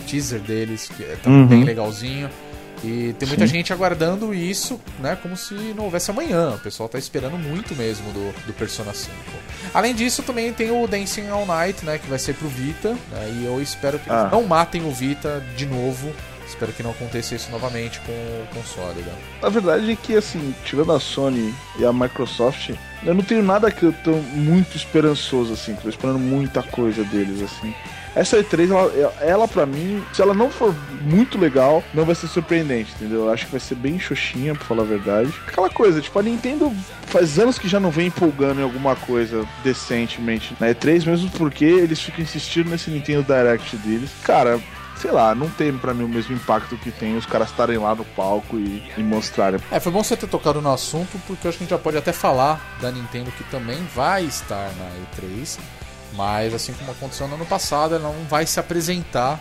teaser 0.07 0.39
deles, 0.39 0.89
que 0.95 1.03
é 1.03 1.17
também 1.23 1.39
Uhum. 1.41 1.47
bem 1.47 1.63
legalzinho. 1.63 2.29
E 2.85 3.13
tem 3.13 3.27
muita 3.27 3.47
Sim. 3.47 3.53
gente 3.53 3.73
aguardando 3.73 4.31
isso, 4.33 4.79
né, 4.99 5.17
como 5.21 5.35
se 5.35 5.53
não 5.75 5.85
houvesse 5.85 6.11
amanhã. 6.11 6.51
O 6.51 6.59
pessoal 6.59 6.87
tá 6.87 6.99
esperando 6.99 7.35
muito 7.37 7.73
mesmo 7.75 8.11
do, 8.11 8.31
do 8.45 8.53
Persona 8.53 8.93
5. 8.93 9.11
Além 9.73 9.95
disso, 9.95 10.21
também 10.21 10.53
tem 10.53 10.69
o 10.69 10.85
Dancing 10.87 11.27
All 11.29 11.45
Night, 11.47 11.83
né, 11.83 11.97
que 11.97 12.07
vai 12.07 12.19
ser 12.19 12.35
pro 12.35 12.47
Vita, 12.47 12.91
né, 13.11 13.33
e 13.41 13.45
eu 13.45 13.59
espero 13.61 13.97
que 13.97 14.07
eles 14.09 14.21
Ah. 14.25 14.29
não 14.31 14.43
matem 14.43 14.85
o 14.85 14.91
Vita 14.91 15.43
de 15.57 15.65
novo. 15.65 16.13
Espero 16.47 16.71
que 16.71 16.83
não 16.83 16.91
aconteça 16.91 17.33
isso 17.33 17.49
novamente 17.49 17.99
com 18.01 18.11
o 18.11 18.47
console, 18.53 19.01
né? 19.01 19.11
A 19.41 19.49
verdade 19.49 19.91
é 19.91 19.95
que, 19.95 20.15
assim, 20.15 20.53
tirando 20.63 20.91
a 20.93 20.99
Sony 20.99 21.51
e 21.79 21.83
a 21.83 21.91
Microsoft, 21.91 22.69
eu 23.03 23.15
não 23.15 23.23
tenho 23.23 23.41
nada 23.41 23.71
que 23.71 23.81
eu 23.83 23.91
tô 23.91 24.11
muito 24.11 24.77
esperançoso, 24.77 25.53
assim, 25.53 25.73
tô 25.73 25.89
esperando 25.89 26.19
muita 26.19 26.61
coisa 26.61 27.03
deles, 27.03 27.41
assim. 27.41 27.73
Essa 28.15 28.37
E3, 28.37 28.71
ela, 28.71 29.13
ela 29.19 29.47
pra 29.47 29.65
mim, 29.65 30.03
se 30.13 30.21
ela 30.21 30.33
não 30.33 30.49
for 30.49 30.73
muito 31.01 31.37
legal, 31.37 31.83
não 31.93 32.05
vai 32.05 32.15
ser 32.15 32.27
surpreendente, 32.27 32.93
entendeu? 32.95 33.25
Eu 33.25 33.31
acho 33.31 33.45
que 33.45 33.51
vai 33.51 33.59
ser 33.59 33.75
bem 33.75 33.99
xoxinha, 33.99 34.55
pra 34.55 34.65
falar 34.65 34.83
a 34.83 34.85
verdade. 34.85 35.33
Aquela 35.47 35.69
coisa, 35.69 36.01
tipo, 36.01 36.17
a 36.17 36.23
Nintendo 36.23 36.73
faz 37.07 37.37
anos 37.37 37.59
que 37.59 37.67
já 37.67 37.79
não 37.79 37.91
vem 37.91 38.07
empolgando 38.07 38.61
em 38.61 38.63
alguma 38.63 38.95
coisa 38.95 39.45
decentemente 39.63 40.55
na 40.59 40.67
E3, 40.67 41.05
mesmo 41.05 41.29
porque 41.31 41.65
eles 41.65 41.99
ficam 41.99 42.23
insistindo 42.23 42.69
nesse 42.69 42.89
Nintendo 42.89 43.23
Direct 43.23 43.75
deles. 43.77 44.09
Cara, 44.23 44.59
sei 44.97 45.11
lá, 45.11 45.35
não 45.35 45.49
tem 45.49 45.77
pra 45.77 45.93
mim 45.93 46.03
o 46.03 46.09
mesmo 46.09 46.35
impacto 46.35 46.77
que 46.77 46.91
tem 46.91 47.17
os 47.17 47.25
caras 47.25 47.49
estarem 47.49 47.77
lá 47.77 47.93
no 47.93 48.05
palco 48.05 48.57
e, 48.57 48.83
e 48.97 49.03
mostrarem. 49.03 49.59
É, 49.71 49.79
foi 49.79 49.91
bom 49.91 50.03
você 50.03 50.15
ter 50.15 50.27
tocado 50.27 50.61
no 50.61 50.71
assunto, 50.71 51.19
porque 51.27 51.45
eu 51.45 51.49
acho 51.49 51.57
que 51.57 51.63
a 51.63 51.65
gente 51.65 51.71
já 51.71 51.77
pode 51.77 51.97
até 51.97 52.13
falar 52.13 52.77
da 52.81 52.91
Nintendo 52.91 53.31
que 53.31 53.43
também 53.45 53.83
vai 53.93 54.23
estar 54.23 54.71
na 54.77 54.89
E3, 55.21 55.59
mas 56.15 56.53
assim 56.53 56.73
como 56.73 56.91
aconteceu 56.91 57.27
no 57.27 57.35
ano 57.35 57.45
passado, 57.45 57.95
ela 57.95 58.09
não 58.11 58.25
vai 58.25 58.45
se 58.45 58.59
apresentar 58.59 59.39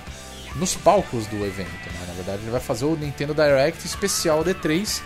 nos 0.56 0.74
palcos 0.74 1.26
do 1.26 1.44
evento, 1.44 1.68
né? 1.68 2.04
Na 2.06 2.14
verdade, 2.14 2.42
ele 2.42 2.50
vai 2.50 2.60
fazer 2.60 2.84
o 2.84 2.96
Nintendo 2.96 3.34
Direct 3.34 3.84
especial 3.87 4.44
D3, 4.44 5.00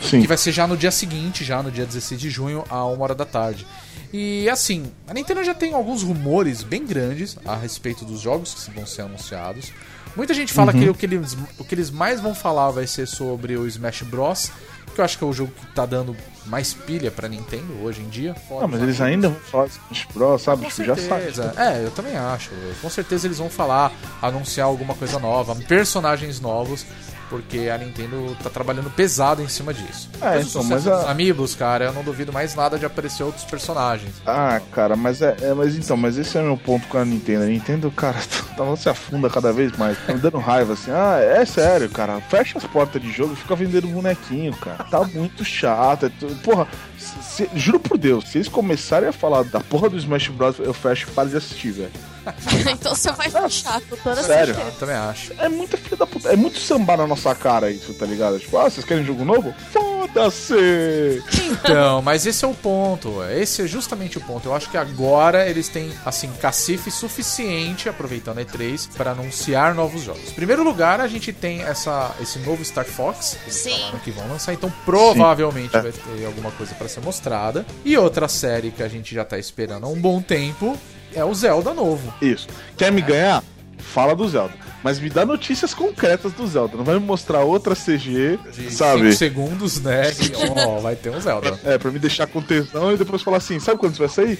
Sim. 0.00 0.20
que 0.20 0.26
vai 0.26 0.36
ser 0.36 0.52
já 0.52 0.66
no 0.66 0.76
dia 0.76 0.90
seguinte, 0.90 1.44
já 1.44 1.62
no 1.62 1.70
dia 1.70 1.84
16 1.84 2.20
de 2.20 2.30
junho, 2.30 2.64
a 2.68 2.84
1 2.86 3.00
hora 3.00 3.14
da 3.14 3.24
tarde. 3.24 3.66
E 4.12 4.48
assim, 4.48 4.90
a 5.06 5.12
Nintendo 5.12 5.44
já 5.44 5.54
tem 5.54 5.74
alguns 5.74 6.02
rumores 6.02 6.62
bem 6.62 6.86
grandes 6.86 7.36
a 7.44 7.56
respeito 7.56 8.04
dos 8.04 8.20
jogos 8.20 8.54
que 8.54 8.70
vão 8.70 8.86
ser 8.86 9.02
anunciados. 9.02 9.72
Muita 10.16 10.32
gente 10.32 10.52
fala 10.52 10.72
que, 10.72 10.88
o 10.88 10.94
que, 10.94 11.04
eles, 11.04 11.36
o 11.58 11.64
que 11.64 11.74
eles 11.74 11.90
mais 11.90 12.20
vão 12.20 12.34
falar 12.34 12.70
vai 12.70 12.86
ser 12.86 13.06
sobre 13.06 13.54
o 13.56 13.66
Smash 13.66 14.02
Bros. 14.02 14.50
Que 14.96 15.00
eu 15.02 15.04
acho 15.04 15.18
que 15.18 15.24
é 15.24 15.26
o 15.26 15.32
jogo 15.32 15.52
que 15.52 15.66
tá 15.74 15.84
dando 15.84 16.16
mais 16.46 16.72
pilha 16.72 17.10
pra 17.10 17.28
Nintendo 17.28 17.82
hoje 17.82 18.00
em 18.00 18.08
dia. 18.08 18.34
fora 18.48 18.64
Ah, 18.64 18.68
mas 18.68 18.82
eles 18.82 18.98
ainda 18.98 19.28
vão 19.28 19.38
falar 19.40 19.66
Smash 19.66 20.06
Bros, 20.14 20.40
sabe? 20.40 20.62
Com 20.62 20.70
Tipo, 20.70 20.84
já 20.84 20.96
sabe. 20.96 21.06
certeza. 21.24 21.54
É, 21.54 21.84
eu 21.84 21.90
também 21.90 22.16
acho. 22.16 22.50
Com 22.80 22.88
certeza 22.88 23.26
eles 23.26 23.36
vão 23.36 23.50
falar, 23.50 23.92
anunciar 24.22 24.66
alguma 24.66 24.94
coisa 24.94 25.18
nova, 25.18 25.54
personagens 25.54 26.40
novos 26.40 26.86
porque 27.28 27.68
a 27.68 27.78
Nintendo 27.78 28.36
tá 28.42 28.48
trabalhando 28.50 28.90
pesado 28.90 29.42
em 29.42 29.48
cima 29.48 29.72
disso. 29.74 30.08
É, 30.20 30.40
então, 30.40 30.62
mas 30.64 30.86
a- 30.86 30.96
dos 31.00 31.08
Amiibos, 31.08 31.54
cara, 31.54 31.86
eu 31.86 31.92
não 31.92 32.02
duvido 32.02 32.32
mais 32.32 32.54
nada 32.54 32.78
de 32.78 32.84
aparecer 32.86 33.22
outros 33.22 33.44
personagens. 33.44 34.12
Ah, 34.26 34.60
cara, 34.72 34.96
mas 34.96 35.20
é, 35.22 35.36
é- 35.42 35.54
Mas 35.54 35.76
então, 35.76 35.96
mas 35.96 36.16
esse 36.18 36.36
é 36.38 36.42
meu 36.42 36.56
ponto 36.56 36.86
com 36.88 36.98
a 36.98 37.04
Nintendo. 37.04 37.44
A 37.44 37.46
Nintendo, 37.46 37.90
cara, 37.90 38.16
ela 38.58 38.76
se 38.76 38.88
afunda 38.88 39.28
cada 39.30 39.52
vez 39.52 39.76
mais. 39.76 39.96
Tá 40.06 40.12
me 40.12 40.20
dando 40.20 40.38
raiva 40.38 40.72
assim. 40.74 40.90
Ah, 40.90 41.18
é 41.20 41.44
sério, 41.44 41.88
cara. 41.90 42.20
Fecha 42.22 42.58
as 42.58 42.64
portas 42.64 43.00
de 43.02 43.10
jogo 43.10 43.32
e 43.32 43.36
fica 43.36 43.54
vendendo 43.56 43.88
bonequinho, 43.88 44.54
cara. 44.56 44.84
Tá 44.84 45.02
muito 45.04 45.44
chato. 45.44 46.06
É 46.06 46.08
tu- 46.08 46.26
Porra, 46.44 46.66
se- 46.98 47.22
se- 47.22 47.50
juro 47.54 47.80
por 47.80 47.96
Deus, 47.98 48.28
se 48.28 48.38
eles 48.38 48.48
começarem 48.48 49.08
a 49.08 49.12
falar 49.12 49.42
da 49.44 49.60
porra 49.60 49.88
do 49.88 49.96
Smash 49.96 50.28
Bros, 50.28 50.58
eu 50.58 50.72
fecho 50.74 51.08
e 51.08 51.12
paro 51.12 51.28
de 51.28 51.36
assistir, 51.36 51.70
velho. 51.72 51.90
então 52.70 52.94
você 52.94 53.10
vai 53.12 53.30
fechar 53.30 53.80
com 53.82 53.96
toda 53.96 54.22
Sério? 54.22 54.54
certeza. 54.54 54.74
Eu 54.74 54.78
também 54.78 54.96
acho. 54.96 55.32
É 55.38 55.48
muita 55.48 55.76
filha 55.76 55.96
da 55.96 56.06
puta. 56.06 56.28
É 56.32 56.36
muito 56.36 56.58
sambar 56.58 56.96
na 56.98 57.06
nossa 57.06 57.34
cara 57.34 57.70
isso, 57.70 57.92
tá 57.94 58.06
ligado? 58.06 58.38
Tipo, 58.38 58.58
ah, 58.58 58.68
vocês 58.70 58.84
querem 58.86 59.04
jogo 59.04 59.24
novo? 59.24 59.54
Foda-se! 59.72 61.22
Então, 61.50 62.02
mas 62.02 62.26
esse 62.26 62.44
é 62.44 62.48
o 62.48 62.54
ponto. 62.54 63.22
Esse 63.24 63.62
é 63.62 63.66
justamente 63.66 64.18
o 64.18 64.20
ponto. 64.20 64.48
Eu 64.48 64.54
acho 64.54 64.70
que 64.70 64.76
agora 64.76 65.48
eles 65.48 65.68
têm, 65.68 65.92
assim, 66.04 66.30
cacife 66.40 66.90
suficiente, 66.90 67.88
aproveitando 67.88 68.38
a 68.38 68.44
E3, 68.44 68.88
para 68.96 69.12
anunciar 69.12 69.74
novos 69.74 70.02
jogos. 70.02 70.30
Em 70.30 70.34
primeiro 70.34 70.62
lugar, 70.62 71.00
a 71.00 71.08
gente 71.08 71.32
tem 71.32 71.62
essa, 71.62 72.14
esse 72.20 72.38
novo 72.40 72.64
Star 72.64 72.84
Fox, 72.84 73.36
que 73.44 73.52
Sim. 73.52 73.70
falaram 73.78 73.98
que 74.00 74.10
vão 74.10 74.28
lançar, 74.28 74.52
então 74.52 74.72
provavelmente 74.84 75.76
É. 75.76 75.80
vai 75.82 75.92
ter 75.92 76.24
alguma 76.26 76.50
coisa 76.52 76.74
para 76.74 76.88
ser 76.88 77.00
mostrada. 77.00 77.64
E 77.84 77.96
outra 77.96 78.28
série 78.28 78.70
que 78.70 78.82
a 78.82 78.88
gente 78.88 79.14
já 79.14 79.24
tá 79.24 79.38
esperando 79.38 79.84
há 79.84 79.88
um 79.88 80.00
bom 80.00 80.20
tempo 80.20 80.76
é 81.16 81.24
o 81.24 81.34
Zelda 81.34 81.72
novo. 81.74 82.12
Isso. 82.20 82.46
Quer 82.76 82.92
me 82.92 83.00
ganhar? 83.00 83.42
Fala 83.78 84.14
do 84.14 84.28
Zelda. 84.28 84.52
Mas 84.82 85.00
me 85.00 85.08
dá 85.10 85.24
notícias 85.24 85.74
concretas 85.74 86.32
do 86.32 86.46
Zelda. 86.46 86.76
Não 86.76 86.84
vai 86.84 86.96
me 86.98 87.04
mostrar 87.04 87.40
outra 87.40 87.74
CG, 87.74 88.38
De 88.52 88.70
sabe? 88.70 89.10
5 89.10 89.12
segundos, 89.12 89.80
né? 89.80 90.12
E, 90.12 90.60
ó, 90.60 90.78
vai 90.78 90.94
ter 90.94 91.10
um 91.10 91.20
Zelda. 91.20 91.58
É, 91.64 91.76
pra 91.78 91.90
me 91.90 91.98
deixar 91.98 92.26
com 92.26 92.40
tesão 92.40 92.92
e 92.92 92.96
depois 92.96 93.22
falar 93.22 93.38
assim, 93.38 93.58
sabe 93.58 93.80
quando 93.80 93.92
isso 93.92 94.00
vai 94.00 94.08
sair? 94.08 94.38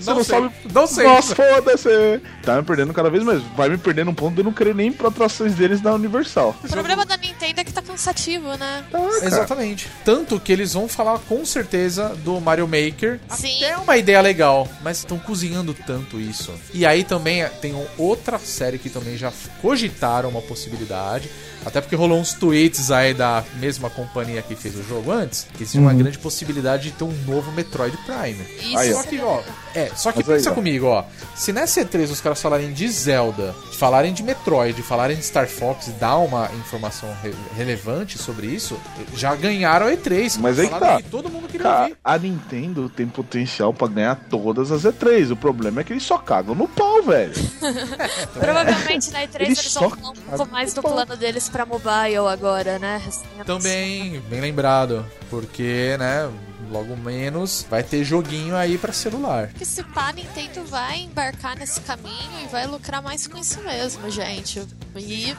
Você 0.00 0.10
não, 0.10 0.24
sei. 0.24 0.40
sabe. 0.40 0.54
Não 0.72 0.86
sei. 0.86 1.04
Nossa, 1.04 1.34
foda-se! 1.34 2.20
Tá 2.42 2.56
me 2.56 2.62
perdendo 2.62 2.94
cada 2.94 3.10
vez 3.10 3.24
mais. 3.24 3.42
Vai 3.56 3.68
me 3.68 3.78
perdendo 3.78 4.10
um 4.10 4.14
ponto 4.14 4.34
de 4.34 4.40
eu 4.40 4.44
não 4.44 4.52
querer 4.52 4.74
nem 4.74 4.92
pra 4.92 5.08
atrações 5.08 5.54
deles 5.54 5.82
na 5.82 5.92
Universal. 5.94 6.54
O 6.62 6.68
problema 6.68 7.04
da 7.04 7.16
Nintendo 7.16 7.60
é 7.60 7.64
que 7.64 7.72
tá 7.72 7.82
cansativo, 7.82 8.56
né? 8.56 8.84
Cara. 8.90 9.26
Exatamente. 9.26 9.88
Tanto 10.04 10.38
que 10.38 10.52
eles 10.52 10.72
vão 10.72 10.88
falar 10.88 11.18
com 11.20 11.44
certeza 11.44 12.14
do 12.24 12.40
Mario 12.40 12.68
Maker. 12.68 13.18
Sim. 13.30 13.64
É 13.64 13.76
uma 13.76 13.96
ideia 13.96 14.20
legal, 14.20 14.68
mas 14.82 14.98
estão 14.98 15.18
cozinhando 15.18 15.74
tanto 15.74 16.20
isso. 16.20 16.52
E 16.72 16.86
aí 16.86 17.02
também 17.02 17.44
tem 17.60 17.74
outra 17.96 18.38
série 18.38 18.78
que 18.78 18.88
também 18.88 19.16
já 19.16 19.32
cogitaram 19.60 20.28
uma 20.28 20.42
possibilidade. 20.42 21.28
Até 21.66 21.80
porque 21.80 21.96
rolou 21.96 22.18
uns 22.18 22.32
tweets 22.32 22.90
aí 22.90 23.12
da 23.12 23.44
mesma 23.56 23.90
companhia 23.90 24.40
que 24.42 24.54
fez 24.54 24.76
o 24.76 24.82
jogo 24.82 25.10
antes, 25.10 25.46
que 25.54 25.64
existe 25.64 25.78
uma 25.78 25.92
grande 25.92 26.18
possibilidade 26.18 26.84
de 26.84 26.90
ter 26.92 27.04
um 27.04 27.12
novo 27.26 27.50
Metroid 27.52 27.96
Prime. 28.06 28.42
Isso 28.60 28.92
Só 28.94 29.02
que, 29.02 29.20
ó, 29.20 29.42
é, 29.86 29.90
só 29.94 30.10
que 30.12 30.18
Mas 30.18 30.28
aí, 30.28 30.36
pensa 30.36 30.50
ó. 30.50 30.54
comigo, 30.54 30.86
ó. 30.86 31.04
Se 31.34 31.52
nessa 31.52 31.84
E3 31.84 32.10
os 32.10 32.20
caras 32.20 32.40
falarem 32.40 32.72
de 32.72 32.88
Zelda, 32.88 33.54
falarem 33.78 34.12
de 34.12 34.22
Metroid, 34.22 34.80
falarem 34.82 35.16
de 35.16 35.22
Star 35.24 35.48
Fox 35.48 35.86
e 35.88 35.90
dar 35.92 36.16
uma 36.18 36.50
informação 36.54 37.08
re- 37.22 37.34
relevante 37.56 38.18
sobre 38.18 38.46
isso, 38.48 38.78
já 39.14 39.34
ganharam 39.34 39.86
a 39.86 39.90
E3. 39.92 40.36
Mas 40.40 40.58
aí 40.58 40.68
que 40.68 40.78
tá. 40.78 40.96
que 41.02 41.08
todo 41.08 41.28
mundo 41.30 41.46
queria 41.48 41.64
Cara, 41.66 41.82
ouvir. 41.82 41.96
a 42.04 42.18
Nintendo 42.18 42.88
tem 42.88 43.06
potencial 43.06 43.72
pra 43.72 43.88
ganhar 43.88 44.16
todas 44.28 44.70
as 44.72 44.82
E3. 44.82 45.32
O 45.32 45.36
problema 45.36 45.80
é 45.80 45.84
que 45.84 45.92
eles 45.92 46.02
só 46.02 46.18
cagam 46.18 46.54
no 46.54 46.66
pau, 46.68 47.02
velho. 47.02 47.32
Provavelmente 48.38 49.10
na 49.10 49.20
E3 49.22 49.34
Eles 49.40 49.58
eles, 49.58 49.72
só 49.72 49.80
vão 49.88 49.90
falar 49.90 50.10
um 50.10 50.36
pouco 50.36 50.52
mais 50.52 50.74
do 50.74 50.82
plano 50.82 51.16
deles 51.16 51.48
pra 51.48 51.64
mobile 51.66 52.16
agora, 52.30 52.78
né? 52.78 53.00
Também, 53.46 54.20
bem 54.28 54.40
lembrado, 54.40 55.04
porque, 55.30 55.96
né, 55.98 56.28
logo 56.70 56.96
menos 56.96 57.66
vai 57.68 57.82
ter 57.82 58.04
joguinho 58.04 58.56
aí 58.56 58.78
pra 58.78 58.92
celular. 58.92 59.48
Que 59.48 59.64
se 59.64 59.82
pá, 59.82 60.12
Nintendo 60.12 60.64
vai 60.66 61.00
embarcar 61.00 61.56
nesse 61.56 61.80
caminho 61.80 62.40
e 62.44 62.46
vai 62.48 62.66
lucrar 62.66 63.02
mais 63.02 63.26
com 63.26 63.36
isso 63.38 63.60
mesmo, 63.62 64.10
gente. 64.10 64.66
E 64.96 65.36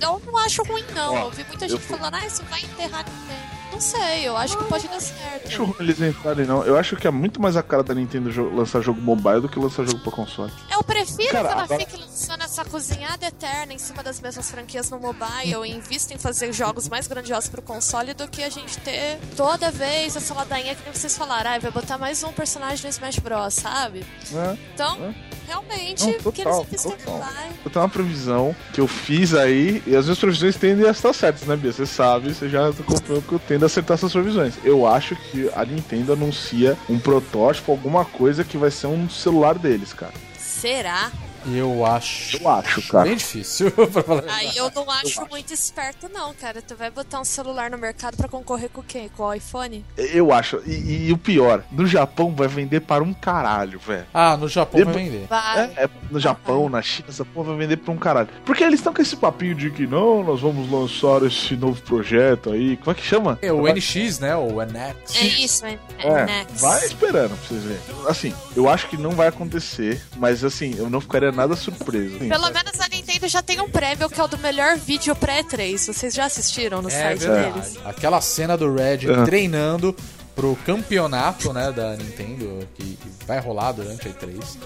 eu 0.00 0.22
não 0.26 0.36
acho 0.38 0.62
ruim, 0.64 0.84
não. 0.94 1.14
Ó, 1.14 1.18
eu 1.26 1.30
vi 1.30 1.44
muita 1.44 1.68
gente 1.68 1.80
fui- 1.82 1.96
falando, 1.96 2.14
ah, 2.14 2.26
isso 2.26 2.42
vai 2.50 2.60
enterrar 2.62 3.04
Nintendo. 3.04 3.57
Não 3.78 3.82
sei, 3.82 4.26
eu 4.26 4.36
acho 4.36 4.58
que 4.58 4.64
pode 4.64 4.88
dar 4.88 4.96
Acho 4.96 5.14
certo. 5.14 5.64
ruim 5.64 5.74
eles 5.78 6.00
entrarem, 6.00 6.44
não. 6.44 6.64
Eu 6.64 6.76
acho 6.76 6.96
que 6.96 7.06
é 7.06 7.12
muito 7.12 7.40
mais 7.40 7.56
a 7.56 7.62
cara 7.62 7.84
da 7.84 7.94
Nintendo 7.94 8.28
lançar 8.52 8.80
jogo 8.82 9.00
mobile 9.00 9.40
do 9.42 9.48
que 9.48 9.56
lançar 9.56 9.84
jogo 9.86 10.00
pra 10.00 10.10
console. 10.10 10.50
Eu 10.68 10.82
prefiro 10.82 11.30
Cara, 11.30 11.46
que 11.46 11.54
ela 11.54 11.62
agora- 11.62 11.78
fique 11.86 11.96
lançando 11.96 12.42
essa 12.42 12.64
cozinhada 12.64 13.24
eterna 13.26 13.72
em 13.72 13.78
cima 13.78 14.02
das 14.02 14.20
mesmas 14.20 14.50
franquias 14.50 14.90
no 14.90 14.98
mobile 14.98 15.64
e 15.64 15.70
invista 15.70 16.12
em 16.12 16.18
fazer 16.18 16.52
jogos 16.52 16.88
mais 16.88 17.06
grandiosos 17.06 17.48
pro 17.48 17.62
console 17.62 18.14
do 18.14 18.26
que 18.26 18.42
a 18.42 18.50
gente 18.50 18.78
ter 18.80 19.16
toda 19.36 19.70
vez 19.70 20.16
essa 20.16 20.34
ladainha 20.34 20.74
que 20.74 20.82
nem 20.82 20.92
vocês 20.92 21.16
falaram, 21.16 21.52
ah, 21.52 21.58
vai 21.60 21.70
botar 21.70 21.96
mais 21.98 22.24
um 22.24 22.32
personagem 22.32 22.82
no 22.82 22.90
Smash 22.90 23.20
Bros, 23.20 23.54
sabe? 23.54 24.04
Né? 24.32 24.58
Então, 24.74 25.14
realmente, 25.46 26.04
Não, 26.04 26.32
que 26.32 26.42
eles 26.42 26.44
total, 26.44 26.62
investem 26.64 26.92
total. 26.96 27.18
vai. 27.20 27.48
Eu 27.64 27.70
tenho 27.70 27.84
uma 27.84 27.88
previsão 27.88 28.56
que 28.74 28.80
eu 28.80 28.88
fiz 28.88 29.34
aí, 29.34 29.80
e 29.86 29.94
as 29.94 30.04
minhas 30.06 30.18
previsões 30.18 30.56
tendem 30.56 30.84
a 30.84 30.90
estar 30.90 31.12
certas, 31.12 31.46
né, 31.46 31.54
Bia? 31.56 31.72
Você 31.72 31.86
sabe, 31.86 32.34
você 32.34 32.48
já 32.48 32.68
acompanhou 32.70 33.22
que 33.22 33.32
eu 33.32 33.38
tendo 33.38 33.64
a 33.64 33.67
acertar 33.68 33.94
essas 33.96 34.12
previsões. 34.12 34.54
Eu 34.64 34.86
acho 34.86 35.14
que 35.14 35.50
a 35.54 35.64
Nintendo 35.64 36.12
anuncia 36.12 36.76
um 36.88 36.98
protótipo, 36.98 37.72
alguma 37.72 38.04
coisa 38.04 38.44
que 38.44 38.58
vai 38.58 38.70
ser 38.70 38.88
um 38.88 39.08
celular 39.08 39.56
deles, 39.56 39.92
cara. 39.92 40.12
Será? 40.36 41.10
Eu 41.54 41.84
acho. 41.84 42.36
Eu 42.36 42.48
acho, 42.48 42.82
cara. 42.88 43.04
Bem 43.04 43.16
difícil, 43.16 43.70
pra 43.72 44.02
falar. 44.02 44.24
Aí 44.28 44.56
eu 44.56 44.70
não 44.74 44.90
acho 44.90 45.26
muito 45.28 45.52
esperto, 45.52 46.08
não, 46.12 46.34
cara. 46.34 46.60
Tu 46.60 46.74
vai 46.76 46.90
botar 46.90 47.20
um 47.20 47.24
celular 47.24 47.70
no 47.70 47.78
mercado 47.78 48.16
pra 48.16 48.28
concorrer 48.28 48.68
com 48.70 48.82
quem? 48.82 49.08
Com 49.08 49.24
o 49.24 49.32
iPhone? 49.32 49.84
Eu 49.96 50.32
acho. 50.32 50.62
E, 50.66 51.08
e 51.08 51.12
o 51.12 51.18
pior, 51.18 51.62
no 51.70 51.86
Japão 51.86 52.34
vai 52.34 52.48
vender 52.48 52.80
para 52.80 53.02
um 53.02 53.12
caralho, 53.12 53.78
velho. 53.78 54.06
Ah, 54.12 54.36
no 54.36 54.48
Japão 54.48 54.84
vai 54.84 54.94
vender. 54.94 55.26
Vai. 55.28 55.58
É, 55.76 55.84
é, 55.84 55.90
no 56.10 56.20
Japão, 56.20 56.68
na 56.68 56.82
China, 56.82 57.08
essa 57.08 57.24
porra 57.24 57.48
vai 57.50 57.58
vender 57.58 57.76
pra 57.76 57.92
um 57.92 57.96
caralho. 57.96 58.28
Porque 58.44 58.62
eles 58.62 58.80
estão 58.80 58.92
com 58.92 59.02
esse 59.02 59.16
papinho 59.16 59.54
de 59.54 59.70
que 59.70 59.86
não, 59.86 60.22
nós 60.22 60.40
vamos 60.40 60.70
lançar 60.70 61.22
esse 61.26 61.56
novo 61.56 61.80
projeto 61.82 62.50
aí. 62.50 62.76
Como 62.76 62.90
é 62.90 62.94
que 62.94 63.02
chama? 63.04 63.38
É 63.42 63.52
o 63.52 63.62
NX, 63.62 64.18
né? 64.18 64.36
O 64.36 64.60
NX. 64.62 65.16
É 65.16 65.24
isso, 65.24 65.66
é, 65.66 65.78
é 65.98 66.24
Next. 66.24 66.60
vai 66.60 66.84
esperando 66.84 67.36
pra 67.36 67.48
vocês 67.48 67.62
verem. 67.62 67.80
Assim, 68.06 68.34
eu 68.56 68.68
acho 68.68 68.88
que 68.88 68.96
não 68.96 69.10
vai 69.10 69.28
acontecer, 69.28 70.02
mas 70.16 70.44
assim, 70.44 70.74
eu 70.78 70.88
não 70.90 71.00
ficaria 71.00 71.32
nada 71.38 71.56
surpreso. 71.56 72.18
Pelo 72.18 72.50
menos 72.50 72.78
a 72.80 72.88
Nintendo 72.88 73.26
já 73.28 73.42
tem 73.42 73.60
um 73.60 73.70
prêmio 73.70 74.10
que 74.10 74.20
é 74.20 74.24
o 74.24 74.28
do 74.28 74.36
melhor 74.38 74.76
vídeo 74.76 75.14
pré-3. 75.16 75.86
Vocês 75.86 76.12
já 76.12 76.26
assistiram 76.26 76.82
no 76.82 76.88
É 76.88 76.92
site 76.92 77.18
verdade. 77.20 77.52
deles? 77.52 77.78
Aquela 77.84 78.20
cena 78.20 78.56
do 78.56 78.74
Red 78.74 79.10
É. 79.10 79.24
treinando 79.24 79.96
pro 80.36 80.54
campeonato, 80.64 81.52
né, 81.52 81.72
da 81.72 81.96
Nintendo, 81.96 82.68
que, 82.74 82.84
que 82.96 83.10
vai 83.26 83.40
rolar 83.40 83.72
durante 83.72 84.06
a 84.06 84.10
E3. 84.12 84.56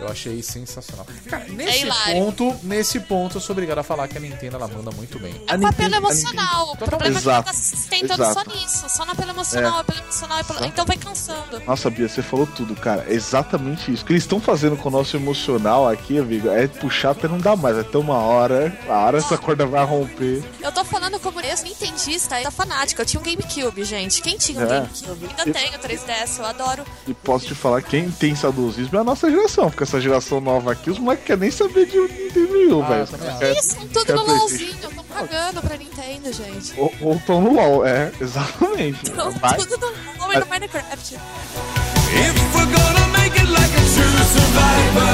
Eu 0.00 0.08
achei 0.08 0.42
sensacional. 0.42 1.06
Cara, 1.28 1.44
nesse 1.48 1.82
hilário. 1.84 2.14
ponto, 2.14 2.56
nesse 2.64 3.00
ponto, 3.00 3.36
eu 3.36 3.40
sou 3.40 3.54
obrigado 3.54 3.78
a 3.78 3.82
falar 3.82 4.08
que 4.08 4.16
a 4.18 4.20
Nintendo 4.20 4.56
ela 4.56 4.66
manda 4.68 4.90
muito 4.90 5.18
bem. 5.18 5.32
É 5.46 5.52
A 5.52 5.54
o 5.54 5.58
Nintendo- 5.58 5.66
apelo 5.68 5.94
a 5.94 5.98
emocional. 5.98 6.72
O 6.72 6.76
problema 6.76 6.96
é 6.96 6.98
que 7.22 7.28
ela 7.28 7.38
Exato, 7.38 7.46
tá 7.46 7.52
se 7.52 7.76
sustentando 7.76 8.22
exato. 8.24 8.50
só 8.50 8.56
nisso. 8.56 8.84
Só 8.88 9.04
no 9.04 9.12
apelo 9.12 9.30
emocional, 9.30 9.78
apelo 9.78 9.98
emocional, 10.00 10.38
apelo... 10.38 10.64
Então 10.64 10.84
vai 10.84 10.96
cansando. 10.96 11.60
Nossa, 11.66 11.88
Bia, 11.90 12.08
você 12.08 12.22
falou 12.22 12.46
tudo, 12.46 12.74
cara. 12.74 13.04
É 13.08 13.12
exatamente 13.14 13.92
isso. 13.92 14.02
O 14.02 14.06
que 14.06 14.12
eles 14.12 14.24
estão 14.24 14.40
fazendo 14.40 14.76
com 14.76 14.88
o 14.88 14.92
nosso 14.92 15.16
emocional 15.16 15.88
aqui, 15.88 16.18
amigo, 16.18 16.48
é 16.48 16.66
puxar 16.66 17.10
até 17.10 17.28
não 17.28 17.38
dar 17.38 17.56
mais. 17.56 17.78
Até 17.78 17.96
uma 17.98 18.18
hora, 18.18 18.76
a 18.88 18.92
hora 19.06 19.18
essa 19.18 19.38
corda 19.38 19.64
vai 19.66 19.84
romper. 19.84 20.42
Eu 20.60 20.72
tô 20.72 20.84
falando 20.84 21.18
como 21.20 21.40
ex-nintendista, 21.40 22.36
tá 22.42 22.50
fanática. 22.50 23.02
Eu 23.02 23.06
tinha 23.06 23.20
um 23.20 23.24
GameCube, 23.24 23.84
gente. 23.84 24.20
Quem 24.22 24.36
tinha 24.36 24.58
um 24.60 24.64
É. 24.64 24.66
GameCube? 24.80 25.26
Ainda 25.26 25.42
Eu- 25.46 25.52
tenho 25.52 25.78
3DS, 25.78 26.38
eu 26.38 26.44
adoro. 26.46 26.84
E 27.06 27.14
posso 27.14 27.46
te 27.46 27.54
falar, 27.54 27.82
quem 27.82 28.10
tem 28.10 28.34
saudosismo 28.34 28.96
é 28.98 29.00
a 29.00 29.04
nossa 29.04 29.30
geração. 29.30 29.70
Porque 29.84 29.96
essa 29.96 30.00
geração 30.00 30.40
nova 30.40 30.72
aqui, 30.72 30.90
os 30.90 30.98
moleques 30.98 31.26
querem 31.26 31.42
nem 31.42 31.50
saber 31.50 31.84
de 31.86 31.98
Nintendo 31.98 32.52
nenhum, 32.54 32.82
Ah, 32.82 32.88
velho. 33.04 33.38
Quer- 33.38 33.52
Isso, 33.52 33.76
tudo 33.92 34.14
no. 34.14 34.24
LOLzinho. 34.24 34.74
Tão 34.80 34.90
pagando 35.04 35.60
pra 35.60 35.76
Nintendo, 35.76 36.32
gente. 36.32 36.72
Ou, 36.80 36.92
ou 37.02 37.20
tão 37.26 37.40
no 37.42 37.52
LOL, 37.54 37.86
é, 37.86 38.10
exatamente. 38.20 39.10
Tão 39.10 39.30
tudo 39.32 39.76
no 39.78 40.22
LOL 40.24 40.32
e 40.32 40.38
no 40.40 40.46
Minecraft. 40.46 41.14
If 41.14 42.54
we're 42.54 42.66
gonna 42.66 43.06
make 43.18 43.38
it 43.38 43.50
like 43.50 43.74
a 43.74 43.80
true 43.80 44.24
survivor. 44.32 45.04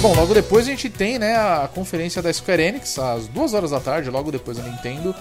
Bom, 0.00 0.14
logo 0.14 0.32
depois 0.32 0.66
a 0.66 0.70
gente 0.70 0.88
tem, 0.88 1.18
né, 1.18 1.34
a 1.36 1.68
conferência 1.74 2.22
da 2.22 2.32
Square 2.32 2.62
Enix, 2.62 2.96
às 2.98 3.26
duas 3.26 3.52
horas 3.54 3.72
da 3.72 3.80
tarde, 3.80 4.08
logo 4.08 4.30
depois 4.30 4.56
da 4.56 4.62
Nintendo. 4.62 5.12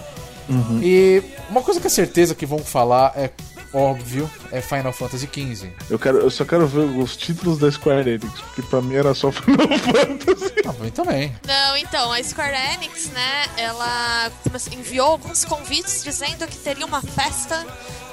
E 0.81 1.23
uma 1.49 1.61
coisa 1.63 1.79
que 1.81 1.87
é 1.87 1.89
certeza 1.89 2.35
que 2.35 2.45
vão 2.45 2.59
falar 2.59 3.11
é 3.15 3.31
óbvio, 3.73 4.29
é 4.51 4.61
Final 4.61 4.91
Fantasy 4.93 5.27
XV. 5.31 5.71
Eu, 5.89 5.97
quero, 5.99 6.17
eu 6.19 6.29
só 6.29 6.45
quero 6.45 6.67
ver 6.67 6.79
os 6.79 7.15
títulos 7.17 7.57
da 7.59 7.71
Square 7.71 8.09
Enix, 8.09 8.39
porque 8.41 8.61
pra 8.63 8.81
mim 8.81 8.95
era 8.95 9.13
só 9.13 9.31
Final 9.33 9.57
Fantasy. 9.67 10.53
Ah, 10.65 10.73
pra 10.73 10.83
mim 10.85 10.91
também. 10.91 11.35
Não, 11.45 11.77
então, 11.77 12.11
a 12.11 12.23
Square 12.23 12.55
Enix, 12.75 13.09
né, 13.11 13.45
ela 13.57 14.31
come- 14.43 14.75
enviou 14.79 15.07
alguns 15.11 15.45
convites 15.45 16.03
dizendo 16.03 16.47
que 16.47 16.57
teria 16.57 16.85
uma 16.85 17.01
festa 17.01 17.65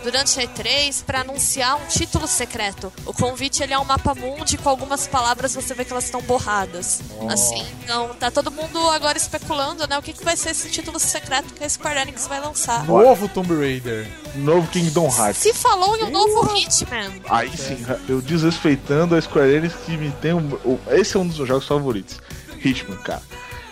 durante 0.05 0.39
a 0.39 0.43
E3 0.43 1.03
para 1.03 1.23
anunciar 1.23 1.77
um 1.77 1.87
título 1.87 2.29
secreto. 2.29 2.93
O 3.07 3.13
convite 3.13 3.63
ele 3.63 3.73
é 3.73 3.79
um 3.79 3.85
mapa 3.85 4.15
mundi 4.15 4.59
com 4.59 4.69
algumas 4.69 5.09
palavras 5.09 5.55
você 5.55 5.73
vê 5.75 5.85
que 5.85 5.93
elas 5.93 6.05
estão 6.05 6.21
borradas. 6.21 7.01
Assim, 7.29 7.65
então 7.83 8.15
tá 8.15 8.31
todo 8.31 8.51
mundo 8.51 8.79
agora 8.91 9.17
especulando, 9.17 9.89
né, 9.89 9.99
o 9.99 10.03
que, 10.03 10.13
que 10.13 10.23
vai 10.23 10.37
ser 10.37 10.51
esse 10.51 10.69
título 10.71 11.01
secreto 11.01 11.55
que 11.55 11.65
a 11.65 11.69
Square 11.69 12.01
Enix 12.01 12.27
vai 12.27 12.41
lançar. 12.41 12.85
Novo 12.85 13.29
Tomb 13.29 13.55
Raider. 13.55 14.07
Novo 14.37 14.69
Kingdom 14.69 15.07
Hearts. 15.07 15.39
Se 15.39 15.55
falou 15.55 15.97
em 15.97 16.05
um 16.05 16.11
novo 16.11 16.55
Hitman. 16.55 17.13
Aí 17.31 17.57
sim, 17.57 17.79
eu 18.09 18.21
desrespeitando 18.21 19.15
a 19.15 19.21
Square 19.21 19.55
Enix 19.55 19.75
que 19.87 19.97
me 19.97 20.11
tem 20.13 20.35
um. 20.35 20.51
Esse 20.89 21.17
é 21.17 21.21
um 21.21 21.27
dos 21.27 21.37
meus 21.39 21.49
jogos 21.49 21.67
favoritos. 21.67 22.21
Hitman, 22.63 22.99
cara. 22.99 23.23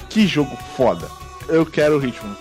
Que 0.09 0.27
jogo 0.27 0.57
foda. 0.77 1.11
Eu 1.49 1.67
quero 1.67 1.99
o 1.99 2.07
Hitman. 2.07 2.37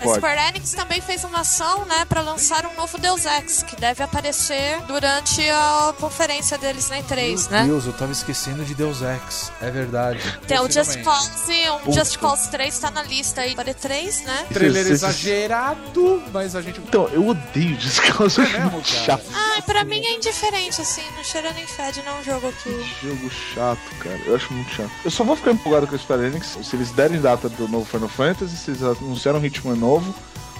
A. 0.00 0.14
Square 0.14 0.40
Enix 0.48 0.72
também 0.72 1.00
fez 1.00 1.24
uma 1.24 1.40
ação, 1.40 1.84
né, 1.86 2.04
para 2.08 2.20
lançar 2.20 2.66
um 2.66 2.74
novo 2.74 2.98
Deus 2.98 3.24
Ex, 3.24 3.62
que 3.62 3.76
deve 3.76 4.02
aparecer 4.02 4.80
durante 4.86 5.48
a 5.48 5.94
conferência 5.98 6.58
deles 6.58 6.88
na 6.88 6.98
E3, 6.98 7.50
né? 7.50 7.64
Deus, 7.64 7.86
eu 7.86 7.92
tava 7.92 8.12
esquecendo 8.12 8.64
de 8.64 8.74
Deus 8.74 9.02
Ex. 9.02 9.52
É 9.60 9.70
verdade. 9.70 10.20
Tem 10.46 10.58
o 10.60 10.70
Just. 10.70 11.02
Cause, 11.02 11.52
um 11.86 11.92
Just 11.92 12.18
Cause 12.18 12.50
3 12.50 12.78
tá 12.78 12.90
na 12.90 13.02
lista 13.02 13.42
aí 13.42 13.54
para 13.54 13.72
E3, 13.72 14.24
né? 14.24 14.46
Trailer 14.52 14.86
exagerado, 14.86 16.22
mas 16.32 16.54
a 16.54 16.62
gente. 16.62 16.80
Então, 16.80 17.08
eu 17.08 17.26
odeio 17.26 17.76
Descalço. 17.76 18.40
É 18.40 18.48
mesmo, 18.48 18.84
chato. 18.84 19.24
Ah, 19.32 19.62
pra 19.62 19.84
mim 19.84 20.04
é 20.04 20.14
indiferente, 20.14 20.80
assim, 20.80 21.02
não 21.16 21.24
cheira 21.24 21.52
nem 21.52 21.66
fede, 21.66 22.02
não 22.04 22.16
é 22.16 22.20
um 22.20 22.24
jogo 22.24 22.52
que... 22.62 22.70
Jogo 23.02 23.30
chato, 23.30 23.96
cara. 24.00 24.18
Eu 24.26 24.36
acho 24.36 24.52
muito 24.52 24.72
chato. 24.72 24.90
Eu 25.04 25.10
só 25.10 25.24
vou 25.24 25.36
ficar 25.36 25.52
empolgado 25.52 25.86
com 25.86 25.94
a 25.94 25.98
Square 25.98 26.24
Enix 26.24 26.58
se 26.62 26.76
eles 26.76 26.90
derem 26.90 27.20
data 27.20 27.48
do 27.48 27.68
novo 27.68 27.84
Final 27.84 28.08
Fantasy, 28.08 28.56
se 28.56 28.70
eles 28.70 28.82
anunciaram 28.82 29.38
um 29.38 29.44
Hitman 29.44 29.76
novo, 29.86 30.14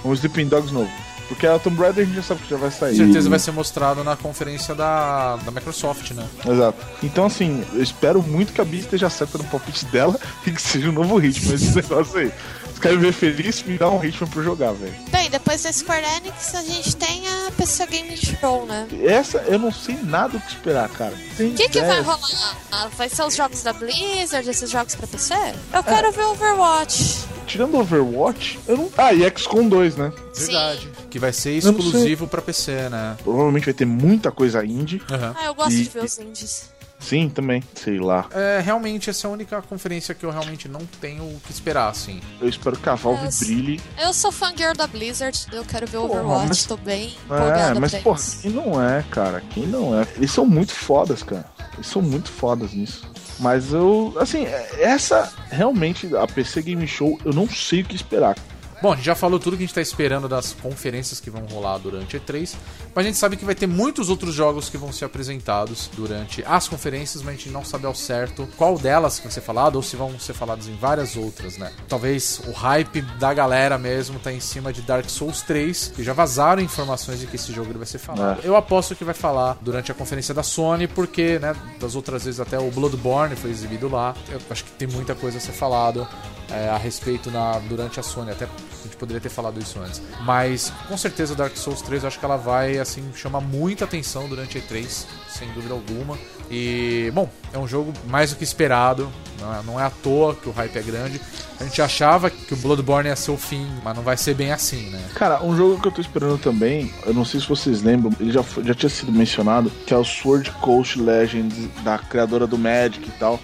um 0.05 0.13
Sleeping 0.13 0.47
Dogs 0.47 0.73
novo. 0.73 0.89
Porque 1.27 1.45
a 1.45 1.59
Tomb 1.59 1.77
Raider 1.81 2.03
a 2.03 2.05
gente 2.05 2.15
já 2.15 2.23
sabe 2.23 2.41
que 2.41 2.49
já 2.49 2.55
vai 2.55 2.71
sair. 2.71 2.97
Com 2.97 3.03
certeza 3.03 3.29
vai 3.29 3.39
ser 3.39 3.51
mostrado 3.51 4.01
na 4.01 4.15
conferência 4.15 4.73
da, 4.73 5.35
da 5.35 5.51
Microsoft, 5.51 6.11
né? 6.11 6.25
Exato. 6.45 6.77
Então, 7.03 7.25
assim, 7.25 7.65
eu 7.73 7.83
espero 7.83 8.23
muito 8.23 8.53
que 8.53 8.61
a 8.61 8.65
Bia 8.65 8.79
esteja 8.79 9.09
certa 9.09 9.37
no 9.37 9.43
palpite 9.43 9.85
dela 9.87 10.17
e 10.47 10.51
que 10.51 10.61
seja 10.61 10.89
um 10.89 10.93
novo 10.93 11.17
ritmo 11.17 11.53
esse 11.53 11.75
negócio 11.75 12.17
aí. 12.19 12.31
Se 12.73 12.79
quer 12.79 12.93
me 12.93 12.97
ver 12.97 13.11
feliz, 13.11 13.63
me 13.63 13.77
dá 13.77 13.89
um 13.89 13.97
ritmo 13.97 14.27
pra 14.27 14.41
jogar, 14.43 14.71
velho. 14.71 14.93
Bem, 15.09 15.29
depois 15.29 15.63
da 15.63 15.73
Square 15.73 16.05
Enix 16.17 16.55
a 16.55 16.61
gente 16.61 16.95
tem 16.95 17.27
a 17.27 17.51
PC 17.51 17.87
Game 17.87 18.15
Show, 18.15 18.65
né? 18.67 18.87
Essa 19.03 19.39
eu 19.47 19.57
não 19.57 19.71
sei 19.71 19.97
nada 20.03 20.37
o 20.37 20.39
que 20.39 20.47
esperar, 20.47 20.87
cara. 20.89 21.13
O 21.39 21.53
que 21.55 21.69
que 21.69 21.81
vai 21.81 22.01
rolar? 22.01 22.89
Vai 22.95 23.09
ser 23.09 23.23
os 23.23 23.35
jogos 23.35 23.63
da 23.63 23.73
Blizzard, 23.73 24.47
esses 24.47 24.69
jogos 24.69 24.95
pra 24.95 25.07
PC? 25.07 25.33
Eu 25.73 25.83
quero 25.83 26.11
ver 26.11 26.23
Overwatch. 26.25 27.36
Tirando 27.47 27.77
Overwatch, 27.77 28.59
eu 28.67 28.77
não. 28.77 28.89
Ah, 28.97 29.13
e 29.13 29.23
XCOM 29.29 29.67
2, 29.67 29.95
né? 29.95 30.11
Verdade. 30.35 30.87
Que 31.09 31.17
vai 31.17 31.31
ser 31.33 31.51
Eu 31.53 31.57
exclusivo 31.71 32.27
pra 32.27 32.41
PC, 32.41 32.89
né? 32.89 33.15
Provavelmente 33.23 33.65
vai 33.65 33.73
ter 33.73 33.85
muita 33.85 34.31
coisa 34.31 34.63
indie. 34.65 35.01
Aham. 35.09 35.33
Ah, 35.39 35.45
eu 35.45 35.55
gosto 35.55 35.71
E- 35.73 35.83
de 35.83 35.89
ver 35.89 36.03
os 36.03 36.19
indies. 36.19 36.69
Sim, 36.99 37.29
também. 37.29 37.63
Sei 37.75 37.99
lá. 37.99 38.25
É, 38.31 38.59
realmente, 38.59 39.09
essa 39.09 39.27
é 39.27 39.29
a 39.29 39.31
única 39.31 39.61
conferência 39.61 40.15
que 40.15 40.25
eu 40.25 40.31
realmente 40.31 40.67
não 40.67 40.81
tenho 40.99 41.23
o 41.23 41.39
que 41.45 41.51
esperar, 41.51 41.89
assim. 41.89 42.19
Eu 42.41 42.49
espero 42.49 42.75
que 42.75 42.89
a 42.89 42.95
Valve 42.95 43.23
Nossa. 43.25 43.45
brilhe. 43.45 43.79
Eu 44.01 44.11
sou 44.13 44.31
fangirl 44.31 44.73
da 44.75 44.87
Blizzard, 44.87 45.45
eu 45.53 45.63
quero 45.63 45.85
ver 45.85 45.97
Porra, 45.99 46.21
Overwatch, 46.21 46.47
mas- 46.49 46.65
tô 46.65 46.75
bem 46.75 47.15
É, 47.29 47.79
mas, 47.79 47.91
pra 47.91 48.01
porra, 48.01 48.19
isso. 48.19 48.41
quem 48.41 48.51
não 48.51 48.83
é, 48.83 49.03
cara? 49.11 49.41
Quem 49.51 49.67
não 49.67 49.97
é? 49.97 50.07
Eles 50.17 50.31
são 50.31 50.45
muito 50.45 50.73
fodas, 50.73 51.21
cara. 51.21 51.45
Eles 51.75 51.85
são 51.87 52.01
muito 52.01 52.29
fodas 52.31 52.73
nisso. 52.73 53.07
Mas 53.39 53.71
eu, 53.71 54.15
assim, 54.19 54.45
essa 54.79 55.31
realmente, 55.49 56.15
a 56.15 56.25
PC 56.27 56.61
Game 56.61 56.87
Show, 56.87 57.19
eu 57.23 57.33
não 57.33 57.47
sei 57.47 57.81
o 57.81 57.85
que 57.85 57.95
esperar. 57.95 58.35
Bom, 58.79 58.93
a 58.93 58.95
gente 58.95 59.05
já 59.05 59.15
falou 59.15 59.39
tudo 59.39 59.57
que 59.57 59.63
a 59.63 59.65
gente 59.65 59.73
tá 59.73 59.81
esperando 59.81 60.29
das 60.29 60.53
conferências 60.53 61.19
que 61.19 61.31
vão 61.31 61.41
rolar 61.47 61.79
durante 61.79 62.15
a 62.15 62.19
E3, 62.19 62.53
mas 62.93 63.05
a 63.05 63.07
gente 63.07 63.17
sabe 63.17 63.35
que 63.35 63.43
vai 63.43 63.55
ter 63.55 63.65
muitos 63.65 64.07
outros 64.07 64.35
jogos 64.35 64.69
que 64.69 64.77
vão 64.77 64.91
ser 64.91 65.05
apresentados 65.05 65.89
durante 65.95 66.43
as 66.45 66.67
conferências, 66.67 67.23
mas 67.23 67.33
a 67.33 67.37
gente 67.37 67.49
não 67.49 67.65
sabe 67.65 67.87
ao 67.87 67.95
certo 67.95 68.47
qual 68.55 68.77
delas 68.77 69.17
que 69.17 69.23
vai 69.23 69.31
ser 69.31 69.41
falado 69.41 69.77
ou 69.77 69.81
se 69.81 69.95
vão 69.95 70.19
ser 70.19 70.33
faladas 70.33 70.67
em 70.67 70.75
várias 70.75 71.15
outras, 71.15 71.57
né? 71.57 71.71
Talvez 71.89 72.39
o 72.47 72.51
hype 72.51 73.01
da 73.19 73.33
galera 73.33 73.79
mesmo 73.79 74.19
tá 74.19 74.31
em 74.31 74.39
cima 74.39 74.71
de 74.71 74.83
Dark 74.83 75.09
Souls 75.09 75.41
3, 75.41 75.93
que 75.95 76.03
já 76.03 76.13
vazaram 76.13 76.61
informações 76.61 77.19
de 77.19 77.25
que 77.25 77.35
esse 77.35 77.51
jogo 77.51 77.73
vai 77.75 77.87
ser 77.87 77.97
falado. 77.97 78.41
Eu 78.43 78.55
aposto 78.55 78.95
que 78.95 79.03
vai 79.03 79.15
falar 79.15 79.57
durante 79.59 79.91
a 79.91 79.95
conferência 79.95 80.35
da 80.35 80.43
Sony, 80.43 80.87
porque, 80.87 81.39
né, 81.39 81.55
das 81.79 81.95
outras 81.95 82.25
vezes 82.25 82.39
até 82.39 82.59
o 82.59 82.69
Bloodborne 82.69 83.35
foi 83.35 83.49
exibido 83.49 83.89
lá. 83.89 84.15
Eu 84.29 84.39
acho 84.51 84.63
que 84.63 84.71
tem 84.71 84.87
muita 84.87 85.15
coisa 85.15 85.39
a 85.39 85.41
ser 85.41 85.51
falado 85.53 86.07
é, 86.51 86.69
a 86.69 86.77
respeito 86.77 87.29
na, 87.31 87.59
durante 87.59 87.99
a 87.99 88.03
Sony, 88.03 88.31
até 88.31 88.45
a 88.45 88.83
gente 88.83 88.95
poderia 88.97 89.19
ter 89.21 89.29
falado 89.29 89.59
isso 89.59 89.79
antes. 89.79 90.01
Mas 90.23 90.71
com 90.87 90.97
certeza 90.97 91.35
Dark 91.35 91.55
Souls 91.57 91.81
3 91.81 92.03
eu 92.03 92.07
acho 92.07 92.19
que 92.19 92.25
ela 92.25 92.37
vai 92.37 92.77
assim 92.77 93.03
chamar 93.15 93.41
muita 93.41 93.85
atenção 93.85 94.27
durante 94.29 94.57
a 94.57 94.61
E3, 94.61 95.05
sem 95.29 95.47
dúvida 95.53 95.73
alguma. 95.73 96.17
E 96.49 97.11
bom, 97.13 97.29
é 97.51 97.57
um 97.57 97.67
jogo 97.67 97.91
mais 98.07 98.29
do 98.29 98.37
que 98.37 98.43
esperado, 98.45 99.11
não 99.41 99.53
é, 99.53 99.63
não 99.63 99.79
é 99.79 99.83
à 99.83 99.89
toa 99.89 100.33
que 100.33 100.47
o 100.47 100.51
hype 100.53 100.77
é 100.77 100.81
grande. 100.81 101.19
A 101.59 101.63
gente 101.65 101.81
achava 101.81 102.29
que 102.29 102.53
o 102.53 102.57
Bloodborne 102.57 103.09
ia 103.09 103.15
ser 103.17 103.31
o 103.31 103.37
fim, 103.37 103.67
mas 103.83 103.95
não 103.95 104.03
vai 104.03 104.15
ser 104.15 104.33
bem 104.33 104.51
assim, 104.53 104.89
né? 104.89 105.03
Cara, 105.15 105.43
um 105.43 105.57
jogo 105.57 105.81
que 105.81 105.87
eu 105.87 105.91
tô 105.91 105.99
esperando 105.99 106.37
também, 106.37 106.93
eu 107.05 107.13
não 107.13 107.25
sei 107.25 107.41
se 107.41 107.47
vocês 107.49 107.81
lembram, 107.81 108.13
ele 108.19 108.31
já, 108.31 108.43
foi- 108.43 108.63
já 108.63 108.73
tinha 108.73 108.89
sido 108.89 109.11
mencionado, 109.11 109.69
que 109.85 109.93
é 109.93 109.97
o 109.97 110.05
Sword 110.05 110.49
Coast 110.61 111.01
Legends, 111.01 111.67
da 111.83 111.97
criadora 111.97 112.47
do 112.47 112.57
Magic 112.57 113.05
e 113.05 113.11
tal. 113.19 113.39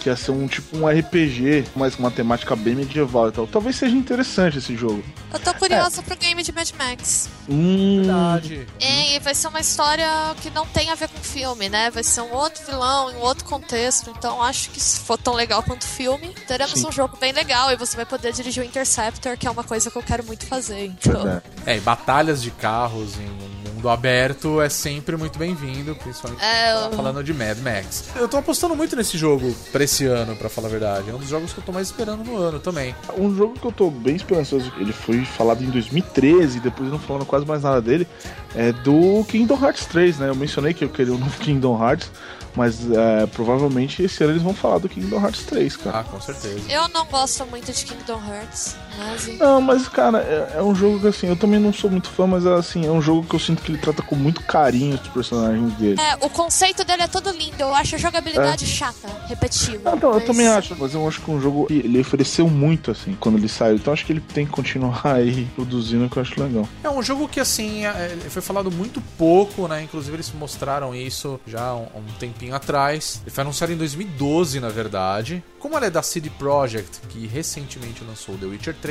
Que 0.00 0.08
ia 0.08 0.16
ser 0.16 0.30
um 0.30 0.46
tipo 0.46 0.76
um 0.76 0.86
RPG, 0.86 1.64
mas 1.74 1.94
com 1.94 2.02
uma 2.02 2.10
temática 2.10 2.54
bem 2.54 2.74
medieval 2.74 3.28
e 3.28 3.32
tal. 3.32 3.46
Talvez 3.46 3.76
seja 3.76 3.96
interessante 3.96 4.58
esse 4.58 4.76
jogo. 4.76 5.02
Eu 5.32 5.38
tô 5.40 5.52
curiosa 5.54 6.02
pro 6.02 6.16
game 6.16 6.42
de 6.42 6.52
Mad 6.52 6.70
Max. 6.78 7.28
Hum, 7.48 8.02
Verdade. 8.02 8.66
É, 8.80 9.16
e 9.16 9.18
vai 9.18 9.34
ser 9.34 9.48
uma 9.48 9.60
história 9.60 10.08
que 10.40 10.50
não 10.50 10.66
tem 10.66 10.90
a 10.90 10.94
ver 10.94 11.08
com 11.08 11.18
filme, 11.18 11.68
né? 11.68 11.90
Vai 11.90 12.02
ser 12.02 12.20
um 12.20 12.32
outro 12.32 12.64
vilão, 12.64 13.10
em 13.10 13.16
um 13.16 13.20
outro 13.20 13.44
contexto. 13.44 14.10
Então 14.16 14.42
acho 14.42 14.70
que 14.70 14.80
se 14.80 15.00
for 15.00 15.18
tão 15.18 15.34
legal 15.34 15.62
quanto 15.62 15.82
o 15.82 15.86
filme, 15.86 16.34
teremos 16.46 16.78
Sim. 16.78 16.86
um 16.86 16.92
jogo 16.92 17.16
bem 17.16 17.32
legal. 17.32 17.72
E 17.72 17.76
você 17.76 17.96
vai 17.96 18.06
poder 18.06 18.32
dirigir 18.32 18.62
o 18.62 18.66
Interceptor, 18.66 19.36
que 19.36 19.46
é 19.46 19.50
uma 19.50 19.64
coisa 19.64 19.90
que 19.90 19.96
eu 19.96 20.02
quero 20.02 20.24
muito 20.24 20.46
fazer. 20.46 20.86
Então. 20.86 21.12
Verdade. 21.12 21.42
É, 21.66 21.76
e 21.76 21.80
batalhas 21.80 22.42
de 22.42 22.50
carros 22.50 23.16
em 23.16 23.57
mundo 23.78 23.88
aberto 23.88 24.60
é 24.60 24.68
sempre 24.68 25.16
muito 25.16 25.38
bem-vindo, 25.38 25.94
principalmente 25.94 26.42
É, 26.44 26.72
eu- 26.86 26.90
falando 26.92 27.22
de 27.22 27.32
Mad 27.32 27.58
Max. 27.58 28.04
Eu 28.16 28.28
tô 28.28 28.36
apostando 28.36 28.74
muito 28.74 28.94
nesse 28.96 29.16
jogo 29.16 29.54
pra 29.72 29.84
esse 29.84 30.04
ano, 30.04 30.34
pra 30.36 30.48
falar 30.48 30.66
a 30.68 30.70
verdade. 30.70 31.10
É 31.10 31.14
um 31.14 31.18
dos 31.18 31.28
jogos 31.28 31.52
que 31.52 31.60
eu 31.60 31.64
tô 31.64 31.72
mais 31.72 31.86
esperando 31.88 32.24
no 32.24 32.36
ano 32.36 32.58
também. 32.58 32.94
Um 33.16 33.34
jogo 33.34 33.54
que 33.58 33.64
eu 33.64 33.72
tô 33.72 33.90
bem 33.90 34.16
esperançoso, 34.16 34.72
ele 34.78 34.92
foi 34.92 35.24
falado 35.24 35.62
em 35.62 35.70
2013, 35.70 36.60
depois 36.60 36.90
não 36.90 36.98
falando 36.98 37.24
quase 37.24 37.46
mais 37.46 37.62
nada 37.62 37.80
dele, 37.80 38.06
é 38.54 38.72
do 38.72 39.24
Kingdom 39.28 39.58
Hearts 39.64 39.86
3, 39.86 40.18
né? 40.18 40.28
Eu 40.28 40.34
mencionei 40.34 40.74
que 40.74 40.84
eu 40.84 40.88
queria 40.88 41.14
um 41.14 41.18
novo 41.18 41.38
Kingdom 41.38 41.80
Hearts, 41.82 42.10
mas 42.56 42.78
é, 42.90 43.26
provavelmente 43.26 44.02
esse 44.02 44.22
ano 44.24 44.32
eles 44.32 44.42
vão 44.42 44.52
falar 44.54 44.78
do 44.78 44.88
Kingdom 44.88 45.20
Hearts 45.20 45.44
3, 45.44 45.76
cara. 45.76 46.00
Ah, 46.00 46.04
com 46.04 46.20
certeza. 46.20 46.60
Eu 46.68 46.88
não 46.88 47.06
gosto 47.06 47.46
muito 47.46 47.72
de 47.72 47.84
Kingdom 47.84 48.20
Hearts, 48.28 48.74
Não, 49.38 49.60
mas 49.60 49.88
cara, 49.88 50.18
é, 50.18 50.58
é 50.58 50.62
um 50.62 50.74
jogo 50.74 51.00
que 51.00 51.06
assim, 51.06 51.26
eu 51.28 51.36
também 51.36 51.60
não 51.60 51.72
sou 51.72 51.90
muito 51.90 52.08
fã, 52.08 52.26
mas 52.26 52.46
assim, 52.46 52.86
é 52.86 52.90
um 52.90 53.00
jogo 53.00 53.26
que 53.26 53.34
eu 53.34 53.40
sinto 53.40 53.62
que 53.62 53.70
ele 53.70 53.78
trata 53.78 54.02
com 54.02 54.14
muito 54.16 54.42
carinho 54.42 54.94
os 54.96 55.08
personagens 55.08 55.72
dele. 55.74 56.00
É, 56.00 56.16
o 56.24 56.30
conceito 56.30 56.84
dele 56.84 57.02
é 57.02 57.08
todo 57.08 57.30
lindo. 57.30 57.54
Eu 57.58 57.74
acho 57.74 57.94
a 57.94 57.98
jogabilidade 57.98 58.66
chata, 58.66 59.08
repetitiva. 59.26 59.90
Ah, 59.92 59.96
então, 59.96 60.10
eu 60.10 60.16
mas- 60.16 60.24
também 60.24 60.48
acho, 60.48 60.76
mas 60.78 60.94
eu 60.94 61.06
acho 61.06 61.20
que 61.20 61.30
um 61.30 61.40
jogo 61.40 61.66
que 61.66 61.74
ele 61.74 62.00
ofereceu 62.00 62.48
muito, 62.48 62.90
assim, 62.90 63.16
quando 63.18 63.38
ele 63.38 63.48
saiu. 63.48 63.76
Então 63.76 63.92
acho 63.92 64.04
que 64.04 64.12
ele 64.12 64.20
tem 64.20 64.44
que 64.46 64.52
continuar 64.52 65.00
aí 65.14 65.46
produzindo, 65.54 66.08
que 66.08 66.16
eu 66.16 66.22
acho 66.22 66.40
legal. 66.42 66.68
É 66.82 66.90
um 66.90 67.02
jogo 67.02 67.28
que, 67.28 67.40
assim, 67.40 67.84
é, 67.84 68.16
foi 68.28 68.42
falado 68.42 68.70
muito 68.70 69.00
pouco, 69.16 69.68
né? 69.68 69.82
Inclusive, 69.82 70.16
eles 70.16 70.32
mostraram 70.32 70.94
isso 70.94 71.40
já 71.46 71.60
há 71.68 71.76
um, 71.76 71.82
um 71.96 72.12
tempinho 72.18 72.54
atrás. 72.54 73.20
Ele 73.24 73.30
foi 73.30 73.42
anunciado 73.42 73.72
em 73.72 73.76
2012, 73.76 74.60
na 74.60 74.68
verdade. 74.68 75.42
Como 75.58 75.76
ele 75.76 75.86
é 75.86 75.90
da 75.90 76.02
CD 76.02 76.30
Projekt, 76.30 77.00
que 77.08 77.26
recentemente 77.26 78.02
lançou 78.04 78.36
The 78.36 78.46
Witcher 78.46 78.76
3, 78.80 78.87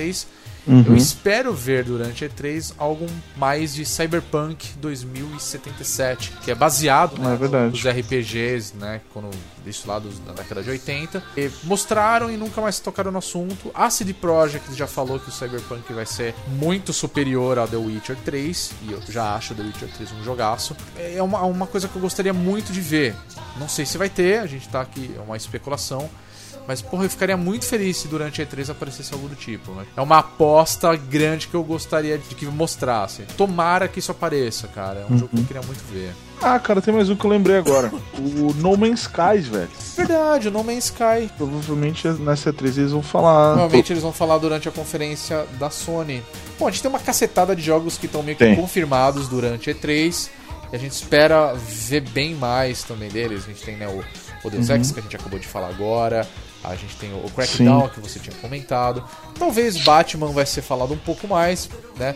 eu 0.67 0.97
espero 0.97 1.53
ver 1.53 1.85
durante 1.85 2.25
a 2.25 2.29
E3 2.29 2.73
algo 2.77 3.05
mais 3.37 3.73
de 3.73 3.85
Cyberpunk 3.85 4.67
2077, 4.81 6.31
que 6.43 6.51
é 6.51 6.55
baseado 6.55 7.17
né, 7.21 7.35
É 7.35 7.69
nos 7.69 7.85
RPGs, 7.85 8.75
né? 8.75 9.01
Quando 9.13 9.29
isso 9.65 9.87
lá 9.87 9.97
dos- 9.99 10.19
da 10.19 10.33
década 10.33 10.61
de 10.63 10.69
80. 10.69 11.23
E 11.37 11.49
mostraram 11.63 12.29
e 12.31 12.35
nunca 12.37 12.59
mais 12.61 12.79
tocaram 12.79 13.11
no 13.11 13.17
assunto. 13.19 13.71
A 13.73 13.89
CD 13.89 14.13
Projekt 14.13 14.73
já 14.75 14.87
falou 14.87 15.19
que 15.19 15.29
o 15.29 15.31
Cyberpunk 15.31 15.91
vai 15.93 16.05
ser 16.05 16.33
muito 16.47 16.91
superior 16.91 17.57
ao 17.57 17.67
The 17.67 17.77
Witcher 17.77 18.17
3, 18.25 18.71
e 18.87 18.91
eu 18.91 19.01
já 19.09 19.35
acho 19.35 19.55
The 19.55 19.63
Witcher 19.63 19.89
3 19.95 20.11
um 20.13 20.23
jogaço. 20.23 20.75
É 20.97 21.21
uma, 21.23 21.41
uma 21.43 21.67
coisa 21.67 21.87
que 21.87 21.95
eu 21.95 22.01
gostaria 22.01 22.33
muito 22.33 22.71
de 22.73 22.81
ver. 22.81 23.15
Não 23.57 23.69
sei 23.69 23.85
se 23.85 23.97
vai 23.97 24.09
ter, 24.09 24.39
a 24.39 24.45
gente 24.47 24.67
tá 24.69 24.81
aqui, 24.81 25.11
é 25.17 25.19
uma 25.21 25.37
especulação. 25.37 26.09
Mas, 26.67 26.81
porra, 26.81 27.05
eu 27.05 27.09
ficaria 27.09 27.37
muito 27.37 27.65
feliz 27.65 27.95
se 27.97 28.07
durante 28.09 28.41
a 28.41 28.45
E3 28.45 28.69
aparecesse 28.69 29.13
algo 29.13 29.29
do 29.29 29.35
tipo. 29.35 29.71
Né? 29.71 29.85
É 29.95 30.01
uma 30.01 30.17
aposta 30.17 30.93
grande 30.95 31.47
que 31.47 31.55
eu 31.55 31.63
gostaria 31.63 32.17
de 32.17 32.35
que 32.35 32.45
mostrasse. 32.45 33.23
Tomara 33.37 33.87
que 33.87 33.99
isso 33.99 34.11
apareça, 34.11 34.67
cara. 34.67 35.05
É 35.09 35.13
um 35.13 35.17
jogo 35.17 35.29
que 35.29 35.39
eu 35.39 35.45
queria 35.45 35.61
muito 35.61 35.81
ver. 35.91 36.13
Ah, 36.41 36.59
cara, 36.59 36.81
tem 36.81 36.93
mais 36.93 37.09
um 37.09 37.15
que 37.15 37.25
eu 37.25 37.29
lembrei 37.29 37.57
agora. 37.57 37.91
O 38.17 38.53
No 38.55 38.75
Man's 38.77 39.01
Skies, 39.01 39.47
velho. 39.47 39.69
Verdade, 39.95 40.49
o 40.49 40.51
No 40.51 40.63
Man's 40.63 40.85
Sky. 40.85 41.31
Provavelmente 41.37 42.07
nessa 42.09 42.51
E3 42.51 42.77
eles 42.77 42.91
vão 42.91 43.01
falar. 43.01 43.53
Provavelmente 43.53 43.93
eles 43.93 44.03
vão 44.03 44.11
falar 44.11 44.37
durante 44.37 44.67
a 44.67 44.71
conferência 44.71 45.45
da 45.57 45.69
Sony. 45.69 46.21
Bom, 46.59 46.67
a 46.67 46.71
gente 46.71 46.81
tem 46.81 46.89
uma 46.89 46.99
cacetada 46.99 47.55
de 47.55 47.61
jogos 47.61 47.97
que 47.97 48.05
estão 48.07 48.21
meio 48.21 48.37
que 48.37 48.43
Tem. 48.43 48.55
confirmados 48.55 49.27
durante 49.29 49.69
a 49.69 49.73
E3. 49.73 50.29
E 50.71 50.75
a 50.75 50.79
gente 50.79 50.91
espera 50.91 51.53
ver 51.53 52.01
bem 52.01 52.35
mais 52.35 52.83
também 52.83 53.09
deles. 53.09 53.45
A 53.45 53.47
gente 53.47 53.63
tem 53.63 53.77
né, 53.77 53.87
o, 53.87 54.03
o 54.45 54.49
Deus 54.49 54.69
Ex, 54.69 54.91
que 54.91 54.99
a 54.99 55.03
gente 55.03 55.15
acabou 55.15 55.39
de 55.39 55.47
falar 55.47 55.69
agora. 55.69 56.27
A 56.63 56.75
gente 56.75 56.95
tem 56.97 57.13
o 57.13 57.29
Crackdown, 57.29 57.89
que 57.89 57.99
você 57.99 58.19
tinha 58.19 58.35
comentado. 58.37 59.03
Talvez 59.37 59.83
Batman 59.83 60.31
vai 60.31 60.45
ser 60.45 60.61
falado 60.61 60.93
um 60.93 60.97
pouco 60.97 61.27
mais, 61.27 61.69
né? 61.97 62.15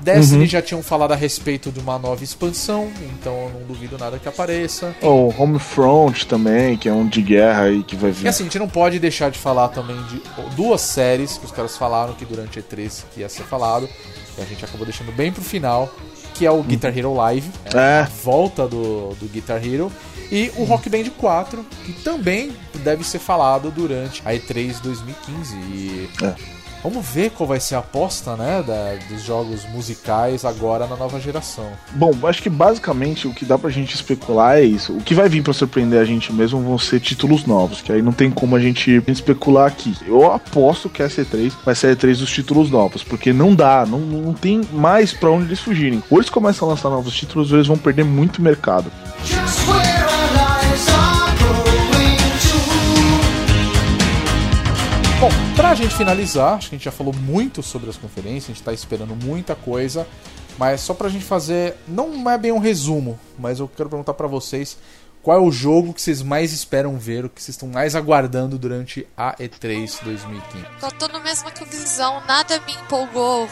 Destiny 0.00 0.46
já 0.46 0.60
tinham 0.60 0.82
falado 0.82 1.12
a 1.12 1.16
respeito 1.16 1.70
de 1.70 1.78
uma 1.78 1.98
nova 1.98 2.24
expansão, 2.24 2.90
então 3.14 3.32
eu 3.34 3.50
não 3.50 3.66
duvido 3.66 3.96
nada 3.96 4.18
que 4.18 4.28
apareça. 4.28 4.94
O 5.00 5.32
Homefront 5.36 6.26
também, 6.26 6.76
que 6.76 6.88
é 6.88 6.92
um 6.92 7.06
de 7.06 7.22
guerra 7.22 7.64
aí 7.64 7.82
que 7.84 7.94
vai 7.94 8.10
vir. 8.10 8.26
E 8.26 8.28
assim, 8.28 8.42
a 8.42 8.46
gente 8.46 8.58
não 8.58 8.68
pode 8.68 8.98
deixar 8.98 9.30
de 9.30 9.38
falar 9.38 9.68
também 9.68 9.96
de 10.04 10.20
duas 10.56 10.80
séries 10.80 11.38
que 11.38 11.44
os 11.44 11.52
caras 11.52 11.76
falaram 11.76 12.14
que 12.14 12.24
durante 12.24 12.58
a 12.58 12.62
E3 12.62 13.04
ia 13.16 13.28
ser 13.28 13.44
falado. 13.44 13.88
E 14.36 14.42
a 14.42 14.44
gente 14.44 14.64
acabou 14.64 14.84
deixando 14.84 15.12
bem 15.12 15.30
pro 15.30 15.42
final, 15.42 15.92
que 16.34 16.46
é 16.46 16.50
o 16.50 16.62
Guitar 16.62 16.96
Hero 16.96 17.14
Live. 17.14 17.50
É. 17.72 18.00
A 18.00 18.08
volta 18.24 18.66
do, 18.66 19.14
do 19.14 19.28
Guitar 19.28 19.64
Hero. 19.64 19.92
E 20.30 20.50
o 20.56 20.64
Rock 20.64 20.88
Band 20.88 21.10
4, 21.18 21.64
que 21.84 21.92
também 21.92 22.56
deve 22.82 23.04
ser 23.04 23.18
falado 23.18 23.70
durante 23.70 24.22
a 24.24 24.32
E3 24.32 24.80
2015. 24.80 25.54
E 25.56 26.08
É. 26.22 26.61
vamos 26.82 27.06
ver 27.06 27.30
qual 27.30 27.46
vai 27.48 27.60
ser 27.60 27.74
a 27.74 27.78
aposta, 27.78 28.36
né, 28.36 28.62
da- 28.66 28.94
dos 29.08 29.22
jogos 29.22 29.64
musicais 29.70 30.44
agora 30.44 30.86
na 30.86 30.96
nova 30.96 31.20
geração. 31.20 31.66
Bom, 31.92 32.12
acho 32.24 32.42
que 32.42 32.50
basicamente 32.50 33.26
o 33.28 33.34
que 33.34 33.44
dá 33.44 33.56
pra 33.58 33.70
gente 33.70 33.94
especular 33.94 34.56
é 34.58 34.62
isso. 34.62 34.92
O 34.92 35.00
que 35.00 35.14
vai 35.14 35.28
vir 35.28 35.42
pra 35.42 35.52
surpreender 35.52 36.00
a 36.00 36.04
gente 36.04 36.32
mesmo 36.32 36.60
vão 36.60 36.78
ser 36.78 37.00
títulos 37.00 37.44
novos, 37.46 37.80
que 37.80 37.92
aí 37.92 38.02
não 38.02 38.12
tem 38.12 38.30
como 38.30 38.56
a 38.56 38.60
gente 38.60 39.02
especular 39.08 39.66
aqui. 39.66 39.94
Eu 40.06 40.30
aposto 40.32 40.88
que 40.88 41.02
essa 41.02 41.22
E3 41.22 41.52
vai 41.64 41.74
ser 41.74 41.88
a 41.88 41.90
E3 41.96 42.18
dos 42.18 42.30
títulos 42.30 42.70
novos, 42.70 43.02
porque 43.02 43.32
não 43.32 43.54
dá, 43.54 43.84
não, 43.86 43.98
não 44.00 44.32
tem 44.34 44.60
mais 44.72 45.12
pra 45.12 45.30
onde 45.30 45.46
eles 45.46 45.60
fugirem. 45.60 46.02
Ou 46.10 46.18
eles 46.18 46.30
começam 46.30 46.66
a 46.68 46.72
lançar 46.72 46.90
novos 46.90 47.14
títulos, 47.14 47.50
ou 47.52 47.58
eles 47.58 47.66
vão 47.68 47.76
perder 47.78 48.04
muito 48.04 48.42
mercado. 48.42 48.90
Just 49.24 50.11
pra 55.56 55.74
gente 55.74 55.94
finalizar, 55.94 56.54
acho 56.54 56.70
que 56.70 56.74
a 56.74 56.78
gente 56.78 56.84
já 56.84 56.92
falou 56.92 57.14
muito 57.14 57.62
sobre 57.62 57.90
as 57.90 57.96
conferências, 57.96 58.44
a 58.44 58.52
gente 58.52 58.62
tá 58.62 58.72
esperando 58.72 59.14
muita 59.14 59.54
coisa, 59.54 60.06
mas 60.58 60.80
só 60.80 60.94
pra 60.94 61.08
gente 61.08 61.24
fazer, 61.24 61.76
não 61.86 62.28
é 62.30 62.38
bem 62.38 62.52
um 62.52 62.58
resumo, 62.58 63.18
mas 63.38 63.58
eu 63.58 63.68
quero 63.68 63.88
perguntar 63.88 64.14
pra 64.14 64.26
vocês 64.26 64.78
qual 65.22 65.38
é 65.38 65.40
o 65.40 65.52
jogo 65.52 65.94
que 65.94 66.02
vocês 66.02 66.20
mais 66.20 66.52
esperam 66.52 66.98
ver, 66.98 67.24
o 67.24 67.28
que 67.28 67.40
vocês 67.40 67.54
estão 67.54 67.68
mais 67.68 67.94
aguardando 67.94 68.58
durante 68.58 69.06
a 69.16 69.36
E3 69.36 70.02
2015. 70.02 70.66
Eu 70.82 70.92
tô 70.92 71.08
no 71.08 71.20
mesma 71.20 71.50
Visão, 71.70 72.20
nada 72.26 72.60
me 72.66 72.72
empolgou 72.72 73.48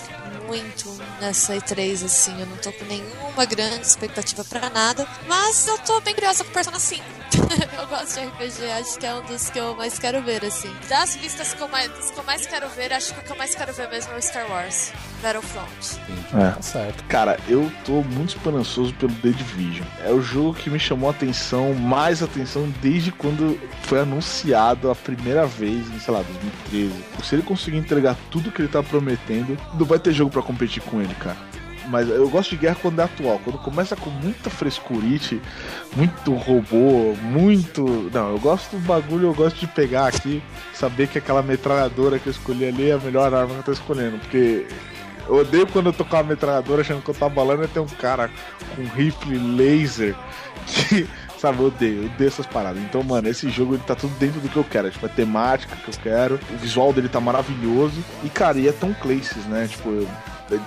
muito 0.49 0.91
nessa 1.21 1.55
E3, 1.55 2.05
assim. 2.05 2.39
Eu 2.41 2.47
não 2.47 2.57
tô 2.57 2.73
com 2.73 2.85
nenhuma 2.87 3.45
grande 3.45 3.87
expectativa 3.87 4.45
pra 4.45 4.69
nada. 4.69 5.07
Mas 5.29 5.67
eu 5.69 5.79
tô 5.79 6.01
bem 6.01 6.13
curiosa 6.13 6.43
com 6.43 6.51
Persona 6.51 6.79
5. 6.79 7.20
eu 7.79 7.87
gosto 7.87 8.21
de 8.21 8.27
RPG, 8.27 8.71
acho 8.73 8.99
que 8.99 9.07
é 9.07 9.15
um 9.15 9.23
dos 9.23 9.51
que 9.51 9.59
eu 9.59 9.77
mais 9.77 9.99
quero 9.99 10.23
ver, 10.23 10.45
assim. 10.45 10.71
Das 10.89 11.15
listas 11.17 11.55
que 11.55 11.61
eu 11.61 11.69
mais, 11.69 11.89
que 11.89 12.19
eu 12.19 12.25
mais 12.25 12.47
quero 12.47 12.69
ver, 12.69 12.93
acho 12.93 13.15
que 13.15 13.21
o 13.21 13.23
que 13.23 13.31
eu 13.33 13.37
mais 13.37 13.55
quero 13.55 13.73
ver 13.73 13.89
mesmo 13.89 14.13
é 14.13 14.17
o 14.17 14.23
Star 14.23 14.51
Wars 14.51 14.93
Battlefront. 15.23 16.01
Entendi. 16.09 16.45
É. 16.45 16.51
Tá 16.51 16.63
certo. 16.63 17.05
Cara, 17.05 17.39
eu 17.49 17.71
tô 17.85 18.03
muito 18.03 18.37
esperançoso 18.37 18.93
pelo 18.95 19.13
The 19.15 19.31
Division. 19.31 19.87
É 20.05 20.11
o 20.11 20.21
jogo 20.21 20.55
que 20.55 20.71
me 20.71 20.79
chamou 20.79 21.09
a 21.09 21.13
atenção, 21.13 21.75
mais 21.75 22.23
atenção, 22.23 22.73
desde 22.81 23.13
quando 23.13 23.59
foi 23.83 24.01
anunciado 24.01 24.91
a 24.91 24.95
primeira 24.95 25.47
vez 25.47 25.89
em, 25.89 25.99
sei 26.01 26.15
lá, 26.15 26.23
2013. 26.23 26.93
Se 27.25 27.35
ele 27.35 27.43
conseguir 27.43 27.79
entregar 27.79 28.17
tudo 28.31 28.51
que 28.51 28.63
ele 28.63 28.69
tá 28.69 28.83
prometendo, 28.83 29.57
não 29.75 29.87
vai 29.87 29.99
ter 29.99 30.13
jogo 30.13 30.31
pra 30.31 30.43
competir 30.43 30.83
com 30.83 31.01
ele, 31.01 31.15
cara. 31.15 31.50
Mas 31.91 32.09
eu 32.09 32.29
gosto 32.31 32.51
de 32.51 32.57
guerra 32.57 32.77
quando 32.81 33.01
é 33.01 33.05
atual. 33.05 33.41
Quando 33.43 33.59
começa 33.59 33.97
com 33.97 34.09
muita 34.09 34.49
frescurite, 34.49 35.43
muito 35.97 36.33
robô, 36.35 37.17
muito. 37.21 38.09
Não, 38.15 38.31
eu 38.31 38.39
gosto 38.39 38.77
do 38.77 38.87
bagulho, 38.87 39.29
eu 39.29 39.35
gosto 39.35 39.59
de 39.59 39.67
pegar 39.67 40.07
aqui, 40.07 40.41
saber 40.73 41.09
que 41.09 41.19
aquela 41.19 41.43
metralhadora 41.43 42.19
que 42.19 42.29
eu 42.29 42.31
escolhi 42.31 42.67
ali 42.67 42.91
é 42.91 42.95
a 42.95 42.99
melhor 42.99 43.35
arma 43.35 43.55
que 43.55 43.61
eu 43.61 43.65
tô 43.65 43.73
escolhendo. 43.73 44.19
Porque 44.19 44.67
eu 45.29 45.39
odeio 45.39 45.67
quando 45.67 45.87
eu 45.87 45.93
tô 45.93 46.05
com 46.05 46.17
a 46.17 46.23
metralhadora 46.23 46.83
achando 46.83 47.03
que 47.03 47.11
eu 47.11 47.15
tô 47.15 47.25
abalando 47.25 47.65
e 47.65 47.69
tem 47.69 47.83
um 47.83 47.87
cara 47.87 48.31
com 48.75 48.85
rifle 48.97 49.37
laser 49.37 50.15
que. 50.67 51.09
Sabe, 51.41 51.59
eu 51.59 51.69
odeio, 51.69 52.03
eu 52.03 52.05
odeio 52.05 52.29
essas 52.29 52.45
paradas. 52.45 52.83
Então, 52.83 53.03
mano, 53.03 53.27
esse 53.27 53.49
jogo 53.49 53.73
ele 53.73 53.83
tá 53.87 53.95
tudo 53.95 54.13
dentro 54.19 54.43
do 54.43 54.49
que 54.51 54.59
eu 54.59 54.65
quero. 54.65 54.91
Tipo, 54.91 55.07
a 55.07 55.09
temática 55.09 55.75
que 55.75 55.89
eu 55.89 55.95
quero, 56.03 56.39
o 56.53 56.59
visual 56.59 56.93
dele 56.93 57.09
tá 57.09 57.19
maravilhoso. 57.19 58.05
E, 58.23 58.29
cara, 58.29 58.59
e 58.59 58.69
é 58.69 58.73
Tom 58.73 58.93
Clancy's, 58.93 59.47
né? 59.47 59.67
Tipo, 59.67 60.07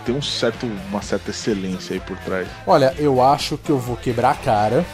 tem 0.06 0.16
um 0.16 0.22
certo, 0.22 0.66
uma 0.90 1.02
certa 1.02 1.32
excelência 1.32 1.94
aí 1.94 2.00
por 2.00 2.18
trás. 2.20 2.48
Olha, 2.66 2.94
eu 2.98 3.22
acho 3.22 3.58
que 3.58 3.70
eu 3.70 3.78
vou 3.78 3.98
quebrar 3.98 4.32
a 4.32 4.36
cara. 4.36 4.86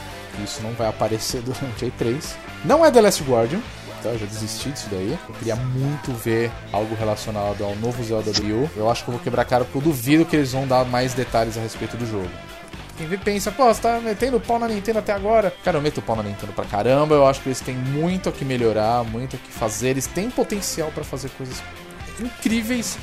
Isso 0.44 0.62
não 0.62 0.72
vai 0.72 0.88
aparecer 0.88 1.42
durante 1.42 1.86
a 1.86 1.88
E3. 1.88 2.24
Não 2.64 2.86
é 2.86 2.92
The 2.92 3.02
Last 3.02 3.24
Guardian. 3.24 3.60
Tá, 4.02 4.10
eu 4.10 4.20
já 4.20 4.26
desisti 4.26 4.70
disso 4.70 4.88
daí. 4.90 5.18
Eu 5.28 5.36
queria 5.36 5.56
muito 5.58 6.14
ver 6.14 6.50
algo 6.72 6.96
relacionado 6.96 7.64
ao 7.64 7.76
novo 7.76 8.02
Zelda 8.04 8.32
Wii 8.40 8.54
U. 8.54 8.70
Eu 8.76 8.90
acho 8.90 9.04
que 9.04 9.10
eu 9.10 9.14
vou 9.14 9.22
quebrar 9.22 9.42
a 9.42 9.46
cara 9.46 9.66
porque 9.66 9.78
eu 9.78 9.82
duvido 9.82 10.26
que 10.26 10.36
eles 10.36 10.54
vão 10.54 10.66
dar 10.66 10.86
mais 10.86 11.14
detalhes 11.14 11.58
a 11.58 11.62
respeito 11.62 11.98
do 11.98 12.06
jogo. 12.06 12.30
Quem 12.98 13.08
vê 13.08 13.18
pensa, 13.18 13.52
pô, 13.52 13.66
você 13.66 13.82
tá 13.82 14.00
metendo 14.00 14.40
pau 14.42 14.60
na 14.60 14.68
Nintendo 14.68 15.00
até 15.00 15.14
agora. 15.14 15.54
Cara, 15.64 15.78
eu 15.78 15.82
meto 15.82 16.02
pau 16.02 16.16
na 16.16 16.24
Nintendo 16.24 16.52
pra 16.54 16.66
caramba. 16.66 17.16
Eu 17.16 17.26
acho 17.26 17.42
que 17.42 17.50
eles 17.50 17.62
têm 17.62 17.76
muito 17.76 18.30
a 18.30 18.32
que 18.32 18.44
melhorar, 18.44 19.04
muito 19.04 19.36
a 19.36 19.40
que 19.40 19.52
fazer. 19.52 19.90
Eles 19.90 20.08
têm 20.08 20.30
potencial 20.30 20.92
pra 20.92 21.04
fazer 21.04 21.30
coisas 21.30 21.62
incríveis. 22.20 22.98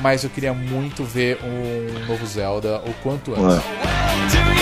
Mas 0.00 0.24
eu 0.24 0.30
queria 0.30 0.52
muito 0.52 1.04
ver 1.04 1.38
um 1.42 2.06
novo 2.06 2.26
Zelda 2.26 2.80
o 2.86 2.92
quanto 3.02 3.32
antes. 3.34 3.62
Before. 3.64 4.56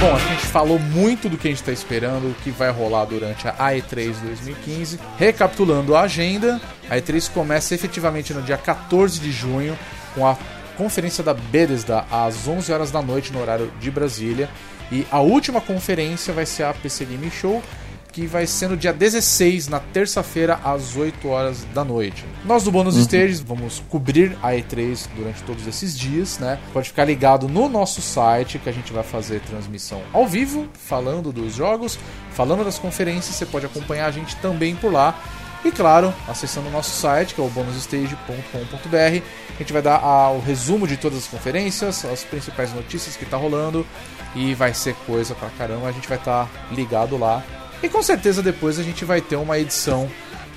Bom, 0.00 0.14
a 0.14 0.18
gente 0.20 0.46
falou 0.46 0.78
muito 0.78 1.28
do 1.28 1.36
que 1.36 1.48
a 1.48 1.50
gente 1.50 1.58
está 1.58 1.72
esperando, 1.72 2.30
o 2.30 2.34
que 2.44 2.52
vai 2.52 2.70
rolar 2.70 3.04
durante 3.04 3.48
a 3.48 3.52
E3 3.52 4.14
2015. 4.22 5.00
Recapitulando 5.18 5.96
a 5.96 6.02
agenda, 6.02 6.60
a 6.88 6.96
E3 6.96 7.28
começa 7.32 7.74
efetivamente 7.74 8.32
no 8.32 8.40
dia 8.40 8.56
14 8.56 9.18
de 9.18 9.32
junho 9.32 9.76
com 10.14 10.24
a 10.24 10.36
conferência 10.76 11.24
da 11.24 11.34
Bethesda 11.34 12.04
às 12.12 12.46
11 12.46 12.72
horas 12.72 12.90
da 12.92 13.02
noite 13.02 13.32
no 13.32 13.40
horário 13.40 13.72
de 13.80 13.90
Brasília. 13.90 14.48
E 14.90 15.06
a 15.10 15.20
última 15.20 15.60
conferência 15.60 16.32
vai 16.32 16.46
ser 16.46 16.64
a 16.64 16.72
PC 16.72 17.04
Game 17.04 17.30
Show, 17.30 17.62
que 18.12 18.26
vai 18.26 18.46
ser 18.46 18.68
no 18.68 18.76
dia 18.76 18.92
16, 18.92 19.68
na 19.68 19.78
terça-feira, 19.78 20.58
às 20.64 20.96
8 20.96 21.28
horas 21.28 21.64
da 21.74 21.84
noite. 21.84 22.24
Nós 22.44 22.64
do 22.64 22.72
Bônus 22.72 22.96
Stages 22.96 23.40
vamos 23.40 23.82
cobrir 23.88 24.36
a 24.42 24.52
E3 24.52 25.06
durante 25.14 25.42
todos 25.44 25.66
esses 25.66 25.96
dias, 25.96 26.38
né? 26.38 26.58
Pode 26.72 26.88
ficar 26.88 27.04
ligado 27.04 27.48
no 27.48 27.68
nosso 27.68 28.00
site 28.00 28.58
que 28.58 28.68
a 28.68 28.72
gente 28.72 28.92
vai 28.92 29.04
fazer 29.04 29.40
transmissão 29.42 30.02
ao 30.12 30.26
vivo, 30.26 30.66
falando 30.72 31.30
dos 31.30 31.54
jogos, 31.54 31.98
falando 32.32 32.64
das 32.64 32.78
conferências, 32.78 33.36
você 33.36 33.46
pode 33.46 33.66
acompanhar 33.66 34.06
a 34.06 34.10
gente 34.10 34.34
também 34.36 34.74
por 34.74 34.92
lá. 34.92 35.22
E 35.64 35.72
claro, 35.72 36.14
acessando 36.28 36.68
o 36.68 36.70
nosso 36.70 36.90
site, 36.90 37.34
que 37.34 37.40
é 37.40 37.44
o 37.44 37.48
bonusstage.com.br, 37.48 38.96
a 38.96 39.58
gente 39.58 39.72
vai 39.72 39.82
dar 39.82 39.96
ah, 39.96 40.30
o 40.30 40.40
resumo 40.40 40.86
de 40.86 40.96
todas 40.96 41.18
as 41.18 41.26
conferências, 41.26 42.04
as 42.04 42.22
principais 42.22 42.72
notícias 42.72 43.16
que 43.16 43.26
tá 43.26 43.36
rolando, 43.36 43.84
e 44.34 44.54
vai 44.54 44.72
ser 44.72 44.94
coisa 45.06 45.34
pra 45.34 45.48
caramba, 45.50 45.88
a 45.88 45.92
gente 45.92 46.08
vai 46.08 46.18
estar 46.18 46.48
ligado 46.70 47.16
lá. 47.18 47.42
E 47.82 47.88
com 47.88 48.02
certeza 48.02 48.42
depois 48.42 48.78
a 48.78 48.82
gente 48.82 49.04
vai 49.04 49.20
ter 49.20 49.36
uma 49.36 49.58
edição 49.58 50.08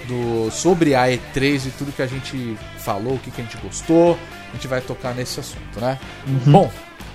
do 0.07 0.49
sobre 0.51 0.95
a 0.95 1.05
E3 1.05 1.67
e 1.67 1.71
tudo 1.71 1.91
que 1.91 2.01
a 2.01 2.07
gente 2.07 2.57
falou, 2.79 3.15
o 3.15 3.19
que, 3.19 3.31
que 3.31 3.41
a 3.41 3.43
gente 3.43 3.57
gostou, 3.57 4.17
a 4.49 4.55
gente 4.55 4.67
vai 4.67 4.81
tocar 4.81 5.13
nesse 5.13 5.39
assunto, 5.39 5.79
né? 5.79 5.99
Bom, 6.45 6.71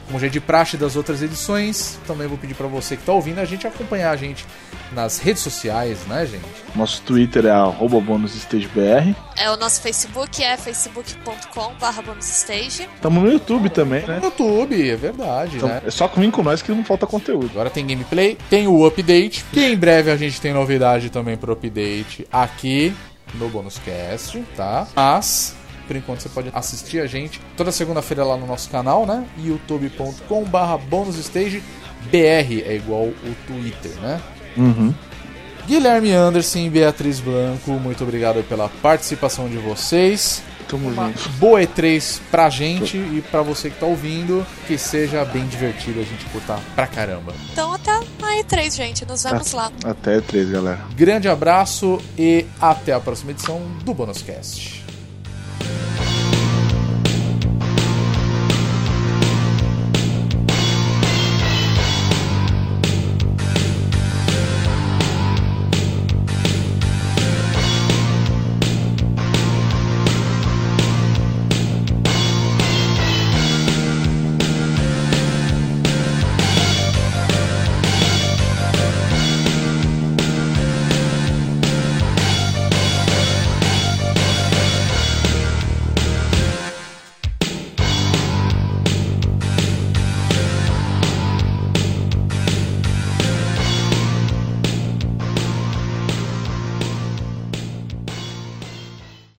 como 0.07 0.19
já 0.21 0.27
é 0.27 0.31
de 0.31 0.41
praxe 0.41 0.77
das 0.77 0.97
outras 0.97 1.23
edições, 1.23 1.99
também 2.07 2.27
vou 2.27 2.39
pedir 2.39 2.55
pra 2.55 2.67
você 2.67 2.97
que 2.97 3.03
tá 3.03 3.13
ouvindo 3.13 3.41
a 3.41 3.45
gente 3.45 3.67
acompanhar 3.67 4.11
a 4.11 4.17
gente 4.17 4.45
nas 4.93 5.19
redes 5.19 5.43
sociais, 5.43 5.99
né, 6.07 6.25
gente? 6.27 6.45
Nosso 6.75 7.03
Twitter 7.03 7.47
é 7.47 7.51
arroba 7.51 8.01
bonusstagebr. 8.01 9.15
É, 9.37 9.51
o 9.51 9.57
nosso 9.57 9.81
Facebook 9.81 10.43
é 10.43 10.57
facebook.com.br 10.57 12.03
bonusstage. 12.05 12.89
Tamo 13.01 13.21
no 13.21 13.31
YouTube 13.33 13.69
também, 13.71 14.07
né? 14.07 14.19
No 14.19 14.27
YouTube, 14.27 14.91
é 14.91 14.97
verdade, 14.97 15.57
Então, 15.57 15.69
né? 15.69 15.83
é 15.85 15.91
só 15.91 16.07
vir 16.09 16.31
com 16.31 16.43
nós 16.43 16.63
que 16.63 16.71
não 16.73 16.85
falta 16.85 17.07
conteúdo. 17.07 17.51
Agora 17.51 17.71
tem 17.71 17.87
gameplay, 17.87 18.39
tem 18.49 18.67
o 18.69 18.87
update, 18.87 19.45
que 19.53 19.61
em 19.61 19.77
breve 19.77 20.11
a 20.11 20.17
gente 20.17 20.41
tem 20.41 20.53
novidade 20.53 21.11
também 21.11 21.37
pro 21.37 21.53
update 21.53 22.27
aqui 22.33 22.95
no 23.35 23.49
Bonus 23.49 23.79
Cast, 23.79 24.39
tá? 24.57 24.87
Mas 24.95 25.55
Por 25.87 25.97
enquanto 25.97 26.21
você 26.21 26.29
pode 26.29 26.51
assistir 26.53 27.01
a 27.01 27.07
gente 27.07 27.41
toda 27.57 27.71
segunda-feira 27.71 28.25
lá 28.25 28.37
no 28.37 28.47
nosso 28.47 28.69
canal, 28.71 29.07
né? 29.07 29.25
youtube.com/barra 29.39 30.79
bonusstage 30.79 31.63
BR 32.11 32.63
é 32.65 32.75
igual 32.77 33.05
o 33.05 33.37
Twitter, 33.47 33.93
né? 34.01 34.21
Uhum. 34.57 34.95
Guilherme 35.67 36.13
Anderson 36.13 36.59
e 36.61 36.71
Beatriz 36.71 37.19
Blanco, 37.19 37.73
muito 37.73 38.05
obrigado 38.05 38.43
pela 38.45 38.69
participação 38.69 39.49
de 39.49 39.57
vocês. 39.57 40.43
Tamo 40.69 40.89
Uma 40.89 41.07
junto. 41.07 41.29
boa 41.39 41.61
E3 41.61 42.21
pra 42.31 42.51
gente 42.51 42.97
e 42.97 43.23
pra 43.31 43.41
você 43.43 43.71
que 43.71 43.79
tá 43.79 43.87
ouvindo, 43.87 44.45
que 44.67 44.77
seja 44.77 45.25
bem 45.25 45.47
divertido 45.47 46.01
a 46.01 46.03
gente 46.03 46.25
curtar 46.27 46.61
pra 46.75 46.87
caramba. 46.89 47.33
Então 47.53 47.73
até 47.73 47.91
a 47.93 48.03
E3, 48.43 48.75
gente. 48.75 49.07
Nos 49.07 49.23
vemos 49.23 49.53
lá. 49.53 49.71
Até 49.85 50.21
três, 50.21 50.51
galera. 50.51 50.81
Grande 50.97 51.29
abraço 51.29 52.01
e 52.19 52.45
até 52.61 52.93
a 52.93 53.01
próxima 53.01 53.31
edição 53.31 53.61
do 53.85 53.95
Bonus 53.95 54.23
Cast. 54.23 54.86